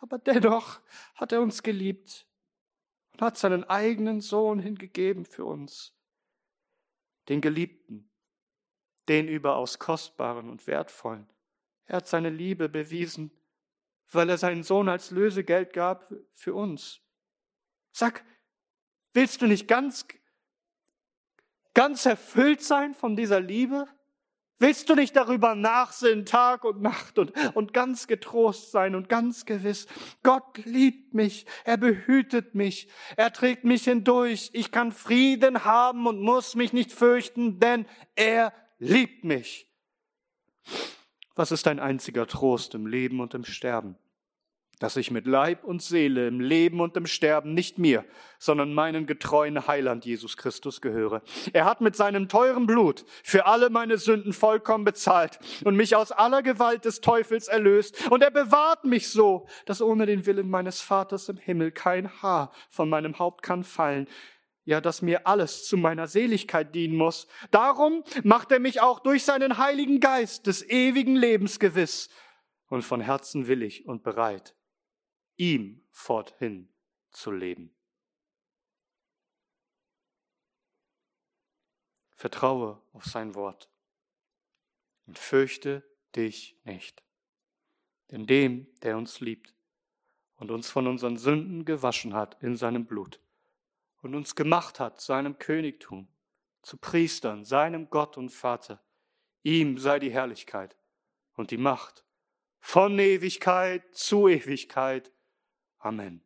Aber 0.00 0.18
dennoch 0.18 0.80
hat 1.14 1.30
er 1.30 1.40
uns 1.40 1.62
geliebt 1.62 2.26
und 3.12 3.22
hat 3.22 3.38
seinen 3.38 3.62
eigenen 3.62 4.20
Sohn 4.20 4.58
hingegeben 4.58 5.24
für 5.24 5.44
uns. 5.44 5.94
Den 7.28 7.40
Geliebten, 7.40 8.10
den 9.08 9.28
überaus 9.28 9.78
kostbaren 9.78 10.50
und 10.50 10.66
wertvollen. 10.66 11.28
Er 11.84 11.98
hat 11.98 12.08
seine 12.08 12.30
Liebe 12.30 12.68
bewiesen 12.68 13.30
weil 14.10 14.28
er 14.28 14.38
seinen 14.38 14.62
Sohn 14.62 14.88
als 14.88 15.10
Lösegeld 15.10 15.72
gab 15.72 16.12
für 16.34 16.54
uns. 16.54 17.00
Sag, 17.92 18.24
willst 19.12 19.42
du 19.42 19.46
nicht 19.46 19.68
ganz, 19.68 20.06
ganz 21.74 22.06
erfüllt 22.06 22.62
sein 22.62 22.94
von 22.94 23.16
dieser 23.16 23.40
Liebe? 23.40 23.86
Willst 24.62 24.90
du 24.90 24.94
nicht 24.94 25.16
darüber 25.16 25.54
nachsinnen, 25.54 26.26
Tag 26.26 26.64
und 26.64 26.82
Nacht 26.82 27.18
und, 27.18 27.32
und 27.54 27.72
ganz 27.72 28.06
getrost 28.06 28.72
sein 28.72 28.94
und 28.94 29.08
ganz 29.08 29.46
gewiss, 29.46 29.86
Gott 30.22 30.58
liebt 30.64 31.14
mich, 31.14 31.46
er 31.64 31.78
behütet 31.78 32.54
mich, 32.54 32.88
er 33.16 33.32
trägt 33.32 33.64
mich 33.64 33.84
hindurch, 33.84 34.50
ich 34.52 34.70
kann 34.70 34.92
Frieden 34.92 35.64
haben 35.64 36.06
und 36.06 36.20
muss 36.20 36.56
mich 36.56 36.74
nicht 36.74 36.92
fürchten, 36.92 37.58
denn 37.58 37.86
er 38.16 38.52
liebt 38.78 39.24
mich. 39.24 39.66
Was 41.40 41.52
ist 41.52 41.64
dein 41.64 41.80
einziger 41.80 42.26
Trost 42.26 42.74
im 42.74 42.86
Leben 42.86 43.18
und 43.18 43.32
im 43.32 43.46
Sterben? 43.46 43.96
Dass 44.78 44.98
ich 44.98 45.10
mit 45.10 45.26
Leib 45.26 45.64
und 45.64 45.80
Seele 45.80 46.28
im 46.28 46.38
Leben 46.38 46.82
und 46.82 46.98
im 46.98 47.06
Sterben 47.06 47.54
nicht 47.54 47.78
mir, 47.78 48.04
sondern 48.38 48.74
meinen 48.74 49.06
getreuen 49.06 49.66
Heiland 49.66 50.04
Jesus 50.04 50.36
Christus 50.36 50.82
gehöre. 50.82 51.22
Er 51.54 51.64
hat 51.64 51.80
mit 51.80 51.96
seinem 51.96 52.28
teuren 52.28 52.66
Blut 52.66 53.06
für 53.24 53.46
alle 53.46 53.70
meine 53.70 53.96
Sünden 53.96 54.34
vollkommen 54.34 54.84
bezahlt 54.84 55.38
und 55.64 55.76
mich 55.76 55.96
aus 55.96 56.12
aller 56.12 56.42
Gewalt 56.42 56.84
des 56.84 57.00
Teufels 57.00 57.48
erlöst. 57.48 58.10
Und 58.10 58.22
er 58.22 58.30
bewahrt 58.30 58.84
mich 58.84 59.08
so, 59.08 59.46
dass 59.64 59.80
ohne 59.80 60.04
den 60.04 60.26
Willen 60.26 60.50
meines 60.50 60.82
Vaters 60.82 61.30
im 61.30 61.38
Himmel 61.38 61.70
kein 61.70 62.20
Haar 62.20 62.52
von 62.68 62.90
meinem 62.90 63.18
Haupt 63.18 63.42
kann 63.42 63.64
fallen 63.64 64.08
ja, 64.70 64.80
dass 64.80 65.02
mir 65.02 65.26
alles 65.26 65.66
zu 65.66 65.76
meiner 65.76 66.06
Seligkeit 66.06 66.76
dienen 66.76 66.96
muss. 66.96 67.26
Darum 67.50 68.04
macht 68.22 68.52
er 68.52 68.60
mich 68.60 68.80
auch 68.80 69.00
durch 69.00 69.24
seinen 69.24 69.58
Heiligen 69.58 69.98
Geist 69.98 70.46
des 70.46 70.62
ewigen 70.62 71.16
Lebens 71.16 71.58
gewiss 71.58 72.08
und 72.68 72.82
von 72.82 73.00
Herzen 73.00 73.48
willig 73.48 73.84
und 73.86 74.04
bereit, 74.04 74.54
ihm 75.36 75.84
forthin 75.90 76.72
zu 77.10 77.32
leben. 77.32 77.74
Vertraue 82.14 82.80
auf 82.92 83.06
sein 83.06 83.34
Wort 83.34 83.68
und 85.06 85.18
fürchte 85.18 85.82
dich 86.14 86.56
nicht. 86.62 87.02
Denn 88.12 88.28
dem, 88.28 88.68
der 88.82 88.96
uns 88.96 89.18
liebt 89.18 89.52
und 90.36 90.52
uns 90.52 90.70
von 90.70 90.86
unseren 90.86 91.16
Sünden 91.16 91.64
gewaschen 91.64 92.14
hat 92.14 92.40
in 92.40 92.54
seinem 92.54 92.86
Blut, 92.86 93.20
und 94.02 94.14
uns 94.14 94.34
gemacht 94.34 94.80
hat 94.80 95.00
zu 95.00 95.12
einem 95.12 95.38
Königtum, 95.38 96.08
zu 96.62 96.76
Priestern, 96.76 97.44
seinem 97.44 97.90
Gott 97.90 98.16
und 98.16 98.30
Vater. 98.30 98.82
Ihm 99.42 99.78
sei 99.78 99.98
die 99.98 100.10
Herrlichkeit 100.10 100.76
und 101.34 101.50
die 101.50 101.58
Macht 101.58 102.04
von 102.60 102.98
Ewigkeit 102.98 103.82
zu 103.94 104.28
Ewigkeit. 104.28 105.12
Amen. 105.78 106.22